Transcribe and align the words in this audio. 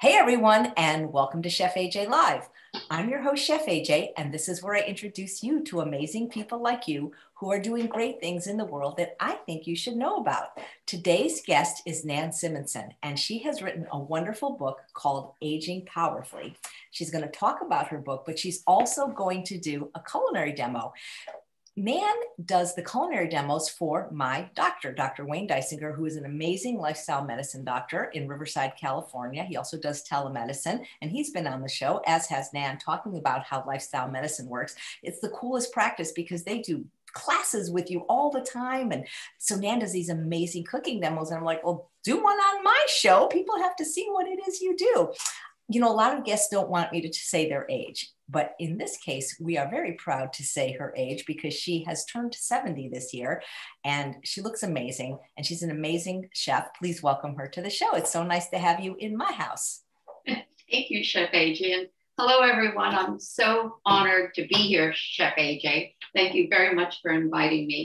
Hey 0.00 0.16
everyone, 0.16 0.72
and 0.78 1.12
welcome 1.12 1.42
to 1.42 1.50
Chef 1.50 1.74
AJ 1.74 2.08
Live. 2.08 2.48
I'm 2.90 3.10
your 3.10 3.20
host, 3.20 3.44
Chef 3.44 3.66
AJ, 3.66 4.12
and 4.16 4.32
this 4.32 4.48
is 4.48 4.62
where 4.62 4.74
I 4.74 4.80
introduce 4.80 5.42
you 5.42 5.62
to 5.64 5.82
amazing 5.82 6.30
people 6.30 6.58
like 6.58 6.88
you 6.88 7.12
who 7.34 7.52
are 7.52 7.60
doing 7.60 7.86
great 7.86 8.18
things 8.18 8.46
in 8.46 8.56
the 8.56 8.64
world 8.64 8.96
that 8.96 9.14
I 9.20 9.32
think 9.44 9.66
you 9.66 9.76
should 9.76 9.96
know 9.96 10.16
about. 10.16 10.58
Today's 10.86 11.42
guest 11.42 11.82
is 11.84 12.02
Nan 12.02 12.30
Simonsen, 12.30 12.92
and 13.02 13.18
she 13.18 13.40
has 13.40 13.60
written 13.60 13.86
a 13.92 13.98
wonderful 13.98 14.56
book 14.56 14.78
called 14.94 15.34
Aging 15.42 15.84
Powerfully. 15.84 16.56
She's 16.92 17.10
going 17.10 17.24
to 17.24 17.30
talk 17.30 17.60
about 17.60 17.88
her 17.88 17.98
book, 17.98 18.22
but 18.24 18.38
she's 18.38 18.62
also 18.66 19.06
going 19.06 19.44
to 19.44 19.58
do 19.58 19.90
a 19.94 20.00
culinary 20.00 20.52
demo. 20.52 20.94
Nan 21.76 22.14
does 22.44 22.74
the 22.74 22.82
culinary 22.82 23.28
demos 23.28 23.68
for 23.68 24.08
my 24.10 24.50
doctor, 24.54 24.92
Dr. 24.92 25.24
Wayne 25.24 25.48
Dysinger, 25.48 25.94
who 25.94 26.04
is 26.04 26.16
an 26.16 26.24
amazing 26.24 26.78
lifestyle 26.78 27.24
medicine 27.24 27.64
doctor 27.64 28.04
in 28.12 28.28
Riverside, 28.28 28.72
California. 28.78 29.44
He 29.44 29.56
also 29.56 29.78
does 29.78 30.06
telemedicine, 30.06 30.84
and 31.00 31.10
he's 31.10 31.30
been 31.30 31.46
on 31.46 31.62
the 31.62 31.68
show, 31.68 32.02
as 32.06 32.26
has 32.26 32.52
Nan, 32.52 32.78
talking 32.78 33.16
about 33.16 33.44
how 33.44 33.64
lifestyle 33.66 34.10
medicine 34.10 34.48
works. 34.48 34.74
It's 35.02 35.20
the 35.20 35.30
coolest 35.30 35.72
practice 35.72 36.12
because 36.12 36.42
they 36.42 36.58
do 36.58 36.84
classes 37.12 37.70
with 37.70 37.90
you 37.90 38.00
all 38.08 38.30
the 38.30 38.40
time. 38.40 38.92
And 38.92 39.06
so 39.38 39.56
Nan 39.56 39.80
does 39.80 39.92
these 39.92 40.08
amazing 40.10 40.64
cooking 40.64 41.00
demos. 41.00 41.30
And 41.30 41.38
I'm 41.38 41.44
like, 41.44 41.64
well, 41.64 41.90
do 42.02 42.22
one 42.22 42.38
on 42.38 42.64
my 42.64 42.84
show. 42.88 43.26
People 43.26 43.58
have 43.58 43.76
to 43.76 43.84
see 43.84 44.06
what 44.10 44.26
it 44.26 44.38
is 44.48 44.60
you 44.60 44.76
do. 44.76 45.12
You 45.72 45.80
know, 45.80 45.92
a 45.92 45.94
lot 45.94 46.18
of 46.18 46.24
guests 46.24 46.48
don't 46.50 46.68
want 46.68 46.90
me 46.90 47.00
to 47.00 47.12
say 47.12 47.48
their 47.48 47.64
age. 47.70 48.10
But 48.28 48.54
in 48.58 48.76
this 48.76 48.96
case, 48.96 49.36
we 49.40 49.56
are 49.56 49.70
very 49.70 49.92
proud 49.92 50.32
to 50.32 50.42
say 50.42 50.72
her 50.72 50.92
age 50.96 51.24
because 51.28 51.54
she 51.54 51.84
has 51.86 52.04
turned 52.04 52.34
70 52.34 52.88
this 52.88 53.14
year 53.14 53.40
and 53.84 54.16
she 54.24 54.40
looks 54.40 54.64
amazing 54.64 55.18
and 55.36 55.46
she's 55.46 55.62
an 55.62 55.70
amazing 55.70 56.28
chef. 56.34 56.74
Please 56.76 57.04
welcome 57.04 57.36
her 57.36 57.46
to 57.46 57.62
the 57.62 57.70
show. 57.70 57.94
It's 57.94 58.12
so 58.12 58.24
nice 58.24 58.48
to 58.48 58.58
have 58.58 58.80
you 58.80 58.96
in 58.98 59.16
my 59.16 59.30
house. 59.30 59.82
Thank 60.26 60.90
you, 60.90 61.04
Chef 61.04 61.30
AJ. 61.30 61.86
Hello, 62.18 62.40
everyone. 62.40 62.92
I'm 62.92 63.20
so 63.20 63.76
honored 63.86 64.34
to 64.34 64.48
be 64.48 64.56
here, 64.56 64.92
Chef 64.92 65.34
AJ. 65.36 65.94
Thank 66.16 66.34
you 66.34 66.48
very 66.50 66.74
much 66.74 66.98
for 67.00 67.12
inviting 67.12 67.68
me. 67.68 67.84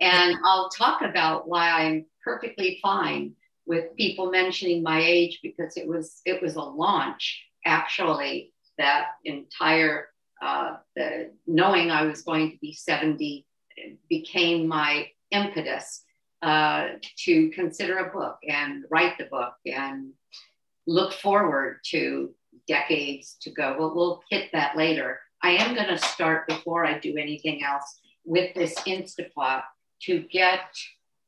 And 0.00 0.36
I'll 0.44 0.68
talk 0.68 1.02
about 1.02 1.48
why 1.48 1.68
I'm 1.68 2.06
perfectly 2.22 2.78
fine 2.80 3.34
with 3.66 3.96
people 3.96 4.30
mentioning 4.30 4.82
my 4.82 5.00
age 5.00 5.40
because 5.42 5.76
it 5.76 5.86
was 5.86 6.20
it 6.24 6.42
was 6.42 6.56
a 6.56 6.62
launch 6.62 7.44
actually 7.64 8.52
that 8.78 9.08
entire 9.24 10.08
uh, 10.42 10.76
the 10.96 11.30
knowing 11.46 11.90
I 11.90 12.02
was 12.04 12.22
going 12.22 12.50
to 12.50 12.58
be 12.58 12.72
70 12.72 13.46
became 14.08 14.68
my 14.68 15.08
impetus 15.30 16.04
uh, 16.42 16.88
to 17.18 17.50
consider 17.50 17.98
a 17.98 18.12
book 18.12 18.38
and 18.46 18.84
write 18.90 19.16
the 19.16 19.24
book 19.24 19.54
and 19.64 20.12
look 20.86 21.12
forward 21.14 21.78
to 21.86 22.34
decades 22.68 23.36
to 23.40 23.50
go. 23.50 23.76
But 23.78 23.96
we'll 23.96 24.22
hit 24.30 24.50
that 24.52 24.76
later. 24.76 25.20
I 25.42 25.52
am 25.52 25.74
going 25.74 25.88
to 25.88 25.98
start 25.98 26.46
before 26.46 26.84
I 26.84 26.98
do 26.98 27.16
anything 27.16 27.64
else 27.64 28.00
with 28.24 28.54
this 28.54 28.74
Instapot 28.80 29.62
to 30.02 30.20
get 30.30 30.60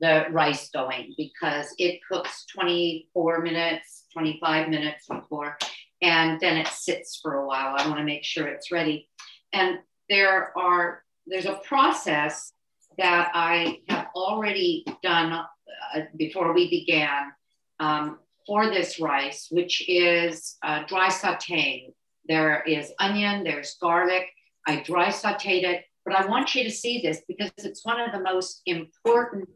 the 0.01 0.27
rice 0.31 0.69
going 0.71 1.15
because 1.17 1.75
it 1.79 2.01
cooks 2.11 2.45
24 2.55 3.41
minutes, 3.41 4.05
25 4.13 4.69
minutes 4.69 5.07
before 5.09 5.57
and 6.03 6.39
then 6.41 6.57
it 6.57 6.69
sits 6.69 7.19
for 7.23 7.35
a 7.35 7.47
while. 7.47 7.75
I 7.77 7.87
want 7.87 7.99
to 7.99 8.05
make 8.05 8.25
sure 8.25 8.47
it's 8.47 8.71
ready. 8.71 9.09
And 9.53 9.79
there 10.09 10.57
are 10.57 11.03
there's 11.27 11.47
a 11.47 11.61
process 11.65 12.53
that 12.99 13.31
I 13.35 13.81
have 13.89 14.09
already 14.15 14.85
done 15.03 15.33
uh, 15.33 16.01
before 16.17 16.53
we 16.53 16.71
began 16.71 17.33
um, 17.81 18.19
for 18.47 18.71
this 18.71 19.01
rice, 19.01 19.49
which 19.51 19.89
is 19.89 20.57
uh, 20.63 20.85
dry 20.87 21.09
sauteing. 21.09 21.93
There 22.29 22.63
is 22.63 22.93
onion, 23.01 23.43
there's 23.43 23.77
garlic. 23.81 24.29
I 24.69 24.83
dry 24.83 25.09
sauteed 25.09 25.65
it, 25.65 25.85
but 26.05 26.15
I 26.15 26.27
want 26.27 26.55
you 26.55 26.63
to 26.65 26.71
see 26.71 27.01
this 27.01 27.23
because 27.27 27.51
it's 27.59 27.85
one 27.85 28.01
of 28.01 28.13
the 28.13 28.21
most 28.21 28.63
important 28.67 29.49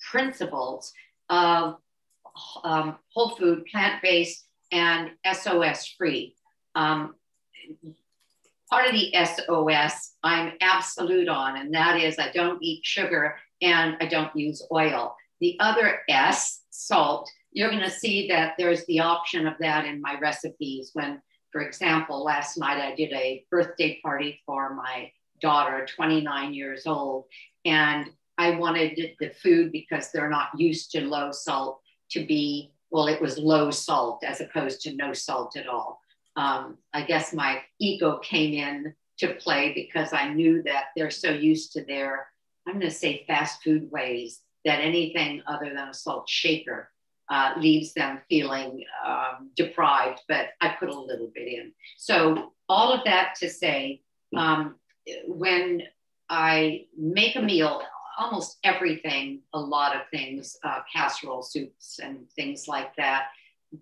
principles 0.00 0.92
of 1.28 1.76
um, 2.64 2.96
whole 3.12 3.30
food, 3.30 3.66
plant 3.66 4.02
based 4.02 4.46
and 4.72 5.10
SOS 5.32 5.94
free. 5.98 6.34
Um, 6.74 7.14
part 8.70 8.86
of 8.86 8.92
the 8.92 9.12
SOS 9.24 10.14
I'm 10.22 10.52
absolute 10.60 11.28
on, 11.28 11.56
and 11.56 11.74
that 11.74 12.00
is 12.00 12.18
I 12.18 12.30
don't 12.32 12.62
eat 12.62 12.84
sugar 12.84 13.36
and 13.60 13.96
I 14.00 14.06
don't 14.06 14.34
use 14.34 14.66
oil. 14.72 15.14
The 15.40 15.56
other 15.60 16.00
S, 16.08 16.62
salt, 16.70 17.30
you're 17.52 17.70
going 17.70 17.82
to 17.82 17.90
see 17.90 18.28
that 18.28 18.54
there's 18.58 18.84
the 18.86 19.00
option 19.00 19.46
of 19.46 19.54
that 19.60 19.84
in 19.84 20.00
my 20.00 20.18
recipes. 20.18 20.90
When, 20.92 21.20
for 21.50 21.62
example, 21.62 22.22
last 22.22 22.58
night 22.58 22.80
I 22.80 22.94
did 22.94 23.12
a 23.12 23.44
birthday 23.50 23.98
party 24.02 24.40
for 24.46 24.74
my 24.74 25.10
daughter, 25.40 25.86
29 25.86 26.54
years 26.54 26.86
old, 26.86 27.24
and 27.64 28.06
I 28.40 28.56
wanted 28.56 28.98
the 29.20 29.28
food 29.42 29.70
because 29.70 30.10
they're 30.10 30.30
not 30.30 30.48
used 30.56 30.92
to 30.92 31.02
low 31.02 31.30
salt 31.30 31.82
to 32.12 32.24
be 32.24 32.72
well, 32.90 33.06
it 33.06 33.20
was 33.20 33.38
low 33.38 33.70
salt 33.70 34.24
as 34.24 34.40
opposed 34.40 34.80
to 34.80 34.96
no 34.96 35.12
salt 35.12 35.56
at 35.56 35.68
all. 35.68 36.00
Um, 36.36 36.78
I 36.92 37.02
guess 37.02 37.32
my 37.32 37.62
ego 37.78 38.18
came 38.18 38.54
in 38.54 38.94
to 39.18 39.34
play 39.34 39.72
because 39.74 40.12
I 40.12 40.32
knew 40.32 40.62
that 40.64 40.86
they're 40.96 41.10
so 41.10 41.30
used 41.30 41.72
to 41.74 41.84
their, 41.84 42.26
I'm 42.66 42.80
going 42.80 42.88
to 42.88 42.90
say 42.90 43.24
fast 43.28 43.62
food 43.62 43.90
ways 43.92 44.40
that 44.64 44.80
anything 44.80 45.42
other 45.46 45.68
than 45.68 45.88
a 45.88 45.94
salt 45.94 46.28
shaker 46.28 46.90
uh, 47.30 47.52
leaves 47.58 47.92
them 47.92 48.22
feeling 48.28 48.82
um, 49.06 49.50
deprived, 49.54 50.22
but 50.28 50.48
I 50.60 50.74
put 50.80 50.88
a 50.88 51.00
little 51.00 51.30
bit 51.32 51.46
in. 51.46 51.72
So, 51.96 52.54
all 52.68 52.92
of 52.92 53.04
that 53.04 53.34
to 53.40 53.48
say, 53.48 54.02
um, 54.36 54.76
when 55.26 55.82
I 56.28 56.86
make 56.96 57.36
a 57.36 57.42
meal, 57.42 57.82
almost 58.18 58.58
everything, 58.64 59.40
a 59.52 59.60
lot 59.60 59.96
of 59.96 60.02
things, 60.10 60.56
uh, 60.62 60.80
casserole 60.92 61.42
soups 61.42 62.00
and 62.02 62.30
things 62.32 62.68
like 62.68 62.94
that, 62.96 63.28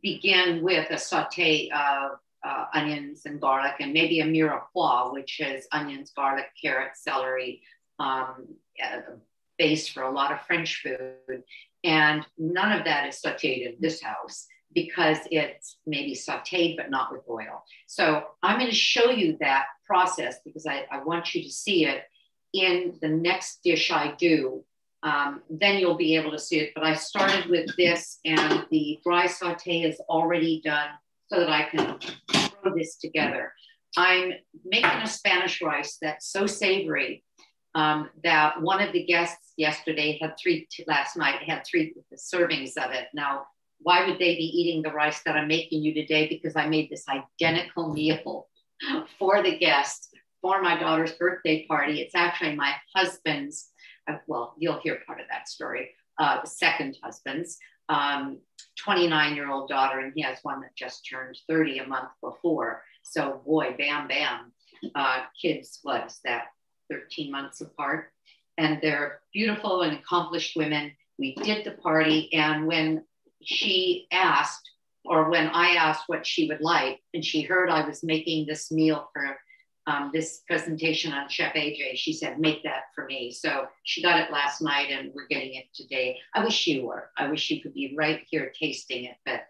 begin 0.03 0.63
with 0.63 0.91
a 0.91 0.99
saute 0.99 1.71
of 1.71 2.19
uh, 2.45 2.65
onions 2.75 3.23
and 3.25 3.41
garlic 3.41 3.75
and 3.81 3.93
maybe 3.93 4.21
a 4.21 4.25
mirepoix, 4.25 5.13
which 5.13 5.41
is 5.41 5.67
onions, 5.73 6.13
garlic, 6.15 6.47
carrot, 6.61 6.93
celery, 6.95 7.63
um, 7.99 8.49
base 9.59 9.89
for 9.89 10.03
a 10.03 10.11
lot 10.11 10.33
of 10.33 10.41
French 10.43 10.83
food. 10.83 11.43
And 11.85 12.25
none 12.37 12.73
of 12.73 12.85
that 12.85 13.09
is 13.09 13.21
sauteed 13.21 13.67
in 13.67 13.77
this 13.81 14.01
house 14.01 14.47
because 14.75 15.19
it's 15.31 15.79
maybe 15.87 16.15
sauteed 16.15 16.77
but 16.77 16.91
not 16.91 17.11
with 17.11 17.23
oil. 17.29 17.65
So 17.87 18.25
I'm 18.43 18.59
going 18.59 18.71
to 18.71 18.77
show 18.77 19.11
you 19.11 19.37
that 19.41 19.65
process 19.87 20.37
because 20.45 20.67
I, 20.67 20.85
I 20.91 21.03
want 21.03 21.35
you 21.35 21.43
to 21.43 21.51
see 21.51 21.87
it 21.87 22.03
in 22.53 22.97
the 23.01 23.09
next 23.09 23.61
dish 23.63 23.91
I 23.91 24.15
do, 24.19 24.65
um, 25.03 25.43
then 25.49 25.79
you'll 25.79 25.97
be 25.97 26.17
able 26.17 26.31
to 26.33 26.39
see 26.39 26.61
it. 26.61 26.73
But 26.75 26.85
I 26.85 26.95
started 26.95 27.47
with 27.47 27.75
this 27.77 28.19
and 28.25 28.67
the 28.71 28.99
dry 29.05 29.27
saute 29.27 29.83
is 29.83 30.01
already 30.09 30.61
done 30.65 30.91
so 31.29 31.41
that 31.41 31.51
I 31.51 31.69
can 31.69 31.99
throw 32.31 32.75
this 32.75 32.97
together. 32.97 33.53
I'm 33.97 34.33
making 34.65 34.91
a 34.91 35.07
Spanish 35.07 35.63
rice 35.63 35.99
that's 36.01 36.31
so 36.31 36.47
savory 36.47 37.25
um, 37.75 38.11
that 38.25 38.61
one 38.61 38.81
of 38.83 38.93
the 38.93 39.05
guests 39.05 39.53
yesterday 39.57 40.19
had 40.21 40.35
three, 40.41 40.67
last 40.87 41.17
night 41.17 41.43
had 41.47 41.65
three 41.65 41.95
servings 42.15 42.77
of 42.77 42.91
it. 42.93 43.09
Now, 43.15 43.47
why 43.81 44.07
would 44.07 44.19
they 44.19 44.35
be 44.35 44.43
eating 44.43 44.83
the 44.83 44.93
rice 44.93 45.23
that 45.23 45.37
I'm 45.37 45.49
making 45.49 45.83
you 45.83 45.95
today? 45.95 46.29
Because 46.29 46.57
I 46.57 46.67
made 46.67 46.91
this 46.91 47.05
identical 47.09 47.93
meal 47.93 48.49
for 49.19 49.43
the 49.43 49.57
guests 49.57 50.09
for 50.43 50.63
my 50.63 50.79
daughter's 50.79 51.13
birthday 51.13 51.67
party. 51.67 52.01
It's 52.01 52.15
actually 52.15 52.55
my 52.55 52.75
husband's, 52.95 53.71
uh, 54.09 54.17
well, 54.27 54.55
you'll 54.59 54.81
hear 54.81 54.99
part 55.07 55.21
of 55.21 55.27
that 55.31 55.49
story, 55.49 55.91
uh, 56.19 56.45
second 56.45 56.99
husband's 57.03 57.59
um, 57.89 58.39
29 58.79 59.35
year 59.35 59.51
old 59.51 59.69
daughter, 59.69 60.01
and 60.01 60.13
he 60.15 60.23
has 60.23 60.39
one 60.43 60.61
that 60.61 60.77
just 60.77 61.07
turned 61.09 61.39
30 61.49 61.79
a 61.79 61.87
month 61.87 62.11
before. 62.23 62.83
So, 63.03 63.41
boy, 63.47 63.75
bam, 63.79 64.09
bam. 64.09 64.53
Uh, 64.95 65.23
kids, 65.41 65.81
what 65.83 66.07
is 66.07 66.21
that, 66.25 66.47
13 66.91 67.33
months 67.33 67.61
apart? 67.61 68.13
And 68.57 68.79
they're 68.83 69.21
beautiful 69.33 69.83
and 69.83 69.97
accomplished 69.99 70.57
women. 70.57 70.93
We 71.19 71.35
did 71.35 71.65
the 71.65 71.73
party, 71.73 72.33
and 72.33 72.67
when 72.67 73.05
she 73.43 74.07
asked, 74.13 74.71
or 75.05 75.31
when 75.31 75.49
I 75.49 75.71
asked 75.71 76.05
what 76.07 76.27
she 76.27 76.49
would 76.49 76.61
like, 76.61 77.01
and 77.15 77.25
she 77.25 77.43
heard 77.43 77.71
I 77.71 77.87
was 77.87 78.05
making 78.05 78.47
this 78.47 78.71
meal 78.71 79.09
for 79.13 79.37
um, 79.89 80.11
this 80.13 80.43
presentation 80.47 81.13
on 81.13 81.29
Chef 81.31 81.55
AJ. 81.55 81.97
She 81.97 82.13
said, 82.13 82.39
make 82.39 82.63
that 82.65 82.83
for 82.95 83.07
me. 83.07 83.33
So 83.33 83.67
she 83.85 84.03
got 84.03 84.21
it 84.21 84.31
last 84.31 84.61
night 84.61 84.91
and 84.91 85.11
we're 85.15 85.27
getting 85.29 85.55
it 85.55 85.65
today. 85.75 86.19
I 86.35 86.45
wish 86.45 86.67
you 86.67 86.87
were. 86.87 87.11
I 87.17 87.29
wish 87.29 87.51
you 87.51 87.63
could 87.63 87.73
be 87.73 87.95
right 87.97 88.21
here 88.29 88.53
tasting 88.59 89.05
it, 89.05 89.17
but 89.25 89.45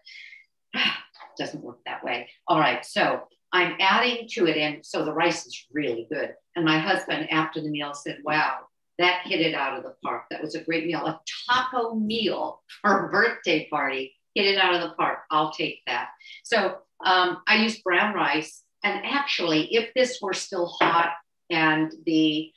it 0.73 0.81
doesn't 1.37 1.63
work 1.63 1.79
that 1.85 2.03
way. 2.05 2.29
All 2.47 2.59
right. 2.59 2.85
So 2.85 3.23
I'm 3.51 3.75
adding 3.79 4.27
to 4.29 4.47
it. 4.47 4.55
And 4.55 4.85
so 4.85 5.03
the 5.03 5.13
rice 5.13 5.45
is 5.45 5.65
really 5.73 6.07
good. 6.09 6.33
And 6.55 6.63
my 6.63 6.79
husband, 6.79 7.29
after 7.31 7.61
the 7.61 7.69
meal, 7.69 7.93
said, 7.93 8.19
wow, 8.23 8.59
that 8.97 9.23
hit 9.25 9.41
it 9.41 9.53
out 9.53 9.77
of 9.77 9.83
the 9.83 9.95
park. 10.03 10.23
That 10.31 10.41
was 10.41 10.55
a 10.55 10.63
great 10.63 10.85
meal. 10.87 11.05
A 11.05 11.19
taco 11.49 11.95
meal 11.95 12.61
for 12.81 13.07
a 13.07 13.11
birthday 13.11 13.67
party 13.69 14.15
hit 14.35 14.45
it 14.45 14.57
out 14.57 14.75
of 14.75 14.81
the 14.81 14.95
park. 14.95 15.19
I'll 15.31 15.51
take 15.51 15.81
that. 15.85 16.09
So 16.43 16.77
Um, 17.05 17.41
I 17.47 17.55
use 17.63 17.81
brown 17.81 18.13
rice. 18.13 18.63
And 18.83 19.05
actually, 19.05 19.73
if 19.75 19.93
this 19.93 20.19
were 20.21 20.33
still 20.33 20.67
hot 20.67 21.13
and 21.49 21.91
the 22.05 22.51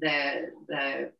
the 0.00 0.52
the 0.68 1.12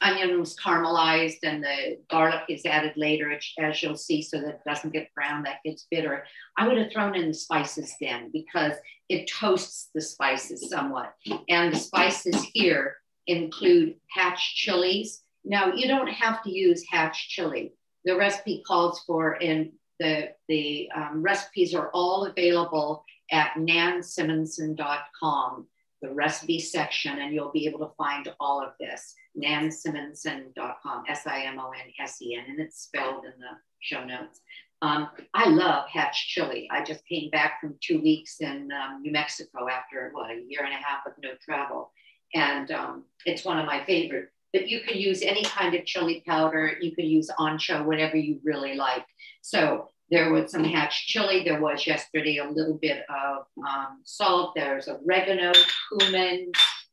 onion 0.00 0.38
was 0.38 0.56
caramelized 0.56 1.38
and 1.42 1.62
the 1.62 1.98
garlic 2.08 2.42
is 2.48 2.64
added 2.64 2.92
later, 2.96 3.36
as 3.58 3.82
you'll 3.82 3.96
see, 3.96 4.22
so 4.22 4.40
that 4.40 4.48
it 4.48 4.60
doesn't 4.66 4.92
get 4.92 5.12
brown, 5.14 5.42
that 5.42 5.62
gets 5.64 5.86
bitter. 5.90 6.24
I 6.56 6.68
would 6.68 6.78
have 6.78 6.92
thrown 6.92 7.16
in 7.16 7.28
the 7.28 7.34
spices 7.34 7.94
then 8.00 8.30
because 8.32 8.74
it 9.08 9.28
toasts 9.28 9.90
the 9.94 10.00
spices 10.00 10.68
somewhat. 10.68 11.14
And 11.48 11.72
the 11.72 11.78
spices 11.78 12.46
here 12.52 12.96
include 13.26 13.96
hatch 14.10 14.54
chilies. 14.56 15.22
Now, 15.44 15.72
you 15.72 15.88
don't 15.88 16.08
have 16.08 16.42
to 16.44 16.50
use 16.50 16.84
hatch 16.88 17.28
chili. 17.30 17.72
The 18.04 18.16
recipe 18.16 18.62
calls 18.66 19.02
for, 19.06 19.32
and 19.42 19.72
the, 19.98 20.30
the 20.48 20.88
um, 20.94 21.22
recipes 21.22 21.74
are 21.74 21.90
all 21.92 22.26
available 22.26 23.04
at 23.30 23.54
nansimonsen.com 23.54 25.66
the 26.00 26.10
recipe 26.10 26.60
section, 26.60 27.18
and 27.18 27.34
you'll 27.34 27.52
be 27.52 27.66
able 27.66 27.80
to 27.80 27.94
find 27.96 28.32
all 28.38 28.62
of 28.62 28.72
this. 28.78 29.14
nansimonsen.com, 29.36 31.04
S 31.08 31.26
I 31.26 31.42
M 31.42 31.58
O 31.58 31.70
N 31.70 31.92
S 32.00 32.22
E 32.22 32.36
N, 32.36 32.44
and 32.48 32.60
it's 32.60 32.82
spelled 32.82 33.24
in 33.24 33.32
the 33.38 33.56
show 33.80 34.04
notes. 34.04 34.40
Um, 34.80 35.08
I 35.34 35.48
love 35.48 35.88
Hatch 35.88 36.28
chili. 36.28 36.68
I 36.70 36.84
just 36.84 37.04
came 37.06 37.30
back 37.30 37.60
from 37.60 37.74
two 37.80 38.00
weeks 38.00 38.36
in 38.40 38.70
um, 38.70 39.02
New 39.02 39.10
Mexico 39.10 39.68
after 39.68 40.10
what 40.12 40.30
a 40.30 40.40
year 40.46 40.64
and 40.64 40.72
a 40.72 40.76
half 40.76 41.04
of 41.06 41.14
no 41.20 41.30
travel, 41.44 41.90
and 42.34 42.70
um, 42.70 43.04
it's 43.24 43.44
one 43.44 43.58
of 43.58 43.66
my 43.66 43.84
favorite. 43.84 44.30
But 44.52 44.68
you 44.68 44.80
can 44.80 44.96
use 44.96 45.20
any 45.20 45.44
kind 45.44 45.74
of 45.74 45.84
chili 45.84 46.22
powder. 46.26 46.72
You 46.80 46.94
can 46.94 47.04
use 47.04 47.30
ancho, 47.38 47.84
whatever 47.84 48.16
you 48.16 48.40
really 48.42 48.76
like. 48.76 49.04
So 49.42 49.90
there 50.10 50.32
was 50.32 50.50
some 50.50 50.64
hatch 50.64 51.06
chili. 51.06 51.44
There 51.44 51.60
was 51.60 51.86
yesterday 51.86 52.38
a 52.38 52.48
little 52.48 52.78
bit 52.80 53.04
of 53.08 53.44
um, 53.66 54.00
salt. 54.04 54.52
There's 54.54 54.88
oregano, 54.88 55.52
cumin. 55.98 56.52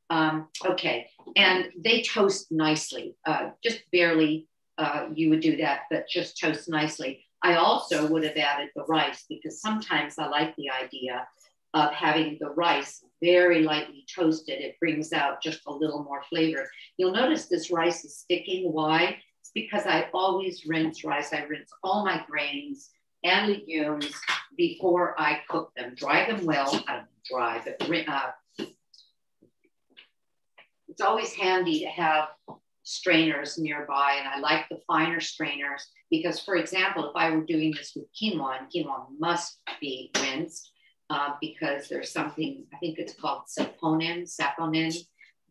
Um, 0.10 0.50
okay, 0.66 1.08
and 1.36 1.70
they 1.84 2.04
toast 2.04 2.52
nicely. 2.52 3.16
Uh, 3.26 3.52
just 3.64 3.80
barely, 3.92 4.48
uh, 4.78 5.08
you 5.14 5.30
would 5.30 5.40
do 5.40 5.58
that, 5.58 5.82
but 5.90 6.08
just 6.08 6.40
toast 6.40 6.70
nicely. 6.70 7.26
I 7.42 7.56
also 7.56 8.08
would 8.08 8.24
have 8.24 8.38
added 8.38 8.70
the 8.76 8.84
rice 8.86 9.26
because 9.30 9.62
sometimes 9.62 10.18
I 10.18 10.28
like 10.28 10.56
the 10.56 10.70
idea 10.70 11.28
of 11.74 11.92
having 11.92 12.38
the 12.40 12.50
rice 12.50 13.04
very 13.22 13.64
lightly 13.64 14.06
toasted. 14.14 14.62
It 14.62 14.80
brings 14.80 15.12
out 15.14 15.42
just 15.42 15.62
a 15.68 15.72
little 15.72 16.04
more 16.04 16.24
flavor. 16.30 16.70
You'll 16.98 17.12
notice 17.12 17.46
this 17.46 17.72
rice 17.72 18.04
is 18.06 18.18
sticking. 18.18 18.72
Why? 18.72 19.18
It's 19.42 19.52
because 19.54 19.86
I 19.86 20.10
always 20.14 20.66
rinse 20.66 21.04
rice. 21.04 21.34
I 21.34 21.44
rinse 21.44 21.72
all 21.84 22.06
my 22.06 22.24
grains 22.28 22.90
and 23.26 23.52
legumes 23.52 24.14
before 24.56 25.20
I 25.20 25.42
cook 25.50 25.74
them. 25.76 25.94
Dry 25.96 26.26
them 26.26 26.46
well, 26.46 26.84
I 26.88 26.94
don't 26.98 27.08
dry, 27.30 27.62
but 27.64 28.08
uh, 28.08 28.66
it's 30.88 31.02
always 31.02 31.34
handy 31.34 31.80
to 31.82 31.88
have 31.88 32.30
strainers 32.84 33.58
nearby. 33.58 34.18
And 34.20 34.28
I 34.28 34.40
like 34.40 34.70
the 34.70 34.80
finer 34.88 35.20
strainers 35.20 35.88
because, 36.12 36.40
for 36.40 36.56
example, 36.56 37.10
if 37.10 37.16
I 37.16 37.32
were 37.32 37.44
doing 37.44 37.74
this 37.76 37.94
with 37.96 38.06
quinoa, 38.14 38.60
and 38.60 38.72
quinoa 38.72 39.08
must 39.20 39.60
be 39.82 40.12
rinsed 40.22 40.72
uh, 41.10 41.32
because 41.42 41.90
there's 41.90 42.12
something, 42.12 42.64
I 42.74 42.78
think 42.78 43.00
it's 43.00 43.14
called 43.14 43.44
saponin, 43.48 44.30
saponin, 44.30 44.96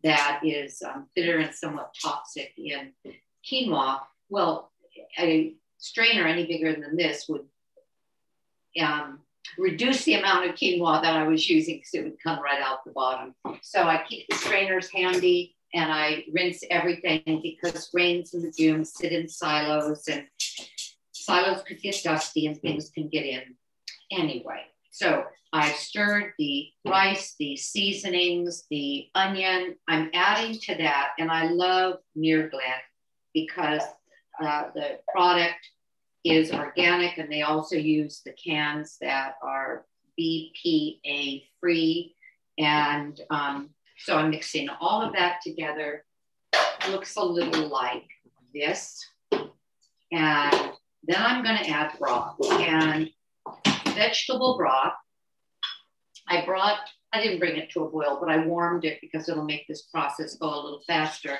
that 0.03 0.41
is 0.43 0.81
um, 0.81 1.07
bitter 1.15 1.39
and 1.39 1.53
somewhat 1.53 1.93
toxic 2.01 2.53
in 2.57 2.93
quinoa. 3.49 3.99
Well, 4.29 4.71
a 5.19 5.55
strainer 5.77 6.25
any 6.25 6.45
bigger 6.45 6.73
than 6.73 6.95
this 6.95 7.25
would 7.27 7.45
um, 8.81 9.19
reduce 9.57 10.03
the 10.03 10.15
amount 10.15 10.49
of 10.49 10.55
quinoa 10.55 11.01
that 11.01 11.15
I 11.15 11.27
was 11.27 11.49
using 11.49 11.77
because 11.77 11.93
it 11.93 12.03
would 12.03 12.23
come 12.23 12.41
right 12.41 12.61
out 12.61 12.83
the 12.85 12.91
bottom. 12.91 13.35
So 13.61 13.83
I 13.83 14.03
keep 14.07 14.27
the 14.29 14.35
strainers 14.35 14.89
handy 14.91 15.55
and 15.73 15.91
I 15.91 16.25
rinse 16.33 16.63
everything 16.69 17.41
because 17.43 17.89
grains 17.89 18.33
and 18.33 18.43
legumes 18.43 18.93
sit 18.93 19.11
in 19.11 19.27
silos 19.27 20.07
and 20.07 20.25
silos 21.11 21.63
could 21.63 21.81
get 21.81 22.01
dusty 22.03 22.47
and 22.47 22.59
things 22.59 22.89
can 22.89 23.09
get 23.09 23.25
in 23.25 23.55
anyway. 24.11 24.61
So 24.91 25.25
I've 25.51 25.75
stirred 25.75 26.33
the 26.37 26.67
rice, 26.85 27.35
the 27.39 27.55
seasonings, 27.55 28.65
the 28.69 29.07
onion. 29.15 29.75
I'm 29.87 30.09
adding 30.13 30.59
to 30.59 30.75
that, 30.75 31.11
and 31.17 31.31
I 31.31 31.47
love 31.49 31.99
Muir-Glen 32.15 32.61
because 33.33 33.81
uh, 34.41 34.65
the 34.73 34.99
product 35.13 35.55
is 36.25 36.51
organic 36.51 37.19
and 37.19 37.31
they 37.31 37.43
also 37.43 37.75
use 37.75 38.21
the 38.25 38.33
cans 38.33 38.97
that 38.99 39.35
are 39.43 39.85
BPA 40.19 41.43
free. 41.59 42.15
And 42.57 43.19
um, 43.29 43.69
so 43.99 44.17
I'm 44.17 44.31
mixing 44.31 44.67
all 44.81 45.03
of 45.03 45.13
that 45.13 45.41
together. 45.43 46.03
Looks 46.89 47.15
a 47.15 47.23
little 47.23 47.67
like 47.69 48.07
this. 48.53 49.05
And 50.11 50.71
then 51.03 51.17
I'm 51.19 51.43
going 51.43 51.57
to 51.57 51.69
add 51.69 51.91
broth 51.99 52.37
and 52.43 53.09
vegetable 53.93 54.57
broth. 54.57 54.93
I 56.27 56.43
brought, 56.43 56.79
I 57.13 57.21
didn't 57.21 57.39
bring 57.39 57.55
it 57.57 57.69
to 57.71 57.83
a 57.83 57.89
boil, 57.89 58.17
but 58.19 58.31
I 58.31 58.45
warmed 58.45 58.83
it 58.83 58.97
because 58.99 59.29
it'll 59.29 59.45
make 59.45 59.67
this 59.67 59.83
process 59.83 60.35
go 60.35 60.47
a 60.47 60.63
little 60.63 60.81
faster. 60.87 61.37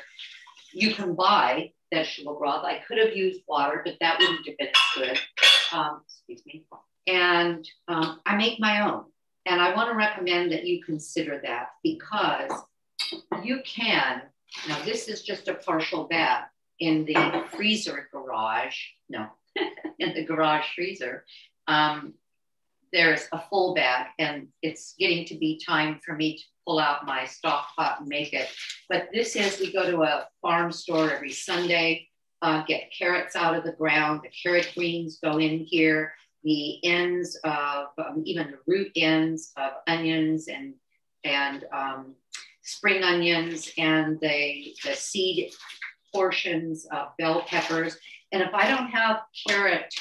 You 0.76 0.94
can 0.94 1.16
buy 1.16 1.72
vegetable 1.94 2.38
broth. 2.38 2.66
I 2.66 2.80
could 2.88 2.98
have 2.98 3.16
used 3.16 3.42
water, 3.48 3.82
but 3.86 3.96
that 4.02 4.20
wouldn't 4.20 4.46
have 4.48 4.58
been 4.58 4.68
as 4.68 4.74
good. 4.96 5.20
Um, 5.72 6.02
excuse 6.04 6.46
me. 6.46 6.66
And 7.08 7.68
um, 7.88 8.20
I 8.26 8.36
make 8.36 8.60
my 8.60 8.86
own. 8.86 9.06
And 9.46 9.62
I 9.62 9.74
want 9.74 9.90
to 9.90 9.96
recommend 9.96 10.52
that 10.52 10.66
you 10.66 10.84
consider 10.84 11.40
that 11.44 11.68
because 11.84 12.52
you 13.44 13.62
can. 13.66 14.24
Now, 14.68 14.82
this 14.84 15.08
is 15.08 15.22
just 15.22 15.48
a 15.48 15.54
partial 15.54 16.06
bath 16.06 16.48
in 16.80 17.06
the 17.06 17.46
freezer 17.56 18.10
garage. 18.12 18.76
No, 19.08 19.28
in 20.00 20.14
the 20.14 20.26
garage 20.26 20.66
freezer. 20.76 21.26
Um, 21.68 22.16
there's 22.96 23.28
a 23.34 23.44
full 23.50 23.76
bag, 23.76 24.08
and 24.20 24.48
it's 24.62 24.96
getting 24.98 25.26
to 25.26 25.38
be 25.38 25.60
time 25.64 26.00
for 26.04 26.16
me 26.16 26.38
to 26.38 26.44
pull 26.66 26.80
out 26.80 27.06
my 27.06 27.26
stock 27.26 27.68
pot 27.76 28.00
and 28.00 28.08
make 28.08 28.32
it. 28.32 28.48
But 28.88 29.10
this 29.14 29.36
is 29.36 29.60
we 29.60 29.74
go 29.74 29.92
to 29.92 30.04
a 30.04 30.28
farm 30.42 30.72
store 30.72 31.12
every 31.12 31.34
Sunday, 31.34 32.08
uh, 32.42 32.64
get 32.66 32.94
carrots 32.98 33.36
out 33.36 33.54
of 33.54 33.66
the 33.66 33.74
ground. 33.74 34.22
The 34.24 34.30
carrot 34.42 34.72
greens 34.74 35.20
go 35.22 35.40
in 35.40 35.60
here. 35.60 36.14
The 36.46 36.84
ends 36.86 37.38
of 37.44 37.88
um, 37.98 38.24
even 38.24 38.52
the 38.52 38.60
root 38.66 38.92
ends 38.96 39.52
of 39.58 39.74
onions 39.88 40.48
and 40.48 40.76
and 41.26 41.66
um, 41.74 42.16
spring 42.64 43.04
onions 43.04 43.74
and 43.78 44.18
the 44.22 44.74
the 44.86 44.94
seed 44.94 45.52
portions 46.14 46.88
of 46.94 47.10
bell 47.18 47.44
peppers. 47.46 47.98
And 48.32 48.42
if 48.42 48.54
I 48.54 48.70
don't 48.70 48.88
have 48.88 49.22
carrot 49.48 49.94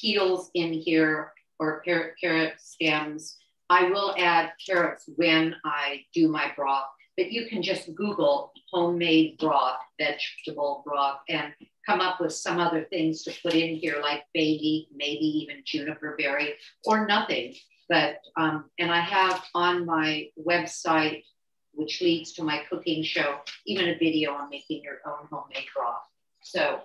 peels 0.00 0.50
in 0.54 0.72
here 0.72 1.32
or 1.58 1.80
carrot, 1.80 2.14
carrot 2.20 2.54
stems, 2.58 3.36
I 3.70 3.90
will 3.90 4.14
add 4.16 4.52
carrots 4.64 5.08
when 5.16 5.54
I 5.64 6.04
do 6.14 6.28
my 6.28 6.52
broth, 6.56 6.86
but 7.16 7.30
you 7.30 7.48
can 7.48 7.62
just 7.62 7.94
Google 7.94 8.52
homemade 8.72 9.38
broth, 9.38 9.78
vegetable 9.98 10.82
broth, 10.86 11.18
and 11.28 11.52
come 11.84 12.00
up 12.00 12.20
with 12.20 12.32
some 12.32 12.58
other 12.58 12.84
things 12.84 13.22
to 13.24 13.32
put 13.42 13.54
in 13.54 13.76
here, 13.76 13.98
like 14.00 14.24
baby, 14.32 14.88
maybe 14.94 15.24
even 15.24 15.62
juniper 15.64 16.14
berry, 16.18 16.54
or 16.84 17.06
nothing. 17.06 17.54
But, 17.88 18.20
um, 18.36 18.70
and 18.78 18.90
I 18.90 19.00
have 19.00 19.44
on 19.54 19.86
my 19.86 20.28
website, 20.38 21.24
which 21.72 22.00
leads 22.00 22.32
to 22.34 22.44
my 22.44 22.62
cooking 22.70 23.02
show, 23.02 23.38
even 23.66 23.88
a 23.88 23.98
video 23.98 24.32
on 24.32 24.50
making 24.50 24.82
your 24.82 24.98
own 25.06 25.26
homemade 25.30 25.66
broth. 25.74 26.02
So 26.42 26.80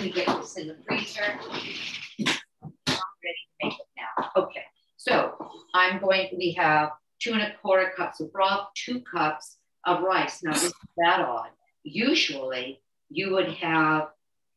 we 0.00 0.10
get 0.10 0.26
this 0.26 0.56
in 0.56 0.68
the 0.68 0.76
freezer. 0.86 1.38
Okay. 4.36 4.64
So 4.96 5.34
I'm 5.74 6.00
going, 6.00 6.28
we 6.36 6.52
have 6.52 6.90
two 7.20 7.32
and 7.32 7.42
a 7.42 7.54
quarter 7.62 7.92
cups 7.96 8.20
of 8.20 8.32
broth, 8.32 8.68
two 8.74 9.00
cups 9.00 9.56
of 9.86 10.02
rice. 10.02 10.42
Now, 10.42 10.52
this 10.52 10.64
is 10.64 10.74
that 10.98 11.20
odd. 11.20 11.50
Usually, 11.84 12.82
you 13.08 13.32
would 13.32 13.48
have 13.54 14.08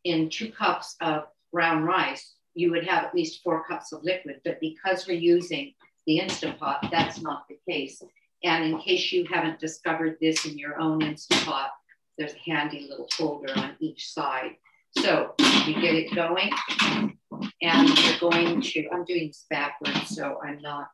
in 0.04 0.30
two 0.30 0.52
cups 0.52 0.96
of 1.02 1.24
brown 1.52 1.84
rice, 1.84 2.34
you 2.56 2.72
would 2.72 2.86
have 2.86 3.06
at 3.06 3.16
least 3.16 3.42
four 3.44 3.64
cups 3.66 3.94
of 3.94 4.04
liquid. 4.04 4.42
But 4.44 4.60
because 4.60 5.08
we're 5.08 5.18
using 5.18 5.74
the 6.06 6.20
Instant 6.20 6.60
Pot, 6.60 6.88
that's 6.92 7.22
not 7.22 7.46
the 7.48 7.58
case. 7.70 8.02
And 8.44 8.66
in 8.66 8.80
case 8.80 9.12
you 9.12 9.26
haven't 9.32 9.60
discovered 9.60 10.18
this 10.20 10.46
in 10.46 10.58
your 10.58 10.80
own 10.80 11.02
Instant 11.02 11.46
Pot, 11.46 11.72
there's 12.18 12.34
a 12.34 12.52
handy 12.52 12.88
little 12.90 13.08
holder 13.18 13.52
on 13.56 13.76
each 13.80 14.12
side. 14.12 14.52
So 14.98 15.34
you 15.40 15.74
get 15.82 15.96
it 15.96 16.14
going 16.14 16.52
and 17.62 17.90
we're 17.90 18.20
going 18.20 18.62
to, 18.62 18.90
I'm 18.92 19.06
doing 19.06 19.28
this 19.28 19.46
backwards, 19.50 20.16
so 20.16 20.40
I'm 20.44 20.62
not 20.62 20.88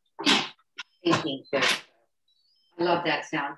thinking. 1.03 1.43
I 1.53 2.83
love 2.83 3.05
that 3.05 3.25
sound. 3.25 3.55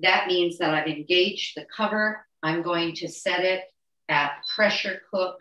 That 0.00 0.26
means 0.26 0.58
that 0.58 0.74
I've 0.74 0.88
engaged 0.88 1.56
the 1.56 1.66
cover. 1.74 2.26
I'm 2.42 2.62
going 2.62 2.94
to 2.96 3.08
set 3.08 3.40
it 3.40 3.64
at 4.08 4.32
pressure 4.54 5.00
cook 5.10 5.38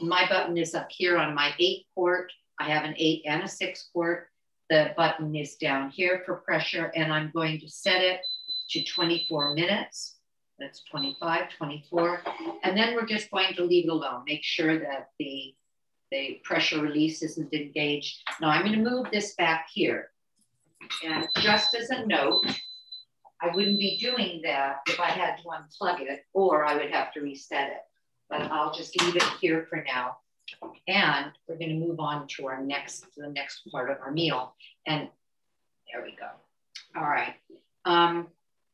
my 0.00 0.28
button 0.28 0.56
is 0.56 0.74
up 0.74 0.88
here 0.90 1.18
on 1.18 1.34
my 1.34 1.52
eight 1.58 1.86
quart. 1.94 2.32
I 2.58 2.64
have 2.64 2.84
an 2.84 2.94
eight 2.96 3.22
and 3.26 3.42
a 3.42 3.48
six 3.48 3.88
quart. 3.92 4.28
The 4.68 4.92
button 4.96 5.34
is 5.34 5.56
down 5.56 5.90
here 5.90 6.22
for 6.24 6.36
pressure 6.36 6.92
and 6.94 7.12
I'm 7.12 7.30
going 7.34 7.60
to 7.60 7.68
set 7.68 8.02
it 8.02 8.20
to 8.70 8.84
24 8.84 9.54
minutes. 9.54 10.16
That's 10.60 10.84
25, 10.84 11.48
24. 11.56 12.22
And 12.62 12.76
then 12.76 12.94
we're 12.94 13.06
just 13.06 13.30
going 13.30 13.54
to 13.54 13.64
leave 13.64 13.86
it 13.86 13.90
alone. 13.90 14.22
Make 14.26 14.44
sure 14.44 14.78
that 14.78 15.08
the, 15.18 15.54
the 16.10 16.40
pressure 16.44 16.80
release 16.80 17.22
isn't 17.22 17.52
engaged. 17.52 18.18
Now 18.40 18.50
I'm 18.50 18.64
gonna 18.64 18.76
move 18.76 19.06
this 19.10 19.34
back 19.36 19.68
here. 19.72 20.10
And 21.04 21.26
just 21.38 21.74
as 21.74 21.90
a 21.90 22.06
note, 22.06 22.44
I 23.42 23.54
wouldn't 23.54 23.78
be 23.78 23.98
doing 23.98 24.42
that 24.44 24.80
if 24.86 25.00
I 25.00 25.08
had 25.08 25.36
to 25.38 25.44
unplug 25.44 26.00
it 26.00 26.26
or 26.34 26.64
I 26.64 26.76
would 26.76 26.90
have 26.90 27.12
to 27.14 27.20
reset 27.20 27.70
it. 27.70 27.80
But 28.28 28.42
I'll 28.52 28.72
just 28.72 29.00
leave 29.02 29.16
it 29.16 29.24
here 29.40 29.66
for 29.70 29.82
now. 29.86 30.18
And 30.86 31.32
we're 31.48 31.56
going 31.56 31.70
to 31.70 31.86
move 31.86 32.00
on 32.00 32.26
to 32.36 32.48
our 32.48 32.62
next, 32.62 33.00
to 33.14 33.22
the 33.22 33.28
next 33.28 33.62
part 33.70 33.90
of 33.90 33.98
our 34.04 34.10
meal. 34.10 34.54
And 34.86 35.08
there 35.90 36.02
we 36.02 36.16
go. 36.16 36.28
All 36.96 37.08
right. 37.08 37.34
Um, 37.84 38.28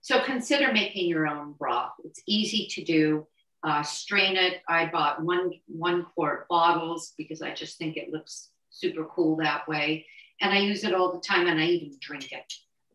so 0.06 0.20
consider 0.20 0.72
making 0.72 1.08
your 1.08 1.26
own 1.26 1.54
broth. 1.58 1.94
It's 2.04 2.22
easy 2.26 2.68
to 2.70 2.84
do. 2.84 3.26
Uh, 3.64 3.82
strain 3.82 4.36
it. 4.36 4.62
I 4.68 4.86
bought 4.86 5.20
one 5.20 5.50
one 5.66 6.06
quart 6.14 6.46
bottles 6.46 7.12
because 7.18 7.42
I 7.42 7.52
just 7.52 7.76
think 7.76 7.96
it 7.96 8.12
looks 8.12 8.50
super 8.70 9.04
cool 9.06 9.34
that 9.38 9.66
way, 9.66 10.06
and 10.40 10.52
I 10.54 10.58
use 10.58 10.84
it 10.84 10.94
all 10.94 11.12
the 11.12 11.18
time, 11.18 11.48
and 11.48 11.58
I 11.58 11.64
even 11.64 11.98
drink 12.00 12.30
it 12.30 12.52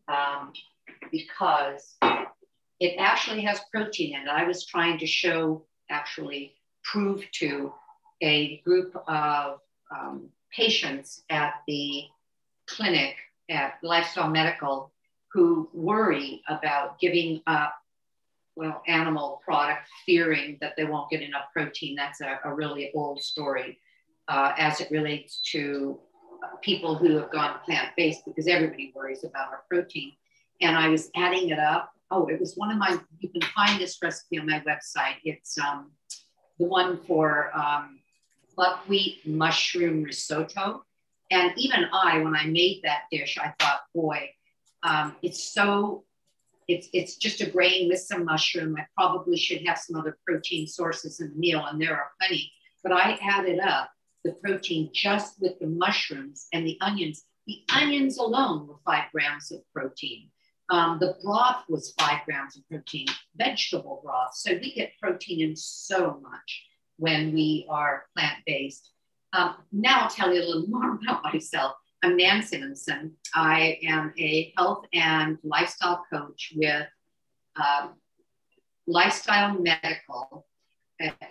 um, 0.08 0.54
because 1.10 1.98
it 2.80 2.94
actually 2.98 3.42
has 3.42 3.60
protein 3.70 4.14
in 4.16 4.22
it. 4.22 4.28
I 4.28 4.44
was 4.44 4.64
trying 4.64 4.98
to 5.00 5.06
show, 5.06 5.66
actually 5.90 6.54
prove 6.82 7.30
to 7.32 7.74
a 8.22 8.56
group 8.64 8.96
of 9.06 9.60
um, 9.94 10.30
patients 10.50 11.24
at 11.28 11.56
the 11.68 12.04
clinic 12.66 13.16
at 13.50 13.74
Lifestyle 13.82 14.30
Medical 14.30 14.91
who 15.32 15.68
worry 15.72 16.42
about 16.48 16.98
giving 16.98 17.40
up 17.46 17.74
well 18.54 18.82
animal 18.86 19.40
product 19.44 19.88
fearing 20.04 20.58
that 20.60 20.74
they 20.76 20.84
won't 20.84 21.10
get 21.10 21.22
enough 21.22 21.46
protein. 21.52 21.94
That's 21.96 22.20
a, 22.20 22.38
a 22.44 22.54
really 22.54 22.90
old 22.94 23.22
story 23.22 23.78
uh, 24.28 24.52
as 24.58 24.80
it 24.80 24.90
relates 24.90 25.40
to 25.52 25.98
people 26.60 26.94
who 26.94 27.16
have 27.16 27.30
gone 27.30 27.60
plant-based 27.64 28.24
because 28.26 28.46
everybody 28.46 28.92
worries 28.94 29.24
about 29.24 29.48
our 29.48 29.62
protein. 29.70 30.12
And 30.60 30.76
i 30.76 30.88
was 30.88 31.10
adding 31.16 31.48
it 31.48 31.58
up. 31.58 31.92
Oh 32.10 32.26
it 32.26 32.38
was 32.38 32.54
one 32.56 32.70
of 32.70 32.76
my 32.76 32.98
you 33.20 33.28
can 33.30 33.42
find 33.54 33.80
this 33.80 33.98
recipe 34.02 34.38
on 34.38 34.46
my 34.46 34.60
website. 34.60 35.16
It's 35.24 35.58
um, 35.58 35.92
the 36.58 36.66
one 36.66 36.98
for 37.06 37.50
um, 37.56 38.00
buckwheat 38.56 39.26
mushroom 39.26 40.02
risotto. 40.02 40.84
And 41.30 41.52
even 41.56 41.86
I, 41.92 42.18
when 42.18 42.36
I 42.36 42.44
made 42.44 42.80
that 42.84 43.04
dish, 43.10 43.38
I 43.38 43.54
thought, 43.58 43.80
boy, 43.94 44.28
um, 44.82 45.16
it's 45.22 45.52
so, 45.52 46.04
it's, 46.68 46.88
it's 46.92 47.16
just 47.16 47.40
a 47.40 47.50
grain 47.50 47.88
with 47.88 48.00
some 48.00 48.24
mushroom. 48.24 48.76
I 48.78 48.86
probably 48.96 49.36
should 49.36 49.66
have 49.66 49.78
some 49.78 49.96
other 49.96 50.18
protein 50.26 50.66
sources 50.66 51.20
in 51.20 51.30
the 51.30 51.38
meal, 51.38 51.64
and 51.66 51.80
there 51.80 51.96
are 51.96 52.10
plenty. 52.20 52.52
But 52.82 52.92
I 52.92 53.18
added 53.22 53.60
up 53.60 53.90
the 54.24 54.32
protein 54.32 54.90
just 54.92 55.40
with 55.40 55.58
the 55.60 55.66
mushrooms 55.66 56.46
and 56.52 56.66
the 56.66 56.78
onions. 56.80 57.24
The 57.46 57.62
onions 57.74 58.18
alone 58.18 58.66
were 58.66 58.76
five 58.84 59.10
grams 59.12 59.50
of 59.50 59.60
protein. 59.74 60.28
Um, 60.70 60.98
the 61.00 61.16
broth 61.22 61.64
was 61.68 61.92
five 61.98 62.24
grams 62.24 62.56
of 62.56 62.66
protein, 62.68 63.06
vegetable 63.36 64.00
broth. 64.02 64.34
So 64.34 64.52
we 64.54 64.72
get 64.72 64.92
protein 65.00 65.40
in 65.40 65.56
so 65.56 66.20
much 66.22 66.64
when 66.96 67.34
we 67.34 67.66
are 67.68 68.06
plant 68.16 68.38
based. 68.46 68.90
Um, 69.32 69.56
now 69.72 70.02
I'll 70.02 70.10
tell 70.10 70.32
you 70.32 70.40
a 70.40 70.46
little 70.46 70.66
more 70.68 70.94
about 70.94 71.24
myself. 71.24 71.74
I'm 72.04 72.16
Nan 72.16 72.42
Simonsen. 72.42 73.12
I 73.32 73.78
am 73.84 74.12
a 74.18 74.52
health 74.56 74.86
and 74.92 75.38
lifestyle 75.44 76.02
coach 76.12 76.52
with 76.56 76.88
um, 77.54 77.94
Lifestyle 78.88 79.56
Medical, 79.56 80.44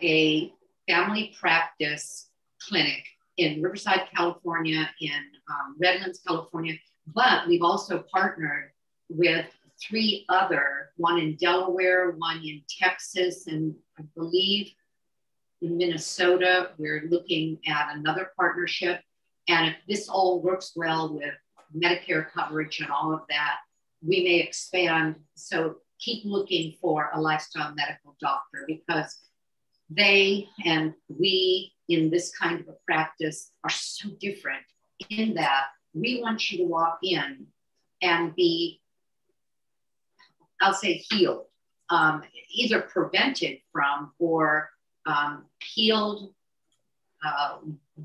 a 0.01 0.53
family 0.87 1.35
practice 1.37 2.29
clinic 2.65 3.03
in 3.35 3.61
Riverside, 3.61 4.07
California, 4.15 4.89
in 5.01 5.21
um, 5.49 5.75
Redlands, 5.77 6.21
California. 6.25 6.75
But 7.05 7.49
we've 7.49 7.63
also 7.63 8.05
partnered 8.09 8.71
with 9.09 9.47
three 9.81 10.25
other, 10.29 10.91
one 10.95 11.19
in 11.19 11.35
Delaware, 11.35 12.11
one 12.11 12.37
in 12.45 12.61
Texas, 12.69 13.47
and 13.47 13.75
I 13.99 14.03
believe 14.15 14.71
in 15.61 15.75
Minnesota, 15.75 16.69
we're 16.77 17.07
looking 17.09 17.59
at 17.67 17.93
another 17.93 18.31
partnership. 18.37 19.01
And 19.47 19.69
if 19.69 19.75
this 19.87 20.09
all 20.09 20.41
works 20.41 20.73
well 20.75 21.13
with 21.13 21.33
Medicare 21.75 22.29
coverage 22.31 22.79
and 22.79 22.89
all 22.89 23.13
of 23.13 23.21
that, 23.29 23.57
we 24.05 24.23
may 24.23 24.39
expand. 24.39 25.15
So 25.35 25.77
keep 25.99 26.25
looking 26.25 26.75
for 26.81 27.09
a 27.13 27.21
lifestyle 27.21 27.73
medical 27.75 28.15
doctor 28.19 28.65
because 28.67 29.19
they 29.89 30.47
and 30.65 30.93
we 31.09 31.73
in 31.89 32.09
this 32.09 32.31
kind 32.35 32.59
of 32.59 32.67
a 32.69 32.75
practice 32.85 33.51
are 33.63 33.69
so 33.69 34.09
different 34.19 34.63
in 35.09 35.33
that 35.33 35.65
we 35.93 36.21
want 36.21 36.49
you 36.49 36.59
to 36.59 36.63
walk 36.65 36.99
in 37.03 37.47
and 38.01 38.35
be, 38.35 38.81
I'll 40.61 40.73
say, 40.73 41.03
healed, 41.09 41.45
um, 41.89 42.23
either 42.53 42.81
prevented 42.81 43.59
from 43.71 44.11
or 44.19 44.69
um, 45.05 45.45
healed 45.59 46.33
uh, 47.25 47.57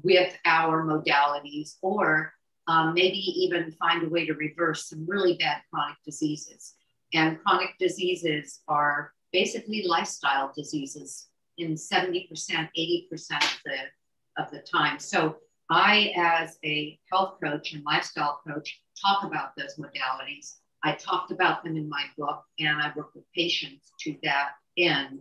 with 0.02 0.36
our 0.44 0.84
modalities, 0.84 1.76
or 1.82 2.32
um, 2.68 2.94
maybe 2.94 3.18
even 3.18 3.72
find 3.72 4.04
a 4.04 4.08
way 4.08 4.26
to 4.26 4.34
reverse 4.34 4.88
some 4.88 5.06
really 5.06 5.36
bad 5.36 5.62
chronic 5.70 5.96
diseases. 6.04 6.74
And 7.14 7.38
chronic 7.42 7.70
diseases 7.78 8.60
are 8.68 9.12
basically 9.32 9.84
lifestyle 9.86 10.52
diseases 10.54 11.28
in 11.58 11.74
70%, 11.74 12.28
80% 12.30 13.10
of 13.32 13.58
the, 13.64 14.42
of 14.42 14.50
the 14.50 14.60
time. 14.60 14.98
So 14.98 15.36
I, 15.70 16.12
as 16.16 16.58
a 16.64 16.98
health 17.10 17.38
coach 17.42 17.72
and 17.72 17.84
lifestyle 17.84 18.40
coach, 18.46 18.80
talk 19.00 19.24
about 19.24 19.50
those 19.56 19.76
modalities. 19.76 20.56
I 20.82 20.92
talked 20.92 21.32
about 21.32 21.64
them 21.64 21.76
in 21.76 21.88
my 21.88 22.04
book, 22.16 22.44
and 22.58 22.80
I 22.80 22.92
work 22.94 23.14
with 23.14 23.24
patients 23.34 23.92
to 24.00 24.16
that 24.22 24.50
end. 24.76 25.20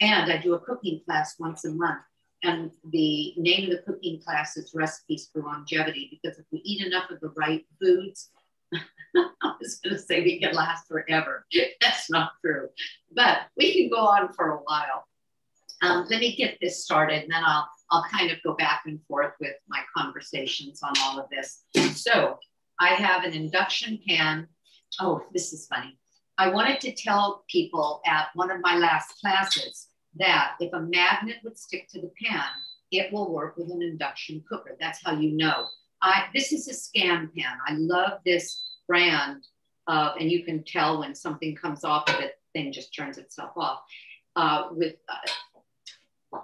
And 0.00 0.30
I 0.30 0.36
do 0.38 0.54
a 0.54 0.60
cooking 0.60 1.00
class 1.04 1.36
once 1.38 1.64
a 1.64 1.72
month. 1.72 2.02
And 2.44 2.70
the 2.90 3.34
name 3.36 3.64
of 3.64 3.70
the 3.70 3.82
cooking 3.84 4.20
class 4.20 4.56
is 4.56 4.72
Recipes 4.74 5.28
for 5.32 5.42
Longevity, 5.42 6.20
because 6.22 6.38
if 6.38 6.44
we 6.52 6.60
eat 6.60 6.86
enough 6.86 7.10
of 7.10 7.20
the 7.20 7.32
right 7.36 7.64
foods, 7.80 8.30
I 8.74 9.54
was 9.60 9.80
going 9.82 9.96
to 9.96 10.00
say 10.00 10.22
we 10.22 10.38
can 10.38 10.54
last 10.54 10.86
forever. 10.86 11.46
That's 11.80 12.10
not 12.10 12.32
true, 12.44 12.68
but 13.12 13.40
we 13.56 13.72
can 13.72 13.90
go 13.90 14.06
on 14.06 14.32
for 14.32 14.50
a 14.50 14.58
while. 14.58 15.04
Um, 15.82 16.06
let 16.10 16.20
me 16.20 16.36
get 16.36 16.58
this 16.60 16.84
started, 16.84 17.22
and 17.22 17.32
then 17.32 17.42
I'll 17.44 17.68
I'll 17.90 18.04
kind 18.04 18.30
of 18.30 18.38
go 18.44 18.54
back 18.54 18.82
and 18.86 19.00
forth 19.08 19.32
with 19.40 19.54
my 19.68 19.80
conversations 19.96 20.80
on 20.82 20.92
all 21.02 21.18
of 21.18 21.26
this. 21.30 21.62
So 21.96 22.38
I 22.78 22.88
have 22.90 23.24
an 23.24 23.32
induction 23.32 23.98
pan. 24.06 24.46
Oh, 25.00 25.22
this 25.32 25.52
is 25.52 25.66
funny. 25.66 25.98
I 26.36 26.50
wanted 26.50 26.80
to 26.82 26.92
tell 26.92 27.44
people 27.48 28.00
at 28.06 28.28
one 28.34 28.50
of 28.50 28.60
my 28.60 28.76
last 28.76 29.20
classes 29.20 29.87
that 30.18 30.54
if 30.60 30.72
a 30.72 30.80
magnet 30.80 31.36
would 31.44 31.58
stick 31.58 31.88
to 31.90 32.00
the 32.00 32.10
pan, 32.24 32.48
it 32.90 33.12
will 33.12 33.32
work 33.32 33.56
with 33.56 33.70
an 33.70 33.82
induction 33.82 34.42
cooker. 34.48 34.76
That's 34.80 35.00
how 35.04 35.12
you 35.18 35.32
know. 35.32 35.66
I, 36.00 36.26
this 36.34 36.52
is 36.52 36.68
a 36.68 36.74
scan 36.74 37.30
pan. 37.36 37.56
I 37.66 37.74
love 37.74 38.20
this 38.24 38.62
brand, 38.86 39.44
uh, 39.86 40.12
and 40.18 40.30
you 40.30 40.44
can 40.44 40.64
tell 40.64 41.00
when 41.00 41.14
something 41.14 41.54
comes 41.56 41.84
off 41.84 42.08
of 42.08 42.20
it, 42.20 42.34
thing 42.52 42.72
just 42.72 42.94
turns 42.94 43.18
itself 43.18 43.50
off. 43.56 43.80
Uh, 44.36 44.68
with 44.70 44.94
uh, 45.08 46.38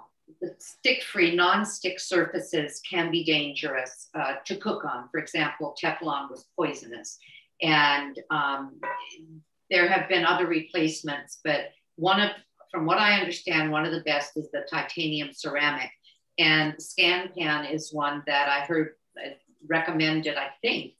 stick-free, 0.57 1.35
non-stick 1.35 1.99
surfaces 1.99 2.81
can 2.87 3.09
be 3.09 3.23
dangerous 3.23 4.09
uh, 4.13 4.35
to 4.45 4.57
cook 4.57 4.83
on. 4.85 5.07
For 5.11 5.19
example, 5.19 5.75
Teflon 5.81 6.29
was 6.29 6.45
poisonous, 6.55 7.17
and 7.61 8.19
um, 8.29 8.79
there 9.71 9.87
have 9.87 10.09
been 10.09 10.25
other 10.25 10.45
replacements, 10.45 11.39
but 11.43 11.69
one 11.95 12.19
of, 12.19 12.31
from 12.71 12.85
what 12.85 12.97
I 12.97 13.19
understand, 13.19 13.71
one 13.71 13.85
of 13.85 13.91
the 13.91 14.01
best 14.01 14.37
is 14.37 14.49
the 14.51 14.65
titanium 14.69 15.29
ceramic. 15.33 15.89
And 16.37 16.73
ScanPan 16.73 17.73
is 17.73 17.93
one 17.93 18.23
that 18.27 18.49
I 18.49 18.65
heard 18.65 18.95
uh, 19.17 19.29
recommended, 19.67 20.37
I 20.37 20.49
think, 20.61 20.93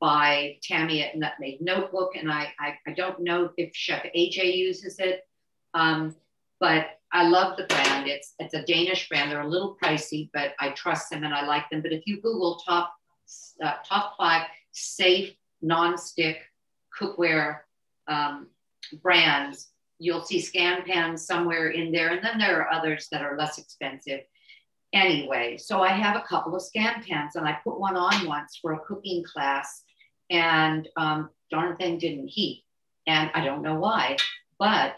by 0.00 0.58
Tammy 0.62 1.02
at 1.02 1.16
Nutmeg 1.16 1.60
Notebook. 1.60 2.12
And 2.16 2.30
I, 2.30 2.52
I, 2.60 2.78
I 2.86 2.92
don't 2.92 3.20
know 3.20 3.50
if 3.56 3.74
Chef 3.74 4.04
AJ 4.04 4.56
uses 4.56 4.98
it, 4.98 5.22
um, 5.74 6.14
but 6.60 6.86
I 7.12 7.28
love 7.28 7.56
the 7.56 7.64
brand. 7.64 8.08
It's, 8.08 8.34
it's 8.38 8.54
a 8.54 8.62
Danish 8.62 9.08
brand. 9.08 9.30
They're 9.30 9.40
a 9.40 9.48
little 9.48 9.76
pricey, 9.82 10.30
but 10.32 10.52
I 10.60 10.70
trust 10.70 11.10
them 11.10 11.24
and 11.24 11.34
I 11.34 11.46
like 11.46 11.68
them. 11.70 11.82
But 11.82 11.92
if 11.92 12.06
you 12.06 12.20
Google 12.20 12.60
top, 12.66 12.92
uh, 13.62 13.74
top 13.84 14.16
five 14.18 14.46
safe 14.72 15.34
non-stick 15.62 16.40
cookware 16.98 17.60
um, 18.08 18.48
brands, 19.02 19.68
you'll 19.98 20.24
see 20.24 20.40
scan 20.40 20.82
pans 20.84 21.26
somewhere 21.26 21.68
in 21.70 21.92
there. 21.92 22.08
And 22.08 22.24
then 22.24 22.38
there 22.38 22.60
are 22.60 22.72
others 22.72 23.08
that 23.10 23.22
are 23.22 23.36
less 23.36 23.58
expensive. 23.58 24.20
anyway, 24.92 25.58
so 25.58 25.82
I 25.82 25.88
have 25.88 26.16
a 26.16 26.26
couple 26.26 26.54
of 26.54 26.62
scan 26.62 27.02
pans 27.02 27.36
and 27.36 27.46
I 27.46 27.58
put 27.64 27.78
one 27.78 27.96
on 27.96 28.26
once 28.26 28.58
for 28.62 28.72
a 28.72 28.80
cooking 28.80 29.24
class 29.24 29.82
and 30.30 30.88
um, 30.96 31.30
darn 31.50 31.76
thing 31.76 31.98
didn't 31.98 32.28
heat. 32.28 32.64
And 33.06 33.30
I 33.34 33.44
don't 33.44 33.62
know 33.62 33.74
why, 33.78 34.16
but 34.58 34.96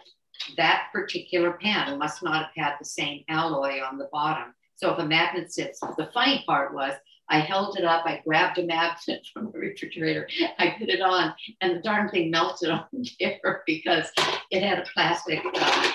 that 0.57 0.88
particular 0.93 1.52
pan 1.52 1.99
must 1.99 2.23
not 2.23 2.47
have 2.47 2.67
had 2.67 2.75
the 2.78 2.85
same 2.85 3.25
alloy 3.28 3.81
on 3.83 3.99
the 3.99 4.09
bottom. 4.12 4.55
So 4.76 4.93
if 4.93 4.99
a 4.99 5.05
magnet 5.05 5.52
sits, 5.52 5.81
the 5.81 6.11
funny 6.14 6.45
part 6.47 6.73
was 6.73 6.95
I 7.30 7.40
held 7.40 7.78
it 7.78 7.85
up, 7.85 8.06
I 8.06 8.23
grabbed 8.25 8.58
a 8.58 8.64
magnet 8.64 9.26
from 9.32 9.52
the 9.52 9.58
refrigerator, 9.58 10.28
I 10.58 10.76
put 10.78 10.88
it 10.88 11.00
on, 11.00 11.35
and 11.61 11.76
the 11.76 11.82
darn 11.82 12.08
thing 12.08 12.30
melted 12.30 12.70
on 12.70 12.87
there 13.20 13.62
because 13.66 14.11
it 14.50 14.62
had 14.62 14.78
a 14.78 14.87
plastic 14.92 15.40
uh, 15.54 15.92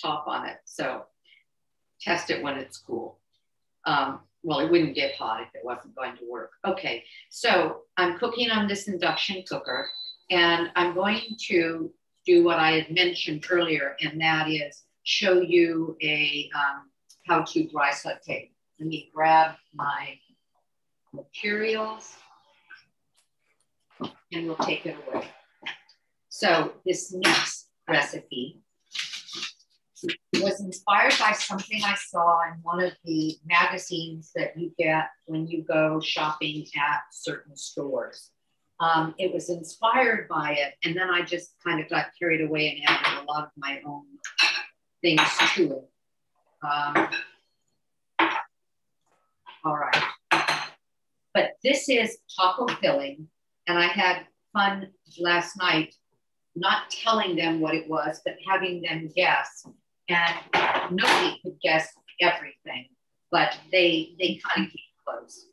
top 0.00 0.26
on 0.26 0.46
it. 0.46 0.58
So 0.64 1.04
test 2.00 2.30
it 2.30 2.42
when 2.42 2.56
it's 2.56 2.78
cool. 2.78 3.18
Um, 3.84 4.20
well, 4.42 4.60
it 4.60 4.70
wouldn't 4.70 4.94
get 4.94 5.16
hot 5.16 5.42
if 5.42 5.48
it 5.54 5.64
wasn't 5.64 5.96
going 5.96 6.16
to 6.16 6.30
work. 6.30 6.52
Okay, 6.64 7.04
so 7.30 7.82
I'm 7.96 8.18
cooking 8.18 8.50
on 8.50 8.68
this 8.68 8.86
induction 8.86 9.42
cooker 9.48 9.88
and 10.30 10.70
I'm 10.76 10.94
going 10.94 11.36
to 11.48 11.90
do 12.26 12.44
what 12.44 12.58
I 12.58 12.72
had 12.72 12.90
mentioned 12.90 13.46
earlier, 13.50 13.96
and 14.00 14.20
that 14.20 14.48
is 14.48 14.82
show 15.04 15.40
you 15.40 15.96
a 16.02 16.50
um, 16.54 16.90
how 17.26 17.42
to 17.42 17.66
dry 17.68 17.92
saute. 17.92 18.50
Let 18.78 18.88
me 18.88 19.10
grab 19.14 19.54
my 19.74 20.18
materials 21.12 22.16
and 24.32 24.46
we'll 24.46 24.56
take 24.56 24.86
it 24.86 24.96
away. 25.06 25.26
So 26.28 26.72
this 26.84 27.12
next 27.12 27.68
recipe 27.88 28.60
was 30.34 30.60
inspired 30.60 31.14
by 31.18 31.32
something 31.32 31.80
I 31.84 31.96
saw 31.96 32.42
in 32.46 32.58
one 32.62 32.80
of 32.82 32.92
the 33.04 33.36
magazines 33.44 34.30
that 34.36 34.56
you 34.56 34.72
get 34.78 35.08
when 35.26 35.48
you 35.48 35.64
go 35.64 36.00
shopping 36.00 36.64
at 36.76 37.00
certain 37.10 37.56
stores. 37.56 38.30
Um, 38.80 39.14
it 39.18 39.34
was 39.34 39.50
inspired 39.50 40.28
by 40.28 40.52
it, 40.52 40.74
and 40.84 40.96
then 40.96 41.10
I 41.10 41.22
just 41.22 41.54
kind 41.66 41.80
of 41.80 41.90
got 41.90 42.06
carried 42.16 42.42
away 42.42 42.70
and 42.70 42.88
added 42.88 43.24
a 43.24 43.24
lot 43.24 43.44
of 43.44 43.50
my 43.56 43.80
own 43.84 44.04
things 45.02 45.20
to 45.54 45.72
it. 45.72 45.90
Um, 46.62 47.08
all 49.64 49.76
right. 49.76 50.04
But 51.34 51.52
this 51.62 51.88
is 51.88 52.18
taco 52.36 52.66
filling, 52.80 53.28
and 53.66 53.78
I 53.78 53.86
had 53.86 54.26
fun 54.52 54.88
last 55.20 55.56
night 55.58 55.94
not 56.56 56.90
telling 56.90 57.36
them 57.36 57.60
what 57.60 57.74
it 57.74 57.88
was, 57.88 58.20
but 58.24 58.36
having 58.46 58.82
them 58.82 59.08
guess 59.14 59.64
and 60.08 60.34
nobody 60.90 61.38
could 61.42 61.60
guess 61.62 61.92
everything, 62.20 62.86
but 63.30 63.56
they 63.70 64.14
they 64.18 64.40
kind 64.44 64.66
of 64.66 64.72
came 64.72 64.82
close. 65.06 65.46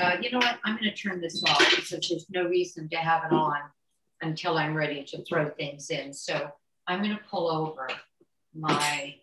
Uh, 0.00 0.16
you 0.20 0.30
know 0.30 0.38
what? 0.38 0.58
I'm 0.64 0.76
going 0.76 0.90
to 0.90 0.94
turn 0.94 1.20
this 1.20 1.42
off 1.44 1.58
because 1.58 2.08
there's 2.08 2.26
no 2.30 2.44
reason 2.44 2.88
to 2.90 2.96
have 2.96 3.24
it 3.24 3.34
on 3.34 3.60
until 4.22 4.56
I'm 4.56 4.74
ready 4.74 5.04
to 5.04 5.24
throw 5.24 5.50
things 5.50 5.90
in. 5.90 6.14
So 6.14 6.50
I'm 6.86 7.02
going 7.02 7.16
to 7.16 7.22
pull 7.30 7.50
over 7.50 7.88
my 8.54 9.16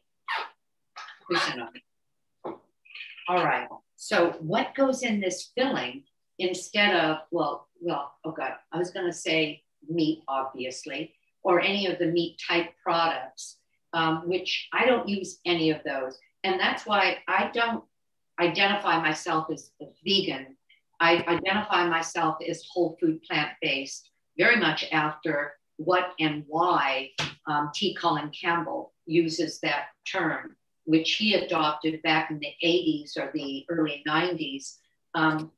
All 3.27 3.43
right. 3.43 3.67
So 4.01 4.31
what 4.39 4.75
goes 4.75 5.03
in 5.03 5.19
this 5.19 5.51
filling 5.57 6.03
instead 6.37 6.95
of 6.95 7.17
well, 7.31 7.67
well, 7.81 8.13
oh 8.23 8.31
god, 8.31 8.53
I 8.71 8.77
was 8.77 8.91
going 8.91 9.05
to 9.05 9.13
say 9.13 9.63
meat, 9.89 10.23
obviously, 10.27 11.13
or 11.43 11.59
any 11.61 11.87
of 11.87 11.99
the 11.99 12.05
meat 12.07 12.39
type 12.47 12.69
products 12.81 13.59
um, 13.93 14.27
which 14.27 14.67
I 14.73 14.85
don't 14.85 15.07
use 15.07 15.39
any 15.45 15.71
of 15.71 15.81
those. 15.83 16.17
And 16.43 16.59
that's 16.59 16.85
why 16.85 17.17
I 17.27 17.49
don't 17.53 17.83
identify 18.39 19.01
myself 19.01 19.47
as 19.51 19.71
a 19.81 19.85
vegan. 20.05 20.55
I 20.99 21.23
identify 21.27 21.87
myself 21.87 22.37
as 22.47 22.63
whole 22.71 22.97
food 22.99 23.21
plant 23.23 23.51
based, 23.61 24.09
very 24.37 24.57
much 24.57 24.85
after 24.91 25.53
what 25.77 26.11
and 26.19 26.43
why 26.47 27.11
um, 27.47 27.71
T. 27.73 27.95
Colin 27.95 28.29
Campbell 28.29 28.93
uses 29.05 29.59
that 29.61 29.87
term, 30.09 30.55
which 30.89 31.17
he 31.17 31.35
adopted 31.35 32.01
back 32.01 32.31
in 32.31 32.39
the 32.39 32.51
80s 32.65 33.15
or 33.15 33.29
the 33.31 33.63
early 33.69 34.03
90s, 34.07 34.77
um, 35.13 35.51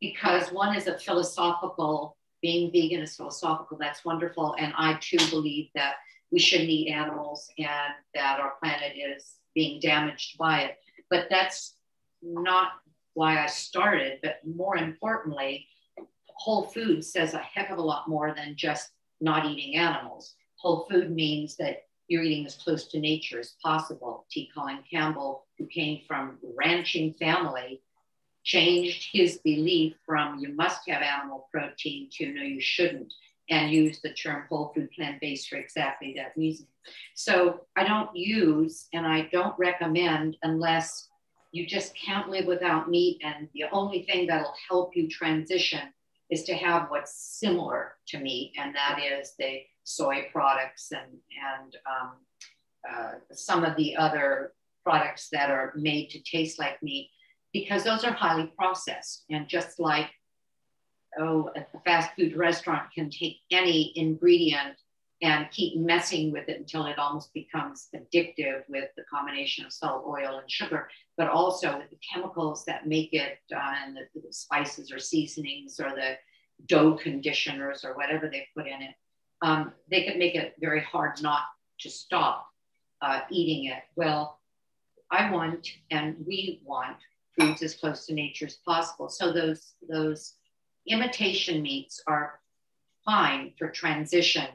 because 0.00 0.50
one 0.52 0.74
is 0.74 0.86
a 0.86 0.98
philosophical, 0.98 2.16
being 2.40 2.72
vegan 2.72 3.02
is 3.02 3.14
philosophical, 3.14 3.76
that's 3.78 4.06
wonderful. 4.06 4.56
And 4.58 4.72
I 4.78 4.96
too 5.02 5.18
believe 5.28 5.68
that 5.74 5.96
we 6.32 6.38
shouldn't 6.38 6.70
eat 6.70 6.90
animals 6.90 7.46
and 7.58 7.92
that 8.14 8.40
our 8.40 8.54
planet 8.58 8.94
is 8.96 9.34
being 9.54 9.80
damaged 9.80 10.38
by 10.38 10.62
it. 10.62 10.78
But 11.10 11.26
that's 11.28 11.74
not 12.22 12.72
why 13.12 13.44
I 13.44 13.46
started. 13.48 14.20
But 14.22 14.36
more 14.46 14.78
importantly, 14.78 15.68
whole 16.24 16.68
food 16.68 17.04
says 17.04 17.34
a 17.34 17.38
heck 17.38 17.68
of 17.68 17.76
a 17.76 17.82
lot 17.82 18.08
more 18.08 18.32
than 18.34 18.56
just 18.56 18.92
not 19.20 19.44
eating 19.44 19.76
animals. 19.76 20.36
Whole 20.56 20.86
food 20.90 21.10
means 21.10 21.56
that 21.56 21.82
you're 22.08 22.22
eating 22.22 22.46
as 22.46 22.56
close 22.56 22.86
to 22.88 23.00
nature 23.00 23.40
as 23.40 23.54
possible. 23.62 24.26
T. 24.30 24.50
Colin 24.54 24.80
Campbell, 24.90 25.46
who 25.58 25.66
came 25.66 26.02
from 26.06 26.38
ranching 26.56 27.14
family, 27.14 27.80
changed 28.42 29.08
his 29.12 29.38
belief 29.38 29.94
from 30.04 30.38
you 30.38 30.54
must 30.54 30.88
have 30.88 31.02
animal 31.02 31.48
protein 31.50 32.08
to 32.12 32.32
no, 32.32 32.42
you 32.42 32.60
shouldn't 32.60 33.12
and 33.50 33.70
use 33.70 34.00
the 34.00 34.12
term 34.12 34.44
whole 34.48 34.72
food 34.74 34.90
plant 34.92 35.20
based 35.20 35.48
for 35.48 35.56
exactly 35.56 36.14
that 36.16 36.32
reason. 36.36 36.66
So 37.14 37.66
I 37.76 37.84
don't 37.84 38.14
use 38.14 38.88
and 38.92 39.06
I 39.06 39.28
don't 39.32 39.58
recommend 39.58 40.36
unless 40.42 41.08
you 41.52 41.66
just 41.66 41.94
can't 41.94 42.30
live 42.30 42.46
without 42.46 42.90
meat. 42.90 43.20
And 43.22 43.48
the 43.54 43.64
only 43.70 44.02
thing 44.02 44.26
that'll 44.26 44.54
help 44.68 44.96
you 44.96 45.08
transition 45.08 45.92
is 46.30 46.44
to 46.44 46.54
have 46.54 46.90
what's 46.90 47.14
similar 47.14 47.92
to 48.08 48.18
meat, 48.18 48.54
and 48.58 48.74
that 48.74 48.98
is 48.98 49.34
the 49.38 49.60
soy 49.84 50.28
products 50.32 50.90
and, 50.92 51.18
and 51.52 51.76
um, 51.86 52.12
uh, 52.90 53.12
some 53.32 53.64
of 53.64 53.76
the 53.76 53.96
other 53.96 54.52
products 54.82 55.28
that 55.32 55.50
are 55.50 55.72
made 55.76 56.10
to 56.10 56.20
taste 56.22 56.58
like 56.58 56.82
meat, 56.82 57.10
because 57.52 57.84
those 57.84 58.04
are 58.04 58.12
highly 58.12 58.52
processed. 58.56 59.24
And 59.30 59.48
just 59.48 59.78
like 59.78 60.10
oh, 61.18 61.50
a 61.56 61.78
fast 61.80 62.10
food 62.16 62.36
restaurant 62.36 62.92
can 62.94 63.10
take 63.10 63.38
any 63.50 63.92
ingredient 63.96 64.76
and 65.22 65.50
keep 65.50 65.78
messing 65.78 66.32
with 66.32 66.48
it 66.48 66.58
until 66.58 66.86
it 66.86 66.98
almost 66.98 67.32
becomes 67.32 67.88
addictive 67.94 68.62
with 68.68 68.88
the 68.96 69.04
combination 69.04 69.64
of 69.64 69.72
salt, 69.72 70.04
oil, 70.06 70.38
and 70.38 70.50
sugar, 70.50 70.88
but 71.16 71.28
also 71.28 71.80
the 71.90 71.96
chemicals 72.12 72.64
that 72.66 72.86
make 72.86 73.12
it, 73.12 73.38
uh, 73.54 73.74
and 73.84 73.96
the, 73.96 74.20
the, 74.20 74.32
spices 74.32 74.92
or 74.92 74.98
seasonings 74.98 75.80
or 75.80 75.90
the 75.90 76.16
dough 76.66 76.94
conditioners 76.94 77.84
or 77.84 77.96
whatever 77.96 78.28
they 78.28 78.46
put 78.56 78.66
in 78.66 78.82
it. 78.82 78.94
Um, 79.44 79.72
they 79.90 80.04
can 80.04 80.18
make 80.18 80.34
it 80.34 80.54
very 80.58 80.80
hard 80.80 81.20
not 81.20 81.42
to 81.80 81.90
stop 81.90 82.48
uh, 83.02 83.20
eating 83.30 83.70
it. 83.70 83.82
Well, 83.94 84.40
I 85.10 85.30
want, 85.30 85.68
and 85.90 86.16
we 86.26 86.62
want, 86.64 86.96
foods 87.38 87.62
as 87.62 87.74
close 87.74 88.06
to 88.06 88.14
nature 88.14 88.46
as 88.46 88.56
possible. 88.64 89.08
So 89.08 89.32
those 89.32 89.74
those 89.96 90.34
imitation 90.88 91.62
meats 91.62 92.02
are 92.06 92.40
fine 93.04 93.52
for 93.58 93.68
transition, 93.68 94.48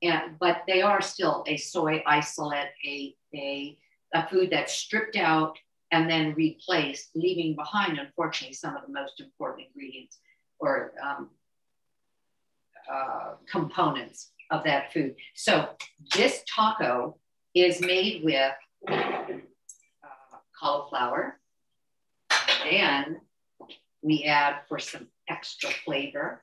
and, 0.00 0.38
but 0.38 0.62
they 0.66 0.80
are 0.80 1.02
still 1.02 1.44
a 1.46 1.56
soy 1.58 2.02
isolate, 2.06 2.72
a, 2.86 3.14
a, 3.34 3.78
a 4.14 4.28
food 4.28 4.48
that's 4.50 4.72
stripped 4.72 5.16
out 5.16 5.58
and 5.92 6.08
then 6.08 6.34
replaced, 6.34 7.10
leaving 7.14 7.56
behind, 7.56 7.98
unfortunately, 7.98 8.54
some 8.54 8.76
of 8.76 8.82
the 8.86 8.92
most 8.92 9.20
important 9.20 9.66
ingredients 9.66 10.18
or 10.60 10.92
um, 11.04 11.28
uh, 12.92 13.34
components 13.50 14.30
of 14.50 14.64
that 14.64 14.92
food. 14.92 15.14
So 15.34 15.68
this 16.16 16.42
taco 16.52 17.16
is 17.54 17.80
made 17.80 18.24
with 18.24 18.52
uh, 18.88 19.24
cauliflower. 20.58 21.38
And 22.70 23.16
we 24.02 24.24
add 24.24 24.60
for 24.68 24.78
some 24.78 25.08
extra 25.28 25.70
flavor. 25.70 26.42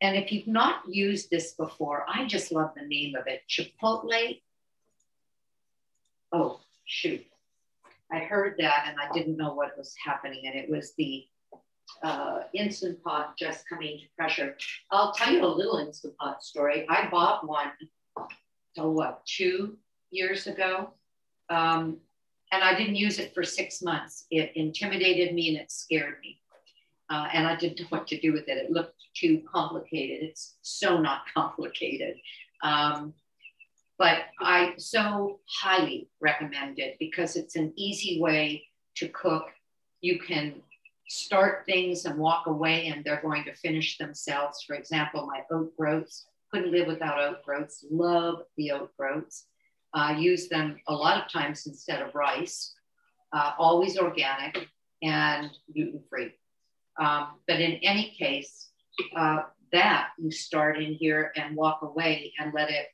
And 0.00 0.16
if 0.16 0.30
you've 0.30 0.46
not 0.46 0.82
used 0.88 1.30
this 1.30 1.54
before, 1.54 2.04
I 2.08 2.26
just 2.26 2.52
love 2.52 2.72
the 2.76 2.86
name 2.86 3.14
of 3.14 3.26
it 3.26 3.42
Chipotle. 3.48 4.40
Oh, 6.32 6.60
shoot. 6.84 7.24
I 8.12 8.18
heard 8.18 8.56
that 8.58 8.86
and 8.88 8.96
I 9.00 9.12
didn't 9.12 9.36
know 9.36 9.54
what 9.54 9.76
was 9.76 9.94
happening. 10.04 10.42
And 10.46 10.54
it 10.54 10.68
was 10.68 10.92
the 10.96 11.24
uh, 12.02 12.40
Instant 12.54 13.02
Pot 13.02 13.36
just 13.38 13.68
coming 13.68 13.98
to 13.98 14.04
pressure. 14.16 14.56
I'll 14.90 15.12
tell 15.12 15.32
you 15.32 15.44
a 15.44 15.46
little 15.46 15.78
Instant 15.78 16.16
Pot 16.18 16.42
story. 16.42 16.86
I 16.88 17.08
bought 17.08 17.46
one, 17.46 17.72
oh, 18.78 18.90
what, 18.90 19.24
two 19.26 19.76
years 20.10 20.46
ago? 20.46 20.90
Um, 21.48 21.98
and 22.52 22.62
I 22.62 22.76
didn't 22.76 22.96
use 22.96 23.18
it 23.18 23.34
for 23.34 23.42
six 23.42 23.82
months. 23.82 24.26
It 24.30 24.52
intimidated 24.54 25.34
me 25.34 25.48
and 25.48 25.58
it 25.58 25.70
scared 25.70 26.16
me 26.22 26.38
uh, 27.08 27.28
and 27.32 27.46
I 27.46 27.56
didn't 27.56 27.80
know 27.80 27.86
what 27.90 28.06
to 28.08 28.20
do 28.20 28.32
with 28.32 28.48
it. 28.48 28.58
It 28.58 28.70
looked 28.70 29.02
too 29.14 29.42
complicated. 29.50 30.28
It's 30.28 30.56
so 30.62 30.98
not 30.98 31.22
complicated. 31.34 32.16
Um, 32.62 33.14
but 33.98 34.24
I 34.40 34.74
so 34.76 35.40
highly 35.48 36.10
recommend 36.20 36.78
it 36.78 36.96
because 36.98 37.36
it's 37.36 37.56
an 37.56 37.72
easy 37.76 38.20
way 38.20 38.64
to 38.96 39.08
cook. 39.08 39.46
You 40.02 40.18
can 40.18 40.56
start 41.08 41.64
things 41.66 42.04
and 42.04 42.18
walk 42.18 42.46
away 42.46 42.88
and 42.88 43.04
they're 43.04 43.22
going 43.22 43.44
to 43.44 43.54
finish 43.54 43.98
themselves. 43.98 44.62
For 44.62 44.74
example, 44.74 45.26
my 45.26 45.42
oat 45.50 45.76
groats, 45.76 46.26
couldn't 46.52 46.72
live 46.72 46.86
without 46.86 47.18
oat 47.18 47.42
groats, 47.44 47.84
love 47.90 48.42
the 48.56 48.72
oat 48.72 48.92
groats. 48.96 49.46
Uh, 49.94 50.14
use 50.18 50.48
them 50.48 50.76
a 50.88 50.94
lot 50.94 51.22
of 51.22 51.32
times 51.32 51.66
instead 51.66 52.02
of 52.02 52.14
rice, 52.14 52.74
uh, 53.32 53.52
always 53.58 53.96
organic 53.96 54.68
and 55.02 55.50
gluten 55.72 56.02
free. 56.10 56.32
Um, 56.98 57.28
but 57.46 57.60
in 57.60 57.72
any 57.82 58.14
case, 58.18 58.68
uh, 59.16 59.42
that 59.72 60.08
you 60.18 60.30
start 60.30 60.78
in 60.78 60.94
here 60.94 61.32
and 61.36 61.56
walk 61.56 61.80
away 61.82 62.32
and 62.38 62.52
let 62.52 62.70
it 62.70 62.88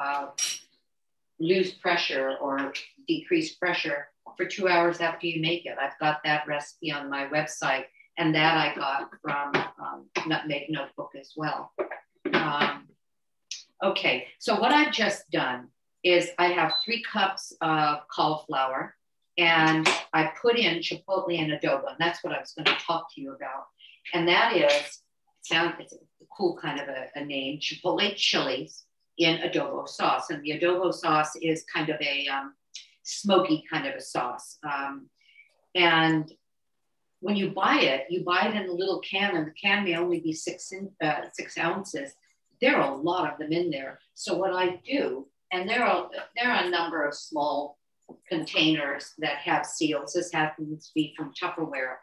uh, 0.00 0.28
lose 1.40 1.72
pressure 1.72 2.36
or 2.40 2.72
decrease 3.06 3.54
pressure 3.54 4.08
for 4.38 4.46
two 4.46 4.68
hours 4.68 5.00
after 5.00 5.26
you 5.26 5.42
make 5.42 5.66
it. 5.66 5.76
I've 5.78 5.98
got 5.98 6.20
that 6.24 6.46
recipe 6.46 6.92
on 6.92 7.10
my 7.10 7.26
website, 7.26 7.86
and 8.16 8.34
that 8.34 8.56
I 8.56 8.74
got 8.74 9.10
from 9.20 9.52
um, 9.82 10.04
Nutmeg 10.26 10.70
Notebook 10.70 11.10
as 11.20 11.32
well. 11.36 11.72
Um, 12.32 12.86
okay, 13.84 14.28
so 14.38 14.58
what 14.58 14.72
I've 14.72 14.92
just 14.92 15.28
done 15.30 15.68
is 16.04 16.30
I 16.38 16.46
have 16.46 16.74
three 16.84 17.02
cups 17.02 17.52
of 17.60 17.98
cauliflower, 18.08 18.94
and 19.36 19.86
I 20.12 20.30
put 20.40 20.56
in 20.56 20.78
chipotle 20.78 21.36
and 21.36 21.52
adobo, 21.52 21.88
and 21.88 21.96
that's 21.98 22.22
what 22.22 22.32
I 22.32 22.38
was 22.38 22.52
going 22.52 22.66
to 22.66 22.84
talk 22.86 23.12
to 23.14 23.20
you 23.20 23.34
about. 23.34 23.66
And 24.14 24.26
that 24.28 24.56
is, 24.56 25.00
sound 25.42 25.74
it's 25.80 25.92
a 25.92 25.96
cool 26.36 26.56
kind 26.56 26.80
of 26.80 26.88
a, 26.88 27.06
a 27.16 27.24
name, 27.24 27.58
chipotle 27.58 28.14
chilies 28.14 28.84
in 29.18 29.38
adobo 29.38 29.88
sauce. 29.88 30.30
And 30.30 30.42
the 30.44 30.52
adobo 30.52 30.94
sauce 30.94 31.34
is 31.42 31.64
kind 31.74 31.88
of 31.88 32.00
a 32.00 32.26
um, 32.28 32.54
smoky 33.08 33.64
kind 33.70 33.86
of 33.86 33.94
a 33.94 34.00
sauce. 34.00 34.58
Um, 34.62 35.08
and 35.74 36.30
when 37.20 37.36
you 37.36 37.50
buy 37.50 37.80
it, 37.80 38.06
you 38.10 38.22
buy 38.24 38.48
it 38.48 38.54
in 38.54 38.68
a 38.68 38.72
little 38.72 39.00
can, 39.00 39.36
and 39.36 39.46
the 39.46 39.52
can 39.52 39.84
may 39.84 39.96
only 39.96 40.20
be 40.20 40.32
six 40.32 40.72
in, 40.72 40.90
uh, 41.02 41.22
six 41.32 41.58
ounces. 41.58 42.12
There 42.60 42.76
are 42.76 42.92
a 42.92 42.96
lot 42.96 43.32
of 43.32 43.38
them 43.38 43.52
in 43.52 43.70
there. 43.70 43.98
So 44.14 44.36
what 44.36 44.52
I 44.52 44.80
do, 44.84 45.28
and 45.52 45.68
there 45.68 45.84
are 45.84 46.10
there 46.36 46.50
are 46.50 46.64
a 46.64 46.70
number 46.70 47.06
of 47.06 47.14
small 47.14 47.78
containers 48.28 49.14
that 49.18 49.38
have 49.38 49.66
seals. 49.66 50.12
This 50.12 50.32
happens 50.32 50.88
to 50.88 50.94
be 50.94 51.14
from 51.16 51.32
Tupperware, 51.32 51.96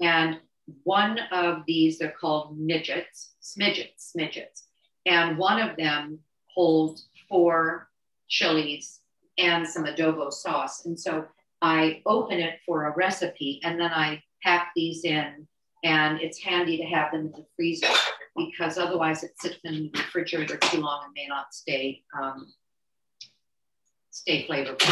and 0.00 0.40
one 0.82 1.18
of 1.30 1.62
these 1.66 1.98
they're 1.98 2.14
called 2.20 2.58
midgets, 2.58 3.34
smidgets, 3.42 4.12
smidgets, 4.16 4.62
and 5.04 5.38
one 5.38 5.60
of 5.60 5.76
them 5.76 6.20
holds 6.54 7.08
four 7.28 7.88
chilies 8.28 9.00
and 9.38 9.66
some 9.66 9.84
adobo 9.84 10.32
sauce. 10.32 10.86
And 10.86 10.98
so 10.98 11.26
I 11.62 12.02
open 12.06 12.38
it 12.38 12.60
for 12.64 12.86
a 12.86 12.94
recipe 12.94 13.60
and 13.64 13.80
then 13.80 13.90
I 13.92 14.22
pack 14.42 14.72
these 14.74 15.04
in. 15.04 15.46
And 15.84 16.20
it's 16.20 16.40
handy 16.40 16.78
to 16.78 16.84
have 16.84 17.12
them 17.12 17.26
in 17.26 17.32
the 17.32 17.46
freezer 17.54 17.86
because 18.36 18.78
otherwise 18.78 19.22
it 19.22 19.32
sits 19.38 19.58
in 19.64 19.90
the 19.92 19.98
refrigerator 19.98 20.56
too 20.56 20.80
long 20.80 21.02
and 21.04 21.12
may 21.14 21.26
not 21.28 21.54
stay 21.54 22.02
um, 22.20 22.52
stay 24.10 24.46
flavorful. 24.48 24.90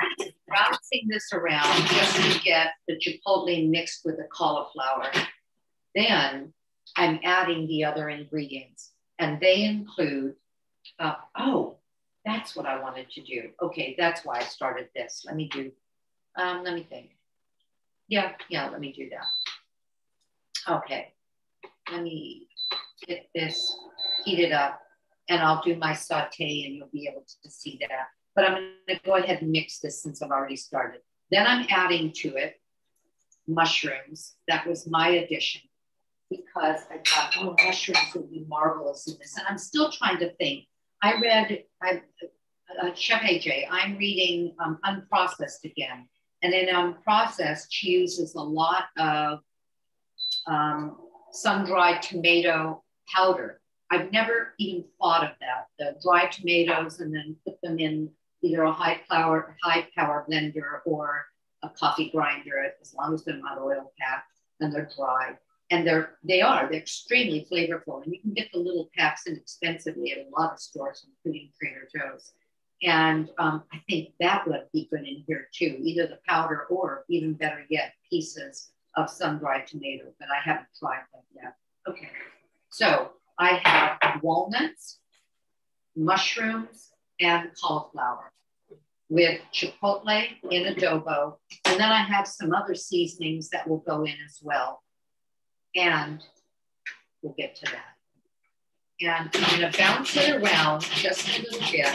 I'm 0.00 0.32
bouncing 0.48 1.06
this 1.08 1.28
around 1.32 1.86
just 1.86 2.16
to 2.16 2.40
get 2.42 2.68
the 2.88 2.98
chipotle 2.98 3.68
mixed 3.68 4.04
with 4.04 4.16
the 4.16 4.26
cauliflower. 4.32 5.10
Then 5.94 6.52
I'm 6.96 7.20
adding 7.22 7.66
the 7.66 7.84
other 7.84 8.08
ingredients, 8.08 8.92
and 9.18 9.40
they 9.40 9.62
include 9.62 10.34
uh, 11.00 11.14
oh, 11.38 11.76
that's 12.24 12.54
what 12.54 12.66
I 12.66 12.80
wanted 12.80 13.10
to 13.12 13.22
do. 13.22 13.50
Okay, 13.62 13.96
that's 13.98 14.24
why 14.24 14.38
I 14.38 14.44
started 14.44 14.88
this. 14.94 15.24
Let 15.26 15.34
me 15.34 15.48
do, 15.48 15.72
um, 16.36 16.62
let 16.62 16.74
me 16.74 16.86
think. 16.88 17.10
Yeah, 18.06 18.32
yeah, 18.48 18.68
let 18.68 18.80
me 18.80 18.92
do 18.92 19.08
that. 19.10 20.74
Okay, 20.76 21.14
let 21.90 22.02
me 22.02 22.48
get 23.06 23.28
this 23.34 23.74
heated 24.24 24.52
up 24.52 24.80
and 25.28 25.40
I'll 25.40 25.62
do 25.62 25.76
my 25.76 25.94
saute 25.94 26.64
and 26.66 26.74
you'll 26.74 26.88
be 26.92 27.08
able 27.10 27.24
to 27.42 27.50
see 27.50 27.78
that. 27.80 28.08
But 28.36 28.44
I'm 28.44 28.74
gonna 28.86 29.00
go 29.04 29.16
ahead 29.16 29.40
and 29.40 29.50
mix 29.50 29.78
this 29.78 30.02
since 30.02 30.20
I've 30.20 30.30
already 30.30 30.56
started. 30.56 31.00
Then 31.30 31.46
I'm 31.46 31.66
adding 31.70 32.12
to 32.16 32.36
it 32.36 32.60
mushrooms. 33.48 34.34
That 34.48 34.66
was 34.66 34.86
my 34.86 35.08
addition 35.08 35.62
because 36.30 36.80
I 36.90 36.98
thought, 37.06 37.34
oh, 37.38 37.56
mushrooms 37.64 38.14
would 38.14 38.30
be 38.30 38.44
marvelous 38.48 39.06
in 39.06 39.16
this. 39.18 39.36
And 39.36 39.46
I'm 39.48 39.58
still 39.58 39.90
trying 39.90 40.18
to 40.18 40.30
think 40.34 40.66
I 41.02 41.14
read 41.20 41.64
I, 41.82 42.02
uh, 42.82 42.94
Chef 42.94 43.22
AJ. 43.22 43.66
I'm 43.70 43.96
reading 43.96 44.54
um, 44.62 44.78
Unprocessed 44.84 45.64
again, 45.64 46.08
and 46.42 46.52
in 46.52 46.68
Unprocessed, 46.68 47.66
she 47.70 47.90
uses 47.90 48.34
a 48.34 48.40
lot 48.40 48.84
of 48.98 49.40
um, 50.46 50.96
sun-dried 51.32 52.02
tomato 52.02 52.82
powder. 53.14 53.60
I've 53.90 54.12
never 54.12 54.54
even 54.58 54.84
thought 55.00 55.24
of 55.24 55.30
that. 55.40 55.66
The 55.78 55.98
dried 56.02 56.32
tomatoes, 56.32 57.00
and 57.00 57.14
then 57.14 57.36
put 57.46 57.60
them 57.62 57.78
in 57.78 58.10
either 58.42 58.62
a 58.62 58.72
high 58.72 59.00
power 59.10 59.56
high 59.62 59.88
power 59.96 60.26
blender 60.30 60.80
or 60.84 61.26
a 61.62 61.70
coffee 61.70 62.10
grinder, 62.10 62.72
as 62.80 62.94
long 62.94 63.14
as 63.14 63.24
they're 63.24 63.36
not 63.36 63.58
oil 63.58 63.92
packed 63.98 64.32
and 64.60 64.72
they're 64.72 64.90
dry 64.96 65.34
and 65.70 65.86
they're 65.86 66.16
they 66.24 66.40
are 66.42 66.68
they're 66.68 66.80
extremely 66.80 67.46
flavorful. 67.50 68.02
And 68.02 68.12
you 68.12 68.20
can 68.20 68.32
get 68.34 68.50
the 68.52 68.58
little 68.58 68.90
packs 68.96 69.26
inexpensively 69.26 70.12
at 70.12 70.26
a 70.26 70.30
lot 70.36 70.52
of 70.52 70.60
stores 70.60 71.06
including 71.08 71.50
trader 71.58 71.88
joe's. 71.94 72.32
And 72.82 73.30
um, 73.38 73.64
i 73.72 73.80
think 73.88 74.10
that 74.20 74.46
would 74.46 74.64
be 74.72 74.88
good 74.90 75.00
in 75.06 75.24
here 75.26 75.48
too 75.54 75.78
either 75.80 76.06
the 76.06 76.18
powder 76.26 76.66
or 76.70 77.04
even 77.08 77.34
better 77.34 77.64
yet 77.70 77.92
pieces 78.08 78.70
of 78.96 79.08
sun-dried 79.08 79.66
tomato 79.66 80.12
but 80.18 80.28
i 80.30 80.40
haven't 80.42 80.66
tried 80.78 81.02
that 81.12 81.22
yet. 81.34 81.54
Okay 81.88 82.08
so 82.70 83.12
i 83.38 83.60
have 83.64 84.22
walnuts 84.22 84.98
mushrooms 85.96 86.90
and 87.20 87.50
cauliflower 87.60 88.32
with 89.10 89.40
chipotle 89.52 90.28
in 90.50 90.74
adobo. 90.74 91.36
And 91.66 91.78
then 91.78 91.92
i 91.92 92.02
have 92.02 92.26
some 92.26 92.52
other 92.52 92.74
seasonings 92.74 93.50
that 93.50 93.68
will 93.68 93.84
go 93.86 94.04
in 94.04 94.16
as 94.26 94.40
well 94.42 94.82
and 95.76 96.22
we'll 97.22 97.34
get 97.36 97.56
to 97.56 97.66
that. 97.66 97.96
And 99.02 99.30
I'm 99.32 99.58
going 99.58 99.72
to 99.72 99.78
bounce 99.78 100.16
it 100.16 100.30
around 100.36 100.82
just 100.82 101.26
a 101.28 101.42
little 101.42 101.60
bit. 101.70 101.86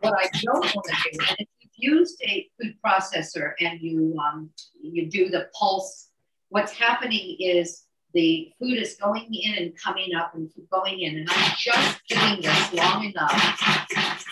What 0.00 0.14
I 0.14 0.28
don't 0.42 0.74
want 0.74 0.86
to 0.86 1.10
do, 1.12 1.18
and 1.30 1.36
if 1.40 1.48
you've 1.60 1.94
used 1.94 2.22
a 2.22 2.48
food 2.60 2.74
processor 2.84 3.52
and 3.60 3.80
you 3.80 4.16
um, 4.18 4.50
you 4.80 5.10
do 5.10 5.30
the 5.30 5.48
pulse, 5.58 6.10
what's 6.50 6.72
happening 6.72 7.36
is 7.40 7.84
the 8.12 8.52
food 8.60 8.78
is 8.78 8.96
going 9.02 9.34
in 9.34 9.54
and 9.54 9.72
coming 9.82 10.14
up 10.14 10.34
and 10.34 10.48
going 10.70 11.00
in, 11.00 11.18
and 11.18 11.28
I'm 11.30 11.52
just 11.58 12.00
doing 12.08 12.42
this 12.42 12.72
long 12.74 13.04
enough. 13.04 14.24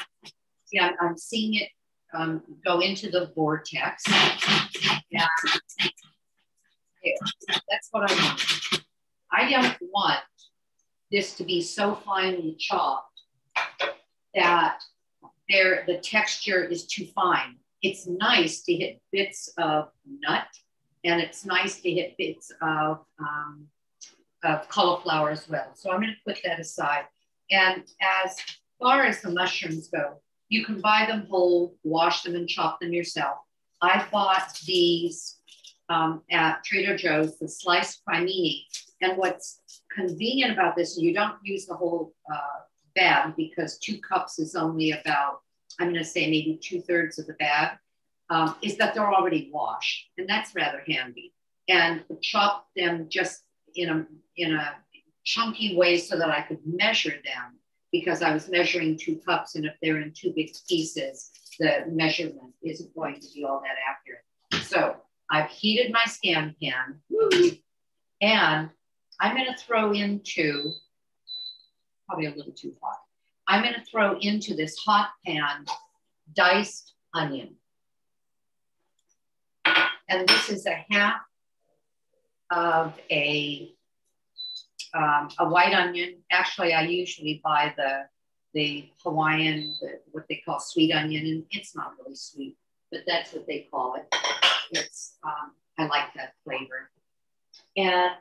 Yeah, 0.70 0.90
I'm 1.01 1.16
seeing 1.16 1.55
it 1.55 1.68
um, 2.14 2.42
go 2.64 2.81
into 2.81 3.11
the 3.11 3.33
vortex. 3.35 4.05
Yeah, 7.02 7.12
that's 7.70 7.88
what 7.90 8.10
I 8.10 8.14
want. 8.14 8.84
I 9.32 9.50
don't 9.50 9.76
want 9.92 10.20
this 11.10 11.34
to 11.36 11.44
be 11.44 11.60
so 11.60 11.94
finely 11.94 12.56
chopped 12.58 13.20
that 14.34 14.82
there 15.48 15.84
the 15.86 15.98
texture 15.98 16.64
is 16.64 16.86
too 16.86 17.06
fine. 17.14 17.56
It's 17.82 18.06
nice 18.06 18.62
to 18.62 18.74
hit 18.74 19.00
bits 19.10 19.52
of 19.58 19.88
nut 20.06 20.46
and 21.04 21.20
it's 21.20 21.44
nice 21.44 21.80
to 21.80 21.90
hit 21.90 22.14
bits 22.16 22.52
of, 22.62 23.00
um, 23.18 23.66
of 24.44 24.68
cauliflower 24.68 25.30
as 25.30 25.48
well. 25.48 25.72
So 25.74 25.90
I'm 25.90 26.00
going 26.00 26.14
to 26.14 26.32
put 26.32 26.42
that 26.44 26.60
aside. 26.60 27.04
And 27.50 27.82
as 28.00 28.36
far 28.80 29.04
as 29.04 29.20
the 29.20 29.30
mushrooms 29.30 29.88
go, 29.88 30.20
you 30.48 30.64
can 30.64 30.80
buy 30.80 31.06
them 31.06 31.26
whole, 31.28 31.74
wash 31.82 32.22
them 32.22 32.36
and 32.36 32.48
chop 32.48 32.80
them 32.80 32.92
yourself. 32.92 33.38
I 33.80 34.06
bought 34.12 34.56
these 34.64 35.38
um, 35.92 36.22
at 36.31 36.64
Trader 36.64 36.96
Joe's, 36.96 37.38
the 37.38 37.48
sliced 37.48 38.02
cremini. 38.09 38.64
And 39.02 39.18
what's 39.18 39.61
convenient 39.94 40.52
about 40.52 40.74
this, 40.74 40.96
you 40.96 41.12
don't 41.12 41.37
use 41.42 41.66
the 41.66 41.74
whole 41.74 42.14
uh, 42.33 42.61
bag 42.94 43.35
because 43.37 43.78
two 43.78 43.98
cups 43.98 44.38
is 44.38 44.55
only 44.55 44.92
about, 44.92 45.40
I'm 45.78 45.88
going 45.88 46.02
to 46.02 46.05
say 46.05 46.31
maybe 46.31 46.59
two 46.62 46.81
thirds 46.81 47.18
of 47.18 47.26
the 47.26 47.35
bag, 47.35 47.76
um, 48.31 48.55
is 48.62 48.76
that 48.78 48.94
they're 48.94 49.12
already 49.12 49.50
washed. 49.52 50.07
And 50.16 50.28
that's 50.28 50.55
rather 50.55 50.83
handy. 50.88 51.35
And 51.68 52.05
chop 52.22 52.68
them 52.74 53.07
just 53.09 53.42
in 53.74 53.88
a, 53.90 54.07
in 54.37 54.55
a 54.55 54.74
chunky 55.24 55.76
way 55.76 55.98
so 55.98 56.16
that 56.16 56.31
I 56.31 56.42
could 56.42 56.61
measure 56.64 57.11
them 57.24 57.59
because 57.90 58.22
I 58.22 58.33
was 58.33 58.48
measuring 58.48 58.98
two 58.98 59.20
cups. 59.26 59.57
And 59.57 59.66
if 59.66 59.74
they're 59.83 60.00
in 60.00 60.12
two 60.16 60.33
big 60.35 60.52
pieces, 60.68 61.31
the 61.59 61.85
measurement 61.90 62.55
isn't 62.62 62.94
going 62.94 63.20
to 63.20 63.26
be 63.35 63.44
all 63.44 63.61
that 63.61 63.76
accurate. 63.87 64.66
So 64.66 64.96
I've 65.33 65.49
heated 65.49 65.90
my 65.90 66.05
scan 66.05 66.55
pan 66.62 67.01
and 68.21 68.68
I'm 69.18 69.35
going 69.35 69.47
to 69.47 69.57
throw 69.57 69.92
into, 69.92 70.71
probably 72.07 72.27
a 72.27 72.35
little 72.35 72.53
too 72.53 72.75
hot. 72.83 72.99
I'm 73.49 73.62
going 73.62 73.75
to 73.75 73.85
throw 73.90 74.18
into 74.18 74.55
this 74.55 74.77
hot 74.77 75.09
pan 75.27 75.64
diced 76.37 76.92
onion. 77.14 77.57
And 79.64 80.29
this 80.29 80.51
is 80.51 80.66
a 80.66 80.85
half 80.90 81.23
of 82.51 82.92
a, 83.11 83.73
um, 84.92 85.31
a 85.38 85.49
white 85.49 85.73
onion. 85.73 86.16
Actually, 86.31 86.75
I 86.75 86.83
usually 86.83 87.40
buy 87.42 87.73
the, 87.79 88.03
the 88.53 88.90
Hawaiian, 89.03 89.75
the, 89.81 90.01
what 90.11 90.25
they 90.29 90.42
call 90.45 90.61
sweet 90.61 90.92
onion, 90.92 91.25
and 91.25 91.45
it's 91.53 91.75
not 91.75 91.92
really 91.99 92.16
sweet, 92.16 92.59
but 92.90 93.01
that's 93.07 93.33
what 93.33 93.47
they 93.47 93.66
call 93.71 93.95
it. 93.95 94.14
It's, 94.72 95.16
um, 95.24 95.52
I 95.78 95.87
like 95.87 96.12
that 96.16 96.35
flavor. 96.44 96.90
And 97.76 98.12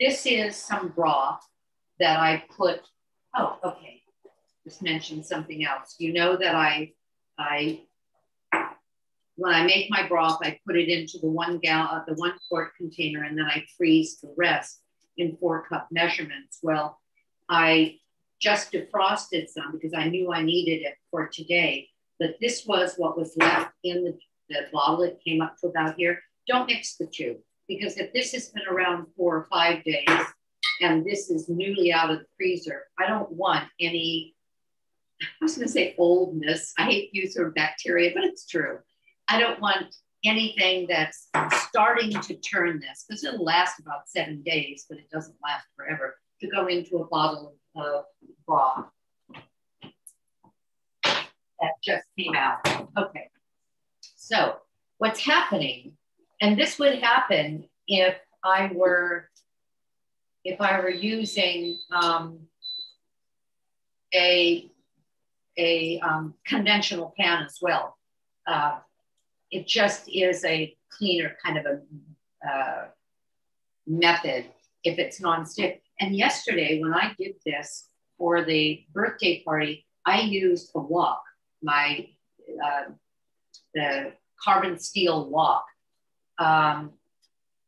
this 0.00 0.26
is 0.26 0.56
some 0.56 0.88
broth 0.88 1.46
that 2.00 2.18
I 2.18 2.44
put, 2.56 2.80
oh, 3.36 3.58
okay, 3.64 4.02
just 4.64 4.82
mention 4.82 5.22
something 5.22 5.64
else. 5.64 5.96
You 5.98 6.12
know 6.12 6.36
that 6.36 6.54
I, 6.54 6.92
I 7.38 7.82
when 9.36 9.54
I 9.54 9.64
make 9.64 9.90
my 9.90 10.06
broth, 10.08 10.38
I 10.42 10.58
put 10.66 10.76
it 10.76 10.88
into 10.88 11.18
the 11.18 11.28
one 11.28 11.58
gal, 11.58 11.88
uh, 11.92 12.02
the 12.06 12.14
one 12.14 12.32
quart 12.48 12.74
container, 12.76 13.22
and 13.22 13.38
then 13.38 13.44
I 13.44 13.64
freeze 13.76 14.18
the 14.20 14.32
rest 14.36 14.80
in 15.18 15.36
four 15.36 15.66
cup 15.68 15.88
measurements. 15.90 16.58
Well, 16.62 16.98
I 17.48 17.98
just 18.40 18.72
defrosted 18.72 19.48
some 19.48 19.72
because 19.72 19.92
I 19.94 20.08
knew 20.08 20.32
I 20.32 20.42
needed 20.42 20.82
it 20.86 20.94
for 21.10 21.28
today. 21.28 21.88
But 22.18 22.36
this 22.40 22.64
was 22.66 22.94
what 22.96 23.16
was 23.16 23.36
left 23.36 23.72
in 23.84 24.04
the, 24.04 24.18
the 24.48 24.66
bottle. 24.72 25.02
It 25.02 25.20
came 25.24 25.40
up 25.40 25.56
to 25.60 25.68
about 25.68 25.94
here. 25.96 26.20
Don't 26.48 26.66
mix 26.66 26.96
the 26.96 27.06
two 27.06 27.36
because 27.68 27.96
if 27.96 28.12
this 28.12 28.32
has 28.32 28.48
been 28.48 28.66
around 28.70 29.06
four 29.16 29.36
or 29.36 29.46
five 29.50 29.82
days 29.84 30.08
and 30.80 31.04
this 31.04 31.30
is 31.30 31.48
newly 31.48 31.92
out 31.92 32.10
of 32.10 32.20
the 32.20 32.26
freezer, 32.36 32.84
I 32.98 33.06
don't 33.06 33.30
want 33.32 33.64
any. 33.80 34.34
I 35.22 35.26
was 35.40 35.56
going 35.56 35.66
to 35.66 35.72
say 35.72 35.94
oldness. 35.98 36.72
I 36.78 36.84
hate 36.84 37.10
use 37.12 37.34
the 37.34 37.50
bacteria, 37.54 38.12
but 38.14 38.24
it's 38.24 38.46
true. 38.46 38.78
I 39.28 39.40
don't 39.40 39.60
want 39.60 39.94
anything 40.24 40.86
that's 40.88 41.28
starting 41.68 42.10
to 42.10 42.34
turn 42.36 42.80
this 42.80 43.04
because 43.08 43.24
it'll 43.24 43.44
last 43.44 43.80
about 43.80 44.08
seven 44.08 44.42
days, 44.42 44.84
but 44.88 44.98
it 44.98 45.08
doesn't 45.10 45.36
last 45.42 45.66
forever 45.74 46.16
to 46.40 46.48
go 46.48 46.66
into 46.66 46.98
a 46.98 47.06
bottle 47.06 47.56
of 47.76 48.04
broth 48.46 48.86
that 51.60 51.72
just 51.82 52.04
came 52.18 52.34
out. 52.34 52.66
Okay. 52.96 53.28
So 54.26 54.56
what's 54.98 55.20
happening, 55.20 55.92
and 56.40 56.58
this 56.58 56.80
would 56.80 56.98
happen 56.98 57.68
if 57.86 58.16
I 58.42 58.72
were 58.74 59.30
if 60.42 60.60
I 60.60 60.80
were 60.80 60.90
using 60.90 61.78
um, 61.92 62.40
a 64.12 64.68
a 65.56 66.00
um, 66.00 66.34
conventional 66.44 67.14
pan 67.16 67.44
as 67.44 67.58
well. 67.62 67.96
Uh, 68.48 68.78
it 69.52 69.68
just 69.68 70.08
is 70.08 70.44
a 70.44 70.76
cleaner 70.90 71.36
kind 71.44 71.58
of 71.58 71.66
a 71.66 72.50
uh, 72.50 72.86
method 73.86 74.46
if 74.82 74.98
it's 74.98 75.20
nonstick. 75.20 75.82
And 76.00 76.16
yesterday, 76.16 76.80
when 76.80 76.92
I 76.92 77.14
did 77.16 77.36
this 77.44 77.90
for 78.18 78.44
the 78.44 78.84
birthday 78.92 79.44
party, 79.44 79.86
I 80.04 80.22
used 80.22 80.72
a 80.74 80.80
wok, 80.80 81.22
my 81.62 82.08
uh, 82.64 82.90
the 83.76 84.12
carbon 84.42 84.78
steel 84.78 85.30
wok, 85.30 85.64
um, 86.38 86.92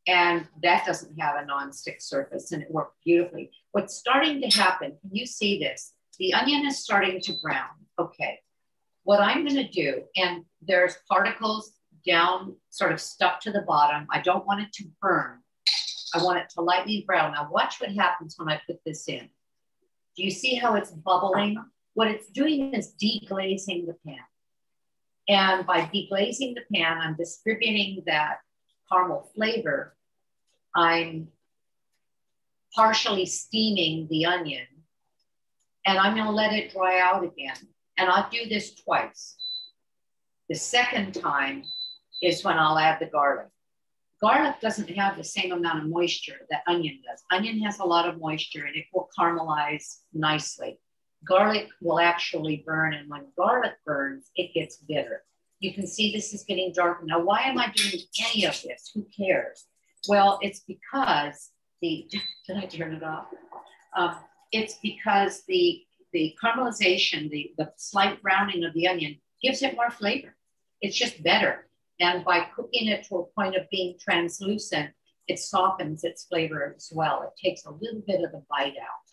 and 0.07 0.47
that 0.63 0.85
doesn't 0.85 1.19
have 1.19 1.41
a 1.41 1.45
non-stick 1.45 2.01
surface, 2.01 2.51
and 2.51 2.63
it 2.63 2.71
worked 2.71 2.97
beautifully. 3.05 3.51
What's 3.71 3.95
starting 3.95 4.41
to 4.41 4.47
happen? 4.47 4.97
Can 5.01 5.15
you 5.15 5.25
see 5.25 5.59
this? 5.59 5.93
The 6.17 6.33
onion 6.33 6.65
is 6.65 6.83
starting 6.83 7.21
to 7.21 7.33
brown. 7.41 7.69
Okay, 7.97 8.39
what 9.03 9.21
I'm 9.21 9.45
going 9.45 9.55
to 9.55 9.69
do, 9.69 10.03
and 10.15 10.45
there's 10.61 10.97
particles 11.09 11.73
down, 12.05 12.55
sort 12.69 12.91
of 12.91 12.99
stuck 12.99 13.39
to 13.41 13.51
the 13.51 13.61
bottom. 13.61 14.07
I 14.11 14.21
don't 14.21 14.45
want 14.45 14.61
it 14.61 14.73
to 14.73 14.85
burn. 15.01 15.39
I 16.13 16.23
want 16.23 16.39
it 16.39 16.49
to 16.55 16.61
lightly 16.61 17.03
brown. 17.05 17.33
Now 17.33 17.49
watch 17.51 17.79
what 17.79 17.91
happens 17.91 18.35
when 18.37 18.49
I 18.49 18.59
put 18.65 18.79
this 18.85 19.07
in. 19.07 19.29
Do 20.15 20.23
you 20.23 20.31
see 20.31 20.55
how 20.55 20.75
it's 20.75 20.91
bubbling? 20.91 21.63
What 21.93 22.07
it's 22.07 22.27
doing 22.29 22.73
is 22.73 22.93
deglazing 23.01 23.85
the 23.85 23.95
pan. 24.05 24.17
And 25.29 25.65
by 25.67 25.81
deglazing 25.81 26.55
the 26.55 26.63
pan, 26.73 26.97
I'm 26.97 27.15
distributing 27.15 28.01
that 28.07 28.39
caramel 28.91 29.29
flavor. 29.35 29.95
I'm 30.75 31.27
partially 32.75 33.27
steaming 33.27 34.07
the 34.09 34.25
onion 34.25 34.65
and 35.85 35.99
I'm 35.99 36.15
to 36.15 36.31
let 36.31 36.53
it 36.53 36.71
dry 36.71 36.99
out 36.99 37.23
again. 37.23 37.55
And 37.97 38.09
I'll 38.09 38.29
do 38.31 38.49
this 38.49 38.73
twice. 38.75 39.35
The 40.49 40.55
second 40.55 41.13
time 41.13 41.63
is 42.23 42.43
when 42.43 42.57
I'll 42.57 42.79
add 42.79 42.99
the 42.99 43.05
garlic. 43.05 43.47
Garlic 44.21 44.59
doesn't 44.61 44.89
have 44.89 45.15
the 45.15 45.23
same 45.23 45.51
amount 45.51 45.83
of 45.83 45.89
moisture 45.89 46.39
that 46.49 46.63
onion 46.67 47.01
does. 47.07 47.23
Onion 47.31 47.59
has 47.61 47.79
a 47.79 47.85
lot 47.85 48.09
of 48.09 48.19
moisture 48.19 48.65
and 48.65 48.75
it 48.75 48.85
will 48.93 49.09
caramelize 49.17 49.99
nicely. 50.11 50.79
Garlic 51.25 51.67
will 51.81 51.99
actually 51.99 52.63
burn, 52.65 52.93
and 52.93 53.09
when 53.09 53.27
garlic 53.37 53.73
burns, 53.85 54.29
it 54.35 54.53
gets 54.53 54.77
bitter. 54.77 55.23
You 55.59 55.73
can 55.73 55.85
see 55.85 56.11
this 56.11 56.33
is 56.33 56.43
getting 56.43 56.71
darker. 56.73 57.03
Now, 57.05 57.19
why 57.19 57.41
am 57.41 57.57
I 57.57 57.71
doing 57.75 58.03
any 58.31 58.45
of 58.45 58.61
this? 58.61 58.91
Who 58.93 59.05
cares? 59.15 59.65
Well, 60.07 60.39
it's 60.41 60.61
because 60.61 61.49
the, 61.81 62.07
did 62.47 62.57
I 62.57 62.65
turn 62.65 62.93
it 62.93 63.03
off? 63.03 63.25
Um, 63.95 64.15
it's 64.51 64.75
because 64.81 65.43
the, 65.47 65.81
the 66.13 66.35
caramelization, 66.41 67.29
the, 67.29 67.51
the 67.57 67.71
slight 67.75 68.21
browning 68.21 68.63
of 68.63 68.73
the 68.73 68.87
onion 68.87 69.19
gives 69.41 69.61
it 69.61 69.75
more 69.75 69.91
flavor. 69.91 70.35
It's 70.81 70.97
just 70.97 71.21
better. 71.21 71.67
And 71.99 72.23
by 72.23 72.47
cooking 72.55 72.87
it 72.87 73.05
to 73.09 73.17
a 73.17 73.25
point 73.25 73.55
of 73.55 73.69
being 73.69 73.97
translucent, 73.99 74.91
it 75.27 75.39
softens 75.39 76.03
its 76.03 76.25
flavor 76.25 76.73
as 76.75 76.91
well. 76.93 77.21
It 77.23 77.47
takes 77.47 77.65
a 77.65 77.71
little 77.71 78.01
bit 78.07 78.23
of 78.23 78.31
the 78.31 78.43
bite 78.49 78.75
out. 78.81 79.08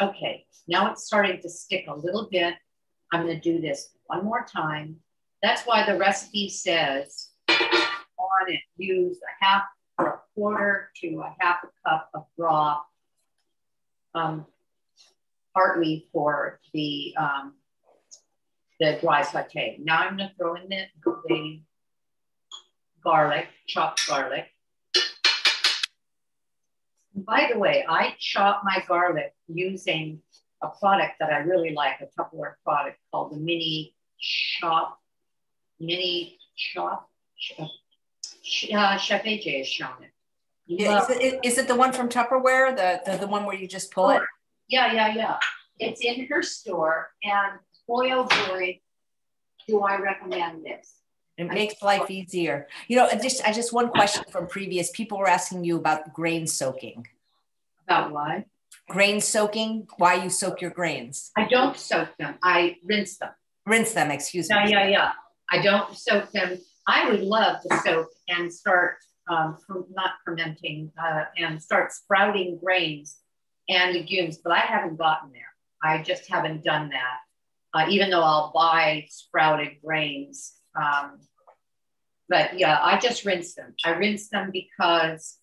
Okay, 0.00 0.44
now 0.68 0.92
it's 0.92 1.04
starting 1.04 1.40
to 1.42 1.48
stick 1.48 1.86
a 1.88 1.94
little 1.94 2.28
bit. 2.30 2.54
I'm 3.12 3.22
gonna 3.22 3.40
do 3.40 3.60
this 3.60 3.90
one 4.06 4.24
more 4.24 4.46
time. 4.50 4.96
That's 5.42 5.62
why 5.64 5.84
the 5.84 5.98
recipe 5.98 6.48
says 6.48 7.30
on 7.48 8.52
it, 8.52 8.60
use 8.76 9.18
a 9.18 9.44
half 9.44 9.62
or 9.98 10.06
a 10.06 10.20
quarter 10.34 10.90
to 11.00 11.20
a 11.20 11.34
half 11.40 11.58
a 11.64 11.88
cup 11.88 12.10
of 12.14 12.24
broth, 12.36 12.82
um, 14.14 14.46
partly 15.54 16.06
for 16.12 16.60
the 16.72 17.14
um, 17.18 17.54
the 18.78 18.98
dry 19.00 19.22
saute. 19.22 19.78
Now 19.82 19.98
I'm 19.98 20.16
gonna 20.16 20.32
throw 20.38 20.54
in 20.54 20.68
the, 20.68 20.84
the 21.28 21.60
garlic, 23.02 23.48
chopped 23.66 24.06
garlic. 24.06 24.46
By 27.26 27.50
the 27.52 27.58
way, 27.58 27.84
I 27.88 28.14
chop 28.18 28.62
my 28.64 28.82
garlic 28.86 29.34
using 29.46 30.20
a 30.62 30.68
product 30.68 31.14
that 31.20 31.32
I 31.32 31.38
really 31.38 31.72
like, 31.72 32.00
a 32.00 32.06
Tupperware 32.20 32.54
product 32.64 32.98
called 33.10 33.32
the 33.32 33.36
Mini 33.36 33.94
Chop, 34.18 34.98
Mini 35.80 36.38
Chop. 36.56 37.08
Uh, 37.60 38.96
Chef 38.96 39.24
AJ 39.24 39.58
has 39.58 39.68
shown 39.68 40.02
it. 40.02 40.10
Yeah, 40.66 41.02
is, 41.02 41.10
it, 41.10 41.40
is, 41.44 41.58
it 41.58 41.68
the 41.68 41.74
one 41.74 41.92
from 41.92 42.08
Tupperware, 42.08 42.76
the, 42.76 43.00
the, 43.10 43.18
the 43.18 43.26
one 43.26 43.46
where 43.46 43.56
you 43.56 43.66
just 43.66 43.90
pull 43.90 44.06
oh, 44.06 44.10
it? 44.10 44.22
Yeah, 44.68 44.92
yeah, 44.92 45.14
yeah. 45.14 45.38
It's 45.78 46.02
in 46.02 46.26
her 46.26 46.42
store, 46.42 47.10
and 47.22 47.58
boy, 47.86 48.10
oh 48.12 48.24
boy, 48.24 48.80
do 49.66 49.80
I 49.80 49.98
recommend 49.98 50.64
this. 50.64 50.94
It 51.38 51.46
makes 51.46 51.80
life 51.82 52.10
easier. 52.10 52.66
You 52.88 52.96
know, 52.96 53.08
just 53.22 53.46
I 53.46 53.52
just 53.52 53.72
one 53.72 53.90
question 53.90 54.24
from 54.28 54.48
previous 54.48 54.90
people 54.90 55.18
were 55.18 55.28
asking 55.28 55.64
you 55.64 55.76
about 55.76 56.12
grain 56.12 56.48
soaking. 56.48 57.06
About 57.86 58.10
what? 58.10 58.44
Grain 58.88 59.20
soaking. 59.20 59.86
Why 59.98 60.14
you 60.14 60.30
soak 60.30 60.60
your 60.60 60.72
grains? 60.72 61.30
I 61.36 61.46
don't 61.46 61.76
soak 61.76 62.08
them. 62.18 62.34
I 62.42 62.76
rinse 62.84 63.18
them. 63.18 63.30
Rinse 63.66 63.92
them. 63.92 64.10
Excuse 64.10 64.50
me. 64.50 64.56
Yeah, 64.56 64.68
yeah, 64.68 64.88
yeah. 64.88 65.12
I 65.48 65.62
don't 65.62 65.96
soak 65.96 66.32
them. 66.32 66.58
I 66.88 67.08
would 67.08 67.20
love 67.20 67.62
to 67.62 67.78
soak 67.84 68.08
and 68.28 68.52
start 68.52 68.96
um, 69.30 69.58
not 69.90 70.14
fermenting 70.24 70.90
uh, 71.00 71.24
and 71.36 71.62
start 71.62 71.92
sprouting 71.92 72.58
grains 72.62 73.18
and 73.68 73.94
legumes, 73.94 74.38
but 74.38 74.52
I 74.52 74.60
haven't 74.60 74.96
gotten 74.96 75.30
there. 75.30 75.52
I 75.84 76.02
just 76.02 76.28
haven't 76.28 76.64
done 76.64 76.88
that. 76.88 77.18
Uh, 77.74 77.86
even 77.90 78.10
though 78.10 78.22
I'll 78.22 78.50
buy 78.52 79.06
sprouted 79.08 79.76
grains 79.84 80.57
um, 80.80 81.18
but 82.28 82.58
yeah, 82.58 82.78
I 82.82 82.98
just 82.98 83.24
rinse 83.24 83.54
them. 83.54 83.74
I 83.84 83.90
rinse 83.92 84.28
them 84.28 84.50
because 84.52 85.38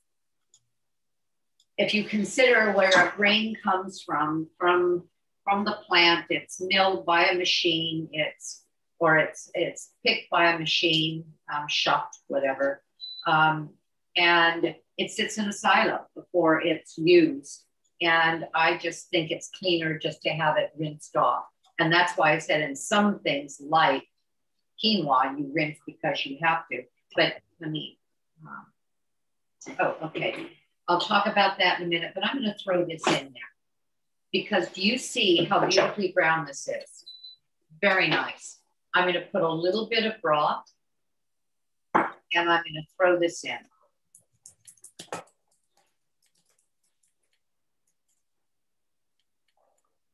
if 1.78 1.94
you 1.94 2.04
consider 2.04 2.72
where 2.72 2.90
a 2.90 3.14
grain 3.16 3.56
comes 3.64 4.02
from, 4.02 4.48
from 4.58 5.04
from 5.44 5.64
the 5.64 5.78
plant, 5.88 6.26
it's 6.30 6.60
milled 6.60 7.06
by 7.06 7.26
a 7.26 7.38
machine, 7.38 8.10
it's 8.12 8.64
or 9.00 9.18
it's 9.18 9.50
it's 9.54 9.92
picked 10.06 10.30
by 10.30 10.52
a 10.52 10.60
machine, 10.60 11.26
um, 11.54 11.68
shucked, 11.68 12.18
whatever, 12.28 12.84
um, 13.28 13.72
and 14.16 14.76
it 14.98 15.12
sits 15.12 15.38
in 15.38 15.46
a 15.46 15.54
silo 15.54 16.06
before 16.16 16.62
it's 16.62 16.98
used. 16.98 17.64
And 18.02 18.46
I 18.54 18.78
just 18.78 19.10
think 19.10 19.32
it's 19.32 19.50
cleaner 19.58 19.98
just 19.98 20.22
to 20.24 20.30
have 20.30 20.58
it 20.58 20.72
rinsed 20.78 21.16
off. 21.16 21.46
And 21.80 21.92
that's 21.92 22.18
why 22.18 22.34
I 22.34 22.40
said 22.40 22.62
in 22.62 22.76
some 22.76 23.20
things 23.20 23.58
like 23.62 24.04
quinoa, 24.86 25.38
you 25.38 25.52
rinse 25.54 25.78
because 25.86 26.26
you 26.26 26.38
have 26.42 26.68
to. 26.72 26.84
But 27.16 27.36
let 27.60 27.72
me, 27.72 27.98
um, 28.46 29.78
oh, 29.80 30.08
okay. 30.08 30.48
I'll 30.88 31.02
talk 31.02 31.26
about 31.26 31.58
that 31.58 31.80
in 31.80 31.88
a 31.88 31.90
minute, 31.90 32.12
but 32.14 32.26
I'm 32.26 32.38
going 32.38 32.52
to 32.52 32.64
throw 32.64 32.86
this 32.86 33.06
in 33.08 33.14
there 33.14 33.52
because 34.32 34.70
do 34.70 34.82
you 34.82 34.98
see 34.98 35.46
how 35.46 35.60
beautifully 35.66 36.12
brown 36.12 36.46
this 36.46 36.68
is? 36.68 37.06
Very 37.82 38.08
nice. 38.08 38.60
I'm 38.94 39.04
going 39.04 39.16
to 39.16 39.30
put 39.32 39.42
a 39.42 39.50
little 39.50 39.88
bit 39.88 40.06
of 40.06 40.22
broth 40.22 40.66
and 41.94 42.50
I'm 42.50 42.64
going 42.64 42.74
to 42.76 42.84
throw 42.98 43.20
this 43.20 43.44
in. 43.44 43.58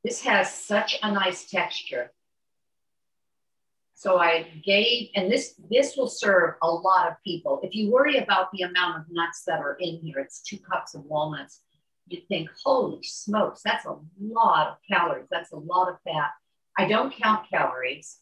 This 0.03 0.21
has 0.23 0.51
such 0.53 0.97
a 1.03 1.11
nice 1.11 1.49
texture. 1.49 2.11
So 4.01 4.17
I 4.17 4.47
gave, 4.65 5.09
and 5.13 5.31
this, 5.31 5.53
this 5.69 5.95
will 5.95 6.07
serve 6.07 6.55
a 6.63 6.67
lot 6.67 7.07
of 7.07 7.13
people. 7.23 7.59
If 7.61 7.75
you 7.75 7.91
worry 7.91 8.17
about 8.17 8.51
the 8.51 8.63
amount 8.63 8.97
of 8.97 9.03
nuts 9.11 9.43
that 9.45 9.59
are 9.59 9.77
in 9.79 9.99
here, 9.99 10.17
it's 10.17 10.41
two 10.41 10.57
cups 10.57 10.95
of 10.95 11.05
walnuts. 11.05 11.61
You 12.07 12.21
think, 12.27 12.49
holy 12.65 13.03
smokes, 13.03 13.61
that's 13.63 13.85
a 13.85 13.99
lot 14.19 14.69
of 14.69 14.77
calories. 14.91 15.27
That's 15.29 15.51
a 15.51 15.57
lot 15.57 15.87
of 15.87 15.97
fat. 16.03 16.31
I 16.79 16.87
don't 16.87 17.15
count 17.15 17.47
calories. 17.47 18.17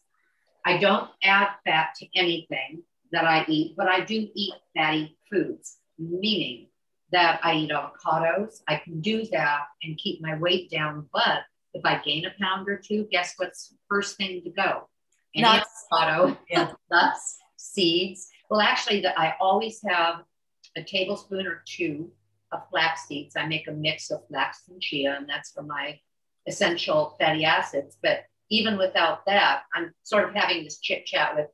I 0.66 0.76
don't 0.76 1.08
add 1.22 1.48
fat 1.64 1.94
to 1.96 2.06
anything 2.14 2.82
that 3.12 3.24
I 3.24 3.46
eat, 3.48 3.74
but 3.74 3.88
I 3.88 4.04
do 4.04 4.28
eat 4.34 4.52
fatty 4.76 5.16
foods, 5.30 5.78
meaning 5.98 6.66
that 7.10 7.40
I 7.42 7.54
eat 7.54 7.70
avocados. 7.70 8.60
I 8.68 8.76
can 8.76 9.00
do 9.00 9.24
that 9.32 9.62
and 9.82 9.96
keep 9.96 10.20
my 10.20 10.36
weight 10.36 10.70
down. 10.70 11.08
But 11.10 11.38
if 11.72 11.86
I 11.86 12.02
gain 12.04 12.26
a 12.26 12.34
pound 12.38 12.68
or 12.68 12.76
two, 12.76 13.08
guess 13.10 13.32
what's 13.38 13.74
first 13.88 14.18
thing 14.18 14.42
to 14.42 14.50
go? 14.50 14.89
Nuts. 15.34 15.86
avocado, 15.92 16.36
yeah. 16.48 16.72
nuts, 16.90 17.38
seeds. 17.56 18.28
Well, 18.48 18.60
actually, 18.60 19.00
the, 19.00 19.18
I 19.18 19.34
always 19.40 19.80
have 19.86 20.22
a 20.76 20.82
tablespoon 20.82 21.46
or 21.46 21.62
two 21.66 22.10
of 22.52 22.68
flax 22.70 23.06
seeds. 23.06 23.36
I 23.36 23.46
make 23.46 23.68
a 23.68 23.72
mix 23.72 24.10
of 24.10 24.26
flax 24.28 24.62
and 24.68 24.80
chia, 24.80 25.16
and 25.16 25.28
that's 25.28 25.52
for 25.52 25.62
my 25.62 25.98
essential 26.46 27.16
fatty 27.18 27.44
acids. 27.44 27.96
But 28.02 28.24
even 28.50 28.76
without 28.76 29.24
that, 29.26 29.62
I'm 29.74 29.92
sort 30.02 30.28
of 30.28 30.34
having 30.34 30.64
this 30.64 30.80
chit 30.80 31.06
chat 31.06 31.36
with 31.36 31.46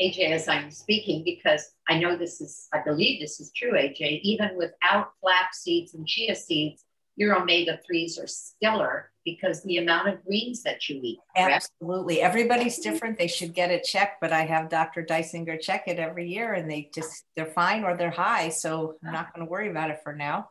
AJ 0.00 0.30
as 0.32 0.48
I'm 0.48 0.70
speaking 0.70 1.22
because 1.24 1.64
I 1.88 1.98
know 1.98 2.16
this 2.16 2.40
is, 2.40 2.68
I 2.72 2.80
believe 2.84 3.20
this 3.20 3.40
is 3.40 3.52
true, 3.52 3.72
AJ. 3.72 4.20
Even 4.22 4.56
without 4.56 5.12
flax 5.20 5.62
seeds 5.62 5.94
and 5.94 6.06
chia 6.06 6.34
seeds, 6.34 6.83
your 7.16 7.36
omega 7.36 7.78
3s 7.88 8.22
are 8.22 8.26
stellar 8.26 9.10
because 9.24 9.62
the 9.62 9.78
amount 9.78 10.08
of 10.08 10.24
greens 10.24 10.62
that 10.62 10.88
you 10.88 11.00
eat. 11.02 11.18
Correct? 11.36 11.70
Absolutely. 11.80 12.20
Everybody's 12.20 12.78
different. 12.78 13.18
They 13.18 13.28
should 13.28 13.54
get 13.54 13.70
it 13.70 13.84
checked, 13.84 14.20
but 14.20 14.32
I 14.32 14.42
have 14.42 14.68
Dr. 14.68 15.02
Dysinger 15.02 15.60
check 15.60 15.84
it 15.86 15.98
every 15.98 16.28
year 16.28 16.52
and 16.52 16.70
they 16.70 16.90
just, 16.94 17.24
they're 17.34 17.46
fine 17.46 17.84
or 17.84 17.96
they're 17.96 18.10
high. 18.10 18.50
So 18.50 18.96
I'm 19.04 19.12
not 19.12 19.34
going 19.34 19.46
to 19.46 19.50
worry 19.50 19.70
about 19.70 19.90
it 19.90 20.00
for 20.02 20.14
now. 20.14 20.50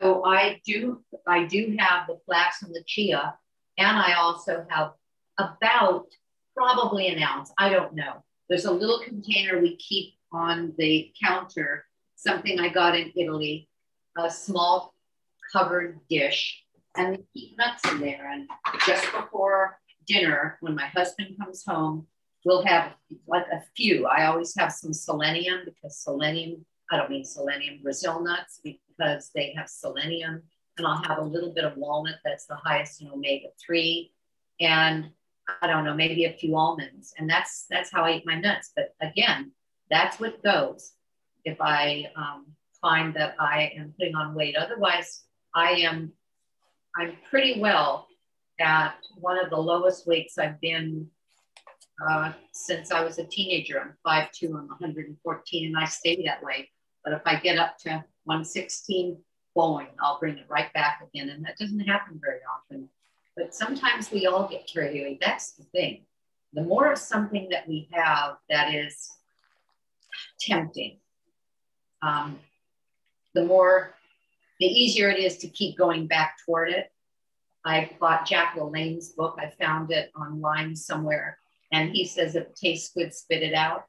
So 0.00 0.24
I 0.24 0.60
do, 0.66 1.02
I 1.26 1.44
do 1.44 1.76
have 1.78 2.06
the 2.08 2.18
flax 2.26 2.62
and 2.62 2.74
the 2.74 2.82
chia, 2.84 3.34
and 3.78 3.96
I 3.96 4.14
also 4.14 4.66
have 4.68 4.92
about 5.38 6.06
probably 6.56 7.06
an 7.08 7.22
ounce. 7.22 7.52
I 7.56 7.68
don't 7.68 7.94
know. 7.94 8.24
There's 8.48 8.64
a 8.64 8.72
little 8.72 8.98
container 8.98 9.60
we 9.60 9.76
keep 9.76 10.14
on 10.32 10.74
the 10.76 11.12
counter, 11.22 11.86
something 12.16 12.58
I 12.58 12.68
got 12.68 12.98
in 12.98 13.12
Italy, 13.14 13.68
a 14.18 14.28
small 14.30 14.92
covered 15.52 16.00
dish, 16.08 16.62
and 16.96 17.16
we 17.16 17.24
keep 17.32 17.58
nuts 17.58 17.82
in 17.90 18.00
there. 18.00 18.30
And 18.30 18.48
just 18.86 19.04
before 19.12 19.78
dinner, 20.06 20.58
when 20.60 20.74
my 20.74 20.86
husband 20.86 21.36
comes 21.38 21.64
home, 21.66 22.06
we'll 22.44 22.64
have 22.64 22.92
like 23.26 23.46
a 23.52 23.62
few. 23.76 24.06
I 24.06 24.26
always 24.26 24.54
have 24.56 24.72
some 24.72 24.92
selenium 24.92 25.60
because 25.64 25.98
selenium, 25.98 26.64
I 26.90 26.96
don't 26.96 27.10
mean 27.10 27.24
selenium, 27.24 27.80
Brazil 27.82 28.22
nuts 28.22 28.60
because 28.62 29.30
they 29.34 29.54
have 29.56 29.68
selenium. 29.68 30.42
And 30.78 30.86
I'll 30.86 31.02
have 31.04 31.18
a 31.18 31.22
little 31.22 31.52
bit 31.52 31.64
of 31.64 31.76
walnut 31.76 32.16
that's 32.24 32.46
the 32.46 32.56
highest 32.56 33.02
in 33.02 33.08
omega 33.08 33.48
3. 33.64 34.10
And 34.60 35.10
I 35.60 35.66
don't 35.66 35.84
know, 35.84 35.94
maybe 35.94 36.24
a 36.24 36.32
few 36.32 36.56
almonds. 36.56 37.12
And 37.18 37.28
that's 37.28 37.66
that's 37.68 37.90
how 37.90 38.04
I 38.04 38.12
eat 38.12 38.26
my 38.26 38.38
nuts. 38.38 38.72
But 38.74 38.94
again, 39.00 39.52
that's 39.90 40.18
what 40.18 40.42
goes 40.42 40.92
if 41.44 41.60
I 41.60 42.10
um, 42.16 42.46
find 42.80 43.14
that 43.14 43.34
I 43.38 43.72
am 43.76 43.94
putting 43.98 44.14
on 44.14 44.34
weight. 44.34 44.56
Otherwise, 44.56 45.24
I 45.54 45.72
am 45.72 46.12
I'm 46.96 47.16
pretty 47.30 47.60
well 47.60 48.06
at 48.60 48.94
one 49.16 49.42
of 49.42 49.50
the 49.50 49.56
lowest 49.56 50.06
weights 50.06 50.38
I've 50.38 50.60
been 50.60 51.08
uh, 52.06 52.32
since 52.52 52.90
I 52.90 53.02
was 53.02 53.18
a 53.18 53.24
teenager. 53.24 53.80
I'm 53.80 53.94
5'2, 54.06 54.48
I'm 54.48 54.68
114, 54.68 55.66
and 55.66 55.76
I 55.76 55.86
stay 55.86 56.22
that 56.26 56.42
way. 56.42 56.68
But 57.04 57.14
if 57.14 57.22
I 57.24 57.36
get 57.36 57.58
up 57.58 57.78
to 57.78 58.04
116, 58.24 59.16
boing, 59.56 59.86
I'll 60.00 60.18
bring 60.18 60.38
it 60.38 60.46
right 60.48 60.72
back 60.72 61.02
again. 61.02 61.30
And 61.30 61.44
that 61.44 61.56
doesn't 61.58 61.80
happen 61.80 62.20
very 62.22 62.40
often. 62.56 62.88
But 63.36 63.54
sometimes 63.54 64.10
we 64.10 64.26
all 64.26 64.46
get 64.46 64.66
carried 64.66 65.00
away. 65.00 65.18
That's 65.20 65.52
the 65.52 65.64
thing. 65.64 66.04
The 66.52 66.62
more 66.62 66.92
of 66.92 66.98
something 66.98 67.48
that 67.50 67.66
we 67.66 67.88
have 67.92 68.36
that 68.50 68.74
is 68.74 69.10
tempting, 70.38 70.98
um, 72.02 72.38
the 73.34 73.44
more 73.44 73.94
the 74.62 74.68
easier 74.68 75.10
it 75.10 75.18
is 75.18 75.38
to 75.38 75.48
keep 75.48 75.76
going 75.76 76.06
back 76.06 76.36
toward 76.46 76.70
it. 76.70 76.92
I 77.64 77.90
bought 77.98 78.26
Jack 78.26 78.54
LaLanne's 78.56 79.08
book. 79.08 79.36
I 79.36 79.50
found 79.60 79.90
it 79.90 80.12
online 80.16 80.76
somewhere. 80.76 81.38
And 81.72 81.90
he 81.90 82.06
says 82.06 82.36
if 82.36 82.44
it 82.44 82.56
tastes 82.56 82.92
good, 82.94 83.12
spit 83.12 83.42
it 83.42 83.54
out. 83.54 83.86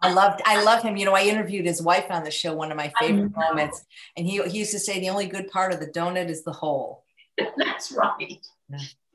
I 0.00 0.12
loved 0.12 0.40
I 0.46 0.62
love 0.64 0.82
him. 0.82 0.96
You 0.96 1.04
know, 1.04 1.14
I 1.14 1.24
interviewed 1.24 1.66
his 1.66 1.82
wife 1.82 2.06
on 2.10 2.24
the 2.24 2.30
show, 2.30 2.54
one 2.54 2.70
of 2.70 2.76
my 2.78 2.90
favorite 2.98 3.36
moments. 3.36 3.84
And 4.16 4.26
he, 4.26 4.42
he 4.44 4.58
used 4.58 4.72
to 4.72 4.78
say 4.78 4.98
the 4.98 5.10
only 5.10 5.26
good 5.26 5.48
part 5.48 5.72
of 5.72 5.80
the 5.80 5.88
donut 5.88 6.30
is 6.30 6.42
the 6.42 6.52
hole. 6.52 7.04
That's 7.58 7.92
right. 7.92 8.40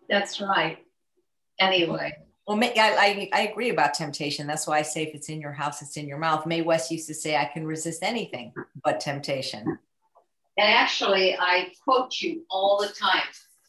That's 0.10 0.39
right. 0.39 0.77
Anyway. 1.60 2.13
Well, 2.47 2.57
I, 2.63 2.71
I, 2.77 3.29
I 3.33 3.41
agree 3.47 3.69
about 3.69 3.95
temptation. 3.95 4.47
That's 4.47 4.67
why 4.67 4.77
I 4.77 4.81
say 4.83 5.03
if 5.03 5.15
it's 5.15 5.27
in 5.27 5.41
your 5.41 5.51
house, 5.51 5.81
it's 5.81 5.97
in 5.97 6.07
your 6.07 6.17
mouth. 6.17 6.45
Mae 6.45 6.62
West 6.62 6.91
used 6.91 7.07
to 7.07 7.13
say, 7.13 7.36
I 7.36 7.45
can 7.45 7.65
resist 7.65 8.03
anything 8.03 8.53
but 8.83 9.01
temptation. 9.01 9.79
And 10.58 10.74
actually, 10.74 11.38
I 11.38 11.72
quote 11.84 12.20
you 12.20 12.43
all 12.50 12.80
the 12.82 12.89
time, 12.89 13.22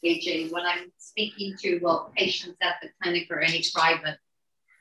AJ, 0.04 0.50
when 0.50 0.64
I'm 0.64 0.90
speaking 0.96 1.54
to 1.60 1.78
well 1.80 2.10
patients 2.16 2.56
at 2.62 2.76
the 2.80 2.88
clinic 3.02 3.26
or 3.30 3.40
any 3.40 3.62
private 3.74 4.18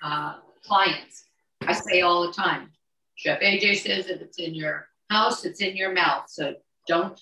uh, 0.04 0.36
clients. 0.64 1.26
I 1.62 1.74
say 1.74 2.02
all 2.02 2.28
the 2.28 2.34
time, 2.34 2.72
Chef 3.16 3.40
AJ 3.42 3.78
says 3.78 4.08
if 4.08 4.22
it's 4.22 4.38
in 4.38 4.54
your 4.54 4.88
house, 5.10 5.44
it's 5.44 5.62
in 5.62 5.76
your 5.76 5.92
mouth. 5.92 6.26
So 6.30 6.56
don't 6.88 7.20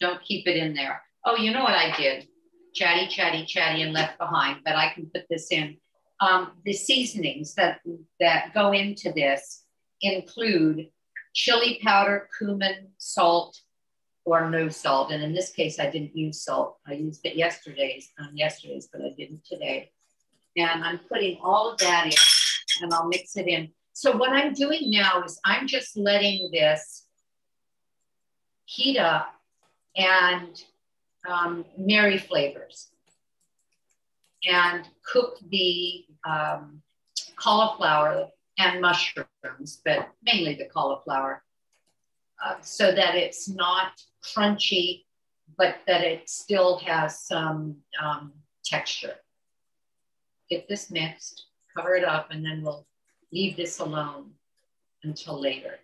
don't 0.00 0.20
keep 0.22 0.46
it 0.46 0.56
in 0.56 0.74
there. 0.74 1.00
Oh, 1.24 1.36
you 1.36 1.52
know 1.52 1.62
what 1.62 1.74
I 1.74 1.96
did? 1.96 2.28
Chatty, 2.74 3.08
chatty, 3.08 3.46
chatty, 3.46 3.82
and 3.82 3.92
left 3.92 4.18
behind. 4.18 4.60
But 4.64 4.76
I 4.76 4.92
can 4.92 5.06
put 5.06 5.24
this 5.30 5.50
in. 5.50 5.76
Um, 6.20 6.52
the 6.64 6.72
seasonings 6.72 7.54
that 7.54 7.80
that 8.20 8.52
go 8.52 8.72
into 8.72 9.12
this 9.12 9.64
include 10.02 10.88
chili 11.34 11.80
powder, 11.82 12.28
cumin, 12.36 12.88
salt, 12.98 13.58
or 14.28 14.50
no 14.50 14.68
salt. 14.68 15.10
And 15.10 15.22
in 15.22 15.32
this 15.32 15.50
case, 15.50 15.78
I 15.78 15.90
didn't 15.90 16.16
use 16.16 16.42
salt. 16.42 16.78
I 16.86 16.92
used 16.92 17.24
it 17.24 17.36
yesterday's 17.36 18.10
on 18.18 18.36
yesterday's, 18.36 18.88
but 18.92 19.00
I 19.00 19.14
didn't 19.16 19.44
today. 19.44 19.90
And 20.56 20.84
I'm 20.84 20.98
putting 20.98 21.38
all 21.42 21.72
of 21.72 21.78
that 21.78 22.06
in 22.06 22.12
and 22.82 22.92
I'll 22.92 23.08
mix 23.08 23.36
it 23.36 23.48
in. 23.48 23.70
So 23.92 24.16
what 24.16 24.30
I'm 24.30 24.52
doing 24.52 24.90
now 24.90 25.22
is 25.24 25.40
I'm 25.44 25.66
just 25.66 25.96
letting 25.96 26.50
this 26.52 27.06
heat 28.64 28.98
up 28.98 29.34
and 29.96 30.62
um, 31.28 31.64
marry 31.76 32.18
flavors 32.18 32.88
and 34.48 34.84
cook 35.10 35.38
the 35.50 36.04
um, 36.28 36.82
cauliflower 37.36 38.28
and 38.58 38.80
mushrooms, 38.80 39.80
but 39.84 40.08
mainly 40.22 40.54
the 40.54 40.66
cauliflower, 40.66 41.42
uh, 42.44 42.54
so 42.60 42.92
that 42.92 43.14
it's 43.14 43.48
not 43.48 43.92
crunchy, 44.22 45.04
but 45.56 45.76
that 45.86 46.02
it 46.02 46.28
still 46.28 46.78
has 46.78 47.20
some 47.24 47.76
um, 48.02 48.32
texture. 48.64 49.14
Get 50.50 50.68
this 50.68 50.90
mixed, 50.90 51.46
cover 51.76 51.94
it 51.94 52.04
up, 52.04 52.30
and 52.30 52.44
then 52.44 52.62
we'll 52.62 52.86
leave 53.32 53.56
this 53.56 53.78
alone 53.78 54.30
until 55.02 55.40
later. 55.40 55.78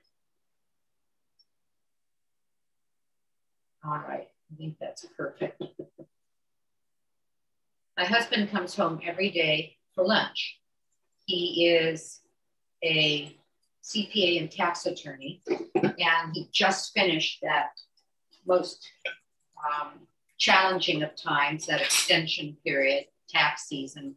All 3.84 3.98
right, 4.08 4.28
I 4.52 4.56
think 4.56 4.76
that's 4.80 5.04
perfect. 5.16 5.62
My 7.98 8.04
husband 8.04 8.50
comes 8.50 8.74
home 8.74 9.00
every 9.04 9.30
day 9.30 9.76
for 9.94 10.04
lunch. 10.04 10.58
He 11.26 11.66
is 11.66 12.20
a 12.82 13.36
CPA 13.84 14.40
and 14.40 14.50
tax 14.50 14.86
attorney, 14.86 15.42
and 15.74 16.32
he 16.32 16.48
just 16.52 16.94
finished 16.94 17.40
that 17.42 17.68
most 18.46 18.88
um, 19.58 20.06
challenging 20.38 21.02
of 21.02 21.14
times, 21.16 21.66
that 21.66 21.80
extension 21.80 22.56
period, 22.64 23.04
tax 23.28 23.66
season. 23.66 24.16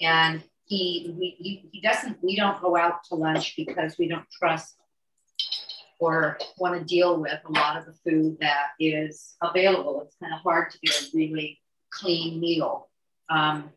And 0.00 0.42
he, 0.64 1.14
we, 1.18 1.36
he, 1.38 1.68
he 1.72 1.80
doesn't, 1.80 2.22
we 2.22 2.36
don't 2.36 2.60
go 2.60 2.76
out 2.76 3.04
to 3.04 3.14
lunch 3.14 3.54
because 3.56 3.96
we 3.98 4.08
don't 4.08 4.30
trust 4.30 4.76
or 5.98 6.38
want 6.58 6.78
to 6.78 6.84
deal 6.84 7.18
with 7.18 7.40
a 7.46 7.52
lot 7.52 7.78
of 7.78 7.86
the 7.86 7.92
food 7.92 8.36
that 8.40 8.68
is 8.78 9.34
available. 9.42 10.02
It's 10.02 10.16
kind 10.20 10.34
of 10.34 10.40
hard 10.40 10.70
to 10.72 10.78
get 10.78 11.02
a 11.02 11.06
really 11.14 11.58
clean 11.90 12.38
meal. 12.38 12.88
Um, 13.30 13.70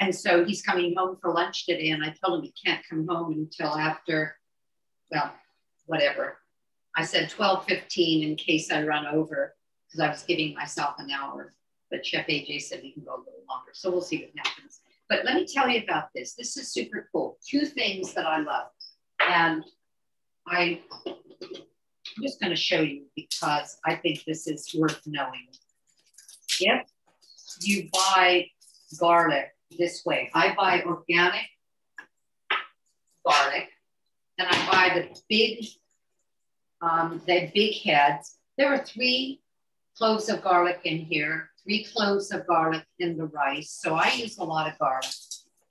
and 0.00 0.14
so 0.14 0.44
he's 0.44 0.62
coming 0.62 0.94
home 0.96 1.16
for 1.20 1.32
lunch 1.32 1.66
today, 1.66 1.90
and 1.90 2.04
I 2.04 2.14
told 2.22 2.38
him 2.38 2.44
he 2.44 2.54
can't 2.64 2.84
come 2.88 3.06
home 3.08 3.32
until 3.32 3.74
after, 3.74 4.36
well, 5.10 5.32
whatever. 5.86 6.38
I 6.96 7.04
said 7.04 7.30
12:15 7.30 8.22
in 8.22 8.36
case 8.36 8.70
I 8.70 8.82
run 8.82 9.06
over 9.06 9.54
because 9.86 10.00
I 10.00 10.08
was 10.08 10.22
giving 10.22 10.54
myself 10.54 10.96
an 10.98 11.10
hour. 11.10 11.54
But 11.90 12.04
Chef 12.04 12.26
AJ 12.26 12.62
said 12.62 12.80
we 12.82 12.92
can 12.92 13.04
go 13.04 13.14
a 13.14 13.18
little 13.18 13.44
longer, 13.48 13.70
so 13.72 13.90
we'll 13.90 14.02
see 14.02 14.18
what 14.18 14.46
happens. 14.46 14.80
But 15.08 15.24
let 15.24 15.34
me 15.34 15.46
tell 15.46 15.68
you 15.68 15.82
about 15.82 16.08
this. 16.14 16.34
This 16.34 16.56
is 16.56 16.72
super 16.72 17.08
cool. 17.12 17.38
Two 17.48 17.64
things 17.64 18.12
that 18.14 18.26
I 18.26 18.40
love, 18.40 18.68
and 19.20 19.64
I, 20.46 20.80
I'm 21.06 22.22
just 22.22 22.40
going 22.40 22.50
to 22.50 22.56
show 22.56 22.80
you 22.80 23.04
because 23.14 23.78
I 23.84 23.94
think 23.94 24.24
this 24.24 24.46
is 24.46 24.74
worth 24.76 25.00
knowing. 25.06 25.46
If 26.60 26.86
you 27.60 27.88
buy 27.92 28.46
garlic 28.98 29.55
this 29.70 30.04
way, 30.04 30.30
I 30.34 30.54
buy 30.54 30.82
organic 30.82 31.46
garlic, 33.26 33.68
and 34.38 34.48
I 34.48 34.70
buy 34.70 35.00
the 35.00 35.20
big, 35.28 35.64
um, 36.80 37.20
the 37.26 37.50
big 37.54 37.82
heads. 37.82 38.36
There 38.56 38.68
are 38.68 38.78
three 38.78 39.42
cloves 39.96 40.28
of 40.28 40.42
garlic 40.42 40.80
in 40.84 40.98
here, 40.98 41.50
three 41.62 41.84
cloves 41.84 42.30
of 42.30 42.46
garlic 42.46 42.84
in 42.98 43.16
the 43.16 43.26
rice. 43.26 43.70
So 43.70 43.94
I 43.94 44.12
use 44.12 44.38
a 44.38 44.44
lot 44.44 44.70
of 44.70 44.78
garlic. 44.78 45.10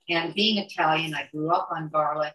And 0.08 0.34
being 0.34 0.58
Italian, 0.58 1.14
I 1.14 1.28
grew 1.32 1.50
up 1.50 1.68
on 1.70 1.88
garlic 1.88 2.34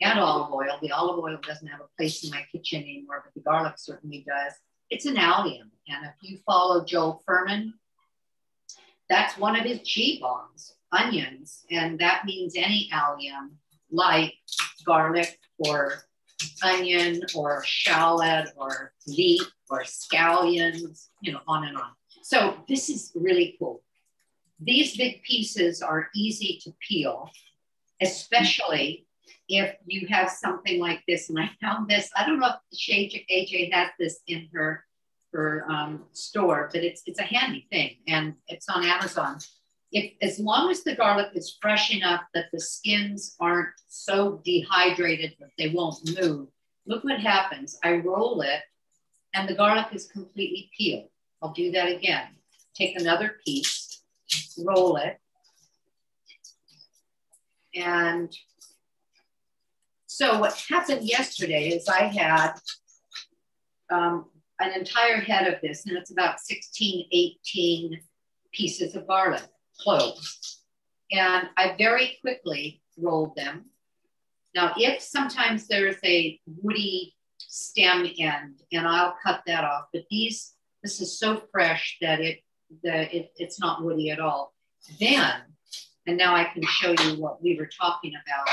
and 0.00 0.18
olive 0.18 0.52
oil. 0.52 0.78
The 0.80 0.92
olive 0.92 1.18
oil 1.22 1.38
doesn't 1.46 1.66
have 1.66 1.80
a 1.80 1.88
place 1.96 2.24
in 2.24 2.30
my 2.30 2.44
kitchen 2.50 2.82
anymore, 2.82 3.22
but 3.24 3.34
the 3.34 3.40
garlic 3.40 3.74
certainly 3.76 4.24
does. 4.26 4.54
It's 4.88 5.04
an 5.04 5.18
allium. 5.18 5.70
And 5.88 6.06
if 6.06 6.14
you 6.22 6.38
follow 6.46 6.84
Joel 6.84 7.22
Fuhrman, 7.28 7.72
that's 9.10 9.36
one 9.36 9.56
of 9.56 9.64
his 9.64 9.80
G 9.80 10.18
bombs, 10.22 10.76
onions. 10.92 11.66
And 11.70 11.98
that 11.98 12.24
means 12.24 12.54
any 12.56 12.88
allium 12.92 13.58
like 13.90 14.34
garlic 14.86 15.38
or 15.58 16.04
onion 16.62 17.20
or 17.34 17.62
shallot 17.64 18.50
or 18.56 18.92
leek 19.06 19.42
or 19.68 19.82
scallions, 19.82 21.08
you 21.20 21.32
know, 21.32 21.40
on 21.46 21.66
and 21.66 21.76
on. 21.76 21.90
So 22.22 22.56
this 22.68 22.88
is 22.88 23.12
really 23.14 23.56
cool. 23.58 23.82
These 24.60 24.96
big 24.96 25.22
pieces 25.22 25.82
are 25.82 26.08
easy 26.14 26.60
to 26.62 26.72
peel, 26.86 27.30
especially 28.00 29.06
if 29.48 29.74
you 29.86 30.06
have 30.06 30.30
something 30.30 30.78
like 30.78 31.02
this, 31.08 31.28
and 31.28 31.38
I 31.38 31.50
found 31.60 31.88
this, 31.88 32.08
I 32.16 32.24
don't 32.24 32.38
know 32.38 32.52
if 32.70 33.28
AJ 33.28 33.72
has 33.72 33.90
this 33.98 34.20
in 34.28 34.48
her, 34.54 34.84
her 35.32 35.64
um, 35.70 36.04
store, 36.12 36.70
but 36.72 36.82
it's, 36.82 37.02
it's 37.06 37.20
a 37.20 37.24
handy 37.24 37.66
thing 37.70 37.96
and 38.08 38.34
it's 38.48 38.68
on 38.68 38.84
Amazon. 38.84 39.38
If, 39.92 40.12
as 40.22 40.38
long 40.38 40.70
as 40.70 40.84
the 40.84 40.94
garlic 40.94 41.28
is 41.34 41.56
fresh 41.60 41.94
enough 41.94 42.22
that 42.34 42.46
the 42.52 42.60
skins 42.60 43.36
aren't 43.40 43.70
so 43.88 44.40
dehydrated 44.44 45.34
that 45.40 45.50
they 45.58 45.70
won't 45.70 45.98
move, 46.20 46.48
look 46.86 47.04
what 47.04 47.20
happens. 47.20 47.78
I 47.82 47.96
roll 47.96 48.40
it 48.42 48.60
and 49.34 49.48
the 49.48 49.54
garlic 49.54 49.86
is 49.92 50.06
completely 50.06 50.70
peeled. 50.76 51.08
I'll 51.42 51.52
do 51.52 51.72
that 51.72 51.88
again. 51.88 52.28
Take 52.74 52.98
another 52.98 53.36
piece, 53.44 54.02
roll 54.58 54.96
it, 54.96 55.18
and 57.74 58.34
so 60.06 60.38
what 60.38 60.54
happened 60.68 61.04
yesterday 61.04 61.68
is 61.68 61.88
I 61.88 62.04
had 62.04 62.54
um, 63.90 64.26
an 64.60 64.72
entire 64.72 65.20
head 65.20 65.52
of 65.52 65.60
this, 65.60 65.86
and 65.86 65.96
it's 65.96 66.10
about 66.10 66.40
16, 66.40 67.06
18 67.10 68.00
pieces 68.52 68.94
of 68.94 69.06
garlic, 69.06 69.42
cloves. 69.78 70.62
And 71.12 71.48
I 71.56 71.74
very 71.76 72.18
quickly 72.20 72.82
rolled 72.98 73.34
them. 73.36 73.66
Now, 74.54 74.74
if 74.76 75.00
sometimes 75.00 75.66
there's 75.66 75.96
a 76.04 76.38
woody 76.46 77.14
stem 77.38 78.06
end, 78.18 78.62
and 78.72 78.86
I'll 78.86 79.16
cut 79.24 79.42
that 79.46 79.64
off, 79.64 79.86
but 79.92 80.04
these, 80.10 80.54
this 80.82 81.00
is 81.00 81.18
so 81.18 81.42
fresh 81.52 81.98
that 82.00 82.20
it, 82.20 82.40
the, 82.82 83.16
it 83.16 83.32
it's 83.36 83.58
not 83.58 83.82
woody 83.82 84.10
at 84.10 84.20
all. 84.20 84.54
Then, 84.98 85.34
and 86.06 86.16
now 86.16 86.34
I 86.34 86.44
can 86.44 86.62
show 86.64 86.94
you 87.04 87.20
what 87.20 87.42
we 87.42 87.56
were 87.56 87.68
talking 87.80 88.12
about 88.12 88.48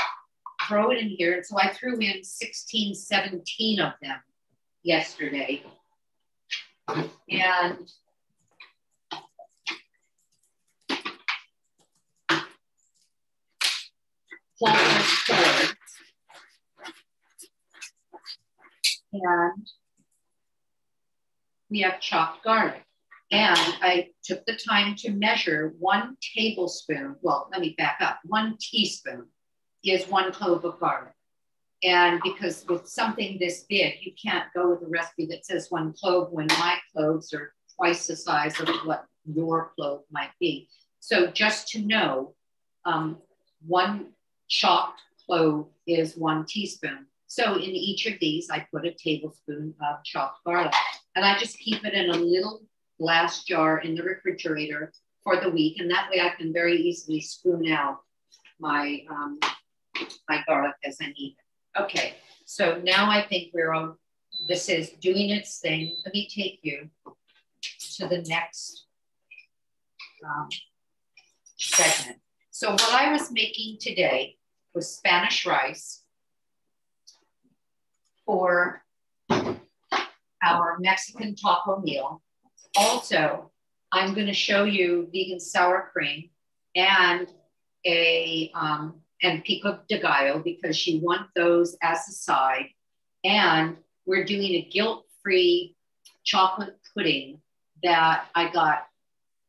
throw 0.68 0.90
it 0.90 0.98
in 0.98 1.08
here. 1.08 1.34
And 1.34 1.44
so 1.44 1.58
I 1.58 1.72
threw 1.72 1.98
in 1.98 2.22
16, 2.22 2.94
17 2.94 3.80
of 3.80 3.92
them 4.02 4.18
yesterday. 4.82 5.62
And 6.88 7.78
forward. 14.58 15.76
And 19.12 19.66
we 21.70 21.80
have 21.80 22.00
chopped 22.00 22.44
garlic. 22.44 22.84
And 23.30 23.58
I 23.58 24.08
took 24.24 24.46
the 24.46 24.56
time 24.56 24.94
to 24.98 25.10
measure 25.10 25.74
one 25.78 26.16
tablespoon. 26.34 27.16
Well, 27.20 27.48
let 27.52 27.60
me 27.60 27.74
back 27.76 27.98
up 28.00 28.20
one 28.24 28.56
teaspoon 28.58 29.26
is 29.84 30.08
one 30.08 30.32
clove 30.32 30.64
of 30.64 30.80
garlic. 30.80 31.12
And 31.82 32.20
because 32.24 32.64
with 32.68 32.88
something 32.88 33.38
this 33.38 33.64
big, 33.68 33.94
you 34.00 34.12
can't 34.20 34.46
go 34.54 34.70
with 34.70 34.82
a 34.82 34.88
recipe 34.88 35.26
that 35.26 35.46
says 35.46 35.70
one 35.70 35.92
clove 35.92 36.32
when 36.32 36.48
my 36.48 36.76
cloves 36.92 37.32
are 37.32 37.52
twice 37.76 38.06
the 38.06 38.16
size 38.16 38.58
of 38.60 38.68
what 38.84 39.04
your 39.24 39.72
clove 39.76 40.02
might 40.10 40.30
be. 40.40 40.68
So 41.00 41.28
just 41.28 41.68
to 41.68 41.80
know, 41.80 42.34
um, 42.84 43.18
one 43.66 44.08
chopped 44.48 45.00
clove 45.24 45.68
is 45.86 46.16
one 46.16 46.44
teaspoon. 46.46 47.06
So 47.28 47.54
in 47.54 47.70
each 47.70 48.06
of 48.06 48.18
these, 48.20 48.50
I 48.50 48.66
put 48.72 48.86
a 48.86 48.92
tablespoon 48.92 49.74
of 49.88 50.02
chopped 50.04 50.42
garlic. 50.44 50.72
And 51.14 51.24
I 51.24 51.38
just 51.38 51.58
keep 51.58 51.84
it 51.84 51.94
in 51.94 52.10
a 52.10 52.16
little 52.16 52.62
glass 52.98 53.44
jar 53.44 53.78
in 53.78 53.94
the 53.94 54.02
refrigerator 54.02 54.92
for 55.22 55.40
the 55.40 55.50
week. 55.50 55.78
And 55.78 55.90
that 55.90 56.08
way 56.10 56.20
I 56.20 56.30
can 56.30 56.52
very 56.52 56.76
easily 56.76 57.20
spoon 57.20 57.70
out 57.70 57.98
my 58.58 59.02
um, 59.10 59.38
my 60.28 60.42
garlic 60.46 60.74
as 60.84 60.98
I 61.00 61.06
need 61.06 61.36
it. 61.38 61.47
Okay, 61.80 62.14
so 62.44 62.80
now 62.82 63.08
I 63.08 63.24
think 63.26 63.52
we're 63.54 63.72
on, 63.72 63.96
this 64.48 64.68
is 64.68 64.90
doing 65.00 65.30
its 65.30 65.60
thing. 65.60 65.96
Let 66.04 66.12
me 66.12 66.28
take 66.28 66.58
you 66.62 66.88
to 67.96 68.08
the 68.08 68.22
next 68.28 68.86
um, 70.24 70.48
segment. 71.56 72.18
So 72.50 72.72
what 72.72 72.92
I 72.94 73.12
was 73.12 73.30
making 73.30 73.78
today 73.80 74.36
was 74.74 74.92
Spanish 74.92 75.46
rice 75.46 76.02
for 78.26 78.82
our 79.30 80.78
Mexican 80.80 81.36
taco 81.36 81.80
meal. 81.80 82.22
Also, 82.76 83.52
I'm 83.92 84.14
going 84.14 84.26
to 84.26 84.32
show 84.34 84.64
you 84.64 85.08
vegan 85.12 85.38
sour 85.38 85.90
cream 85.92 86.30
and 86.74 87.28
a 87.86 88.50
um, 88.54 89.00
and 89.22 89.44
pico 89.44 89.80
de 89.88 89.98
gallo 89.98 90.40
because 90.40 90.76
she 90.76 91.00
wants 91.00 91.30
those 91.34 91.76
as 91.82 92.08
a 92.08 92.12
side. 92.12 92.68
And 93.24 93.76
we're 94.06 94.24
doing 94.24 94.54
a 94.54 94.68
guilt-free 94.70 95.76
chocolate 96.24 96.76
pudding 96.94 97.40
that 97.82 98.26
I 98.34 98.50
got. 98.50 98.86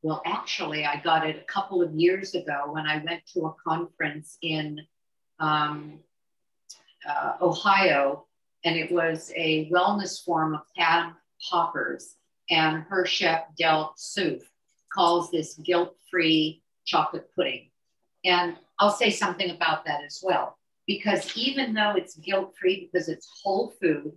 Well, 0.02 0.22
actually, 0.26 0.86
I 0.86 1.02
got 1.02 1.28
it 1.28 1.36
a 1.36 1.52
couple 1.52 1.82
of 1.82 1.94
years 1.94 2.34
ago 2.34 2.72
when 2.72 2.86
I 2.86 3.04
went 3.04 3.26
to 3.34 3.48
a 3.48 3.54
conference 3.68 4.38
in 4.42 4.80
um, 5.40 6.00
uh, 7.08 7.34
Ohio, 7.42 8.26
and 8.64 8.76
it 8.76 8.92
was 8.92 9.32
a 9.36 9.70
Wellness 9.70 10.24
Forum 10.24 10.56
of 10.56 10.62
Pam 10.76 11.16
Popper's. 11.50 12.16
And 12.50 12.84
her 12.90 13.06
chef, 13.06 13.44
Del 13.58 13.94
Sroufe, 13.98 14.48
calls 14.92 15.30
this 15.32 15.56
guilt 15.56 15.96
free 16.10 16.64
chocolate 16.86 17.30
pudding. 17.36 17.70
And 18.26 18.56
I'll 18.80 18.92
say 18.92 19.10
something 19.10 19.52
about 19.52 19.86
that 19.86 20.04
as 20.06 20.22
well. 20.24 20.58
Because 20.88 21.36
even 21.38 21.74
though 21.74 21.94
it's 21.96 22.16
guilt 22.16 22.56
free 22.60 22.90
because 22.92 23.10
it's 23.10 23.30
whole 23.44 23.74
food 23.82 24.14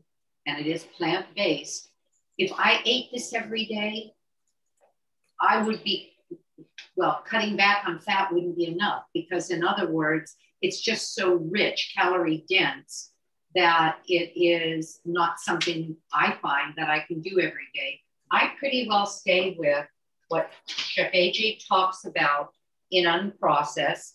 and 0.47 0.59
it 0.59 0.67
is 0.67 0.85
plant 0.97 1.27
based, 1.37 1.91
if 2.39 2.51
I 2.57 2.81
ate 2.85 3.11
this 3.13 3.35
every 3.35 3.67
day, 3.67 4.13
I 5.41 5.63
would 5.63 5.83
be, 5.85 6.13
well, 6.97 7.23
cutting 7.27 7.57
back 7.57 7.85
on 7.87 7.99
fat 7.99 8.33
wouldn't 8.33 8.57
be 8.57 8.67
enough. 8.67 9.05
Because, 9.13 9.51
in 9.51 9.65
other 9.65 9.91
words, 9.91 10.35
it's 10.63 10.81
just 10.81 11.15
so 11.15 11.35
rich, 11.35 11.93
calorie 11.97 12.45
dense, 12.49 13.11
that 13.55 13.99
it 14.07 14.33
is 14.35 15.01
not 15.05 15.41
something 15.41 15.97
I 16.13 16.39
find 16.41 16.75
that 16.77 16.89
I 16.89 17.01
can 17.01 17.21
do 17.21 17.41
every 17.41 17.69
day. 17.75 18.01
I 18.31 18.53
pretty 18.59 18.87
well 18.89 19.05
stay 19.05 19.57
with 19.59 19.87
what 20.29 20.51
Chef 20.67 21.13
AJ 21.13 21.67
talks 21.69 22.07
about 22.07 22.53
in 22.91 23.05
unprocessed 23.05 24.13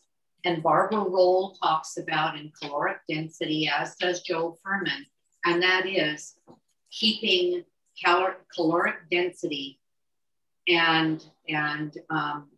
and 0.48 0.64
Barbara 0.64 1.00
Rolls 1.00 1.60
talks 1.60 1.98
about 1.98 2.38
in 2.38 2.52
caloric 2.58 3.00
density, 3.10 3.70
as 3.70 3.96
does 3.98 4.22
Joel 4.22 4.58
Fuhrman, 4.66 5.02
and 5.46 5.62
that 5.62 5.86
is 5.86 6.36
keeping 6.90 7.66
calor- 8.02 8.38
caloric 8.56 8.96
density 9.12 9.82
and 10.70 11.24
and 11.50 11.98
um, 12.10 12.50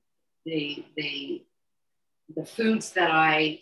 the 0.46 0.86
the 0.96 1.44
the 2.36 2.46
foods 2.46 2.92
that 2.92 3.10
I 3.10 3.60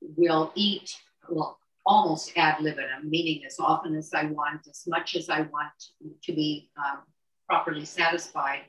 will 0.00 0.52
eat 0.54 0.94
well 1.30 1.58
almost 1.86 2.36
ad 2.36 2.60
libitum, 2.60 3.08
meaning 3.08 3.46
as 3.46 3.56
often 3.58 3.96
as 3.96 4.12
I 4.12 4.26
want, 4.26 4.66
as 4.68 4.82
much 4.86 5.16
as 5.16 5.30
I 5.30 5.40
want 5.40 5.72
to 6.24 6.32
be 6.34 6.68
um, 6.76 6.98
properly 7.48 7.86
satisfied 7.86 8.64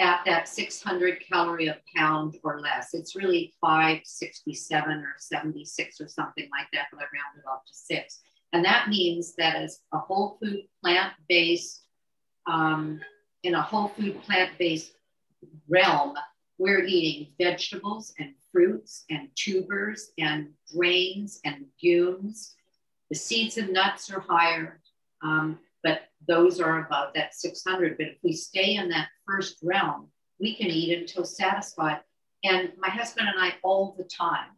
at 0.00 0.22
that 0.26 0.48
600 0.48 1.20
calorie 1.20 1.68
a 1.68 1.78
pound 1.96 2.36
or 2.42 2.60
less. 2.60 2.94
It's 2.94 3.14
really 3.14 3.54
567 3.60 4.90
or 4.92 5.14
76 5.18 6.00
or 6.00 6.08
something 6.08 6.48
like 6.50 6.66
that, 6.72 6.86
but 6.92 7.00
I 7.00 7.04
rounded 7.04 7.46
off 7.48 7.64
to 7.66 7.74
six. 7.74 8.20
And 8.52 8.64
that 8.64 8.88
means 8.88 9.34
that 9.36 9.56
as 9.56 9.80
a 9.92 9.98
whole 9.98 10.38
food 10.40 10.62
plant 10.80 11.12
based, 11.28 11.82
um, 12.46 13.00
in 13.42 13.54
a 13.54 13.62
whole 13.62 13.88
food 13.88 14.20
plant 14.22 14.52
based 14.58 14.92
realm, 15.68 16.14
we're 16.58 16.84
eating 16.84 17.32
vegetables 17.38 18.14
and 18.18 18.34
fruits 18.52 19.04
and 19.10 19.28
tubers 19.34 20.10
and 20.18 20.48
grains 20.72 21.40
and 21.44 21.66
legumes. 21.82 22.54
The 23.10 23.16
seeds 23.16 23.58
and 23.58 23.72
nuts 23.72 24.10
are 24.10 24.20
higher, 24.20 24.80
um, 25.22 25.58
those 26.26 26.60
are 26.60 26.84
above 26.84 27.10
that 27.14 27.34
600. 27.34 27.96
But 27.96 28.08
if 28.08 28.16
we 28.22 28.32
stay 28.32 28.76
in 28.76 28.88
that 28.90 29.08
first 29.26 29.58
realm, 29.62 30.08
we 30.40 30.54
can 30.54 30.66
eat 30.66 30.98
until 30.98 31.24
satisfied. 31.24 32.00
And 32.42 32.72
my 32.78 32.90
husband 32.90 33.28
and 33.28 33.38
I 33.42 33.54
all 33.62 33.94
the 33.96 34.04
time 34.04 34.50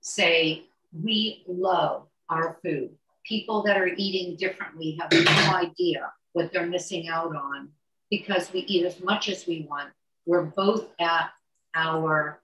say, 0.00 0.64
we 0.92 1.44
love 1.48 2.06
our 2.28 2.58
food. 2.62 2.90
People 3.24 3.62
that 3.62 3.76
are 3.76 3.90
eating 3.96 4.36
differently 4.36 4.98
have 5.00 5.10
no 5.12 5.56
idea 5.56 6.12
what 6.32 6.52
they're 6.52 6.66
missing 6.66 7.08
out 7.08 7.34
on 7.34 7.70
because 8.10 8.52
we 8.52 8.60
eat 8.60 8.84
as 8.84 9.02
much 9.02 9.28
as 9.28 9.46
we 9.46 9.66
want. 9.68 9.90
We're 10.26 10.44
both 10.44 10.88
at 11.00 11.30
our 11.74 12.40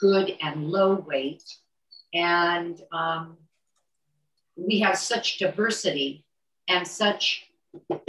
good 0.00 0.36
and 0.40 0.68
low 0.68 0.94
weight. 0.94 1.42
And 2.14 2.80
um, 2.92 3.36
we 4.56 4.80
have 4.80 4.98
such 4.98 5.38
diversity 5.38 6.24
and 6.68 6.86
such 6.86 7.47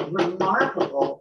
remarkable 0.10 1.20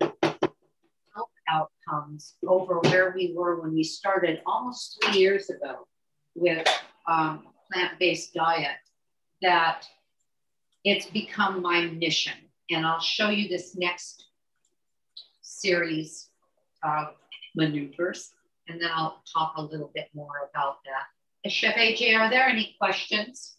health 1.14 1.30
outcomes 1.48 2.34
over 2.46 2.78
where 2.80 3.12
we 3.14 3.32
were 3.36 3.60
when 3.60 3.74
we 3.74 3.84
started 3.84 4.40
almost 4.46 5.02
three 5.02 5.20
years 5.20 5.50
ago 5.50 5.86
with 6.34 6.66
um, 7.06 7.46
plant-based 7.72 8.34
diet 8.34 8.76
that 9.42 9.86
it's 10.84 11.06
become 11.06 11.62
my 11.62 11.86
mission. 11.86 12.34
And 12.70 12.86
I'll 12.86 13.00
show 13.00 13.30
you 13.30 13.48
this 13.48 13.76
next 13.76 14.26
series 15.40 16.28
of 16.84 17.14
maneuvers, 17.56 18.30
and 18.68 18.80
then 18.80 18.90
I'll 18.94 19.22
talk 19.32 19.54
a 19.56 19.62
little 19.62 19.90
bit 19.94 20.08
more 20.14 20.50
about 20.50 20.78
that. 20.84 21.50
Chef 21.50 21.76
AJ, 21.76 22.18
are 22.18 22.28
there 22.28 22.46
any 22.46 22.76
questions? 22.78 23.56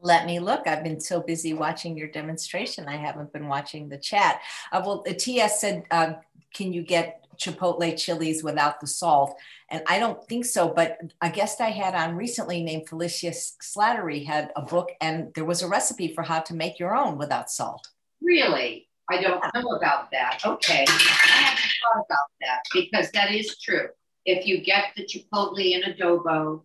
Let 0.00 0.26
me 0.26 0.38
look. 0.38 0.66
I've 0.66 0.84
been 0.84 1.00
so 1.00 1.20
busy 1.20 1.54
watching 1.54 1.96
your 1.96 2.08
demonstration. 2.08 2.86
I 2.88 2.96
haven't 2.96 3.32
been 3.32 3.48
watching 3.48 3.88
the 3.88 3.98
chat. 3.98 4.40
Uh, 4.70 4.82
well, 4.84 5.02
TS 5.02 5.60
said, 5.60 5.84
uh, 5.90 6.14
can 6.54 6.72
you 6.72 6.82
get 6.82 7.24
Chipotle 7.36 7.96
chilies 7.96 8.42
without 8.42 8.80
the 8.80 8.86
salt? 8.86 9.36
And 9.70 9.82
I 9.88 9.98
don't 9.98 10.22
think 10.28 10.44
so, 10.44 10.68
but 10.68 10.98
a 11.20 11.30
guest 11.30 11.60
I 11.60 11.70
had 11.70 11.94
on 11.94 12.16
recently 12.16 12.62
named 12.62 12.88
Felicia 12.88 13.30
Slattery 13.30 14.24
had 14.24 14.52
a 14.56 14.62
book 14.62 14.90
and 15.00 15.32
there 15.34 15.44
was 15.44 15.62
a 15.62 15.68
recipe 15.68 16.14
for 16.14 16.22
how 16.22 16.40
to 16.40 16.54
make 16.54 16.78
your 16.78 16.96
own 16.96 17.18
without 17.18 17.50
salt. 17.50 17.88
Really? 18.22 18.88
I 19.10 19.20
don't 19.20 19.42
know 19.54 19.70
about 19.70 20.10
that. 20.10 20.40
Okay. 20.44 20.84
I 20.86 20.92
haven't 20.92 21.72
thought 21.82 22.04
about 22.08 22.28
that 22.40 22.60
because 22.72 23.10
that 23.12 23.32
is 23.32 23.58
true. 23.58 23.88
If 24.24 24.46
you 24.46 24.60
get 24.60 24.92
the 24.96 25.04
Chipotle 25.04 25.58
in 25.58 25.82
adobo, 25.82 26.62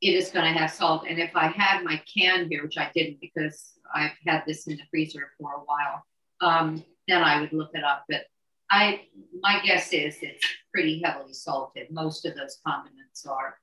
it 0.00 0.14
is 0.14 0.30
going 0.30 0.52
to 0.52 0.58
have 0.58 0.70
salt. 0.70 1.04
And 1.08 1.18
if 1.18 1.34
I 1.34 1.48
had 1.48 1.82
my 1.82 2.00
can 2.12 2.48
here, 2.50 2.62
which 2.62 2.78
I 2.78 2.90
didn't 2.94 3.20
because 3.20 3.72
I've 3.94 4.12
had 4.26 4.44
this 4.46 4.66
in 4.66 4.76
the 4.76 4.82
freezer 4.90 5.30
for 5.38 5.52
a 5.52 5.60
while, 5.60 6.04
um, 6.40 6.84
then 7.08 7.22
I 7.22 7.40
would 7.40 7.52
look 7.52 7.70
it 7.74 7.82
up. 7.82 8.04
But 8.08 8.22
I, 8.70 9.02
my 9.40 9.60
guess 9.64 9.92
is 9.92 10.18
it's 10.22 10.46
pretty 10.72 11.02
heavily 11.02 11.32
salted. 11.32 11.88
Most 11.90 12.26
of 12.26 12.36
those 12.36 12.58
condiments 12.66 13.26
are. 13.26 13.56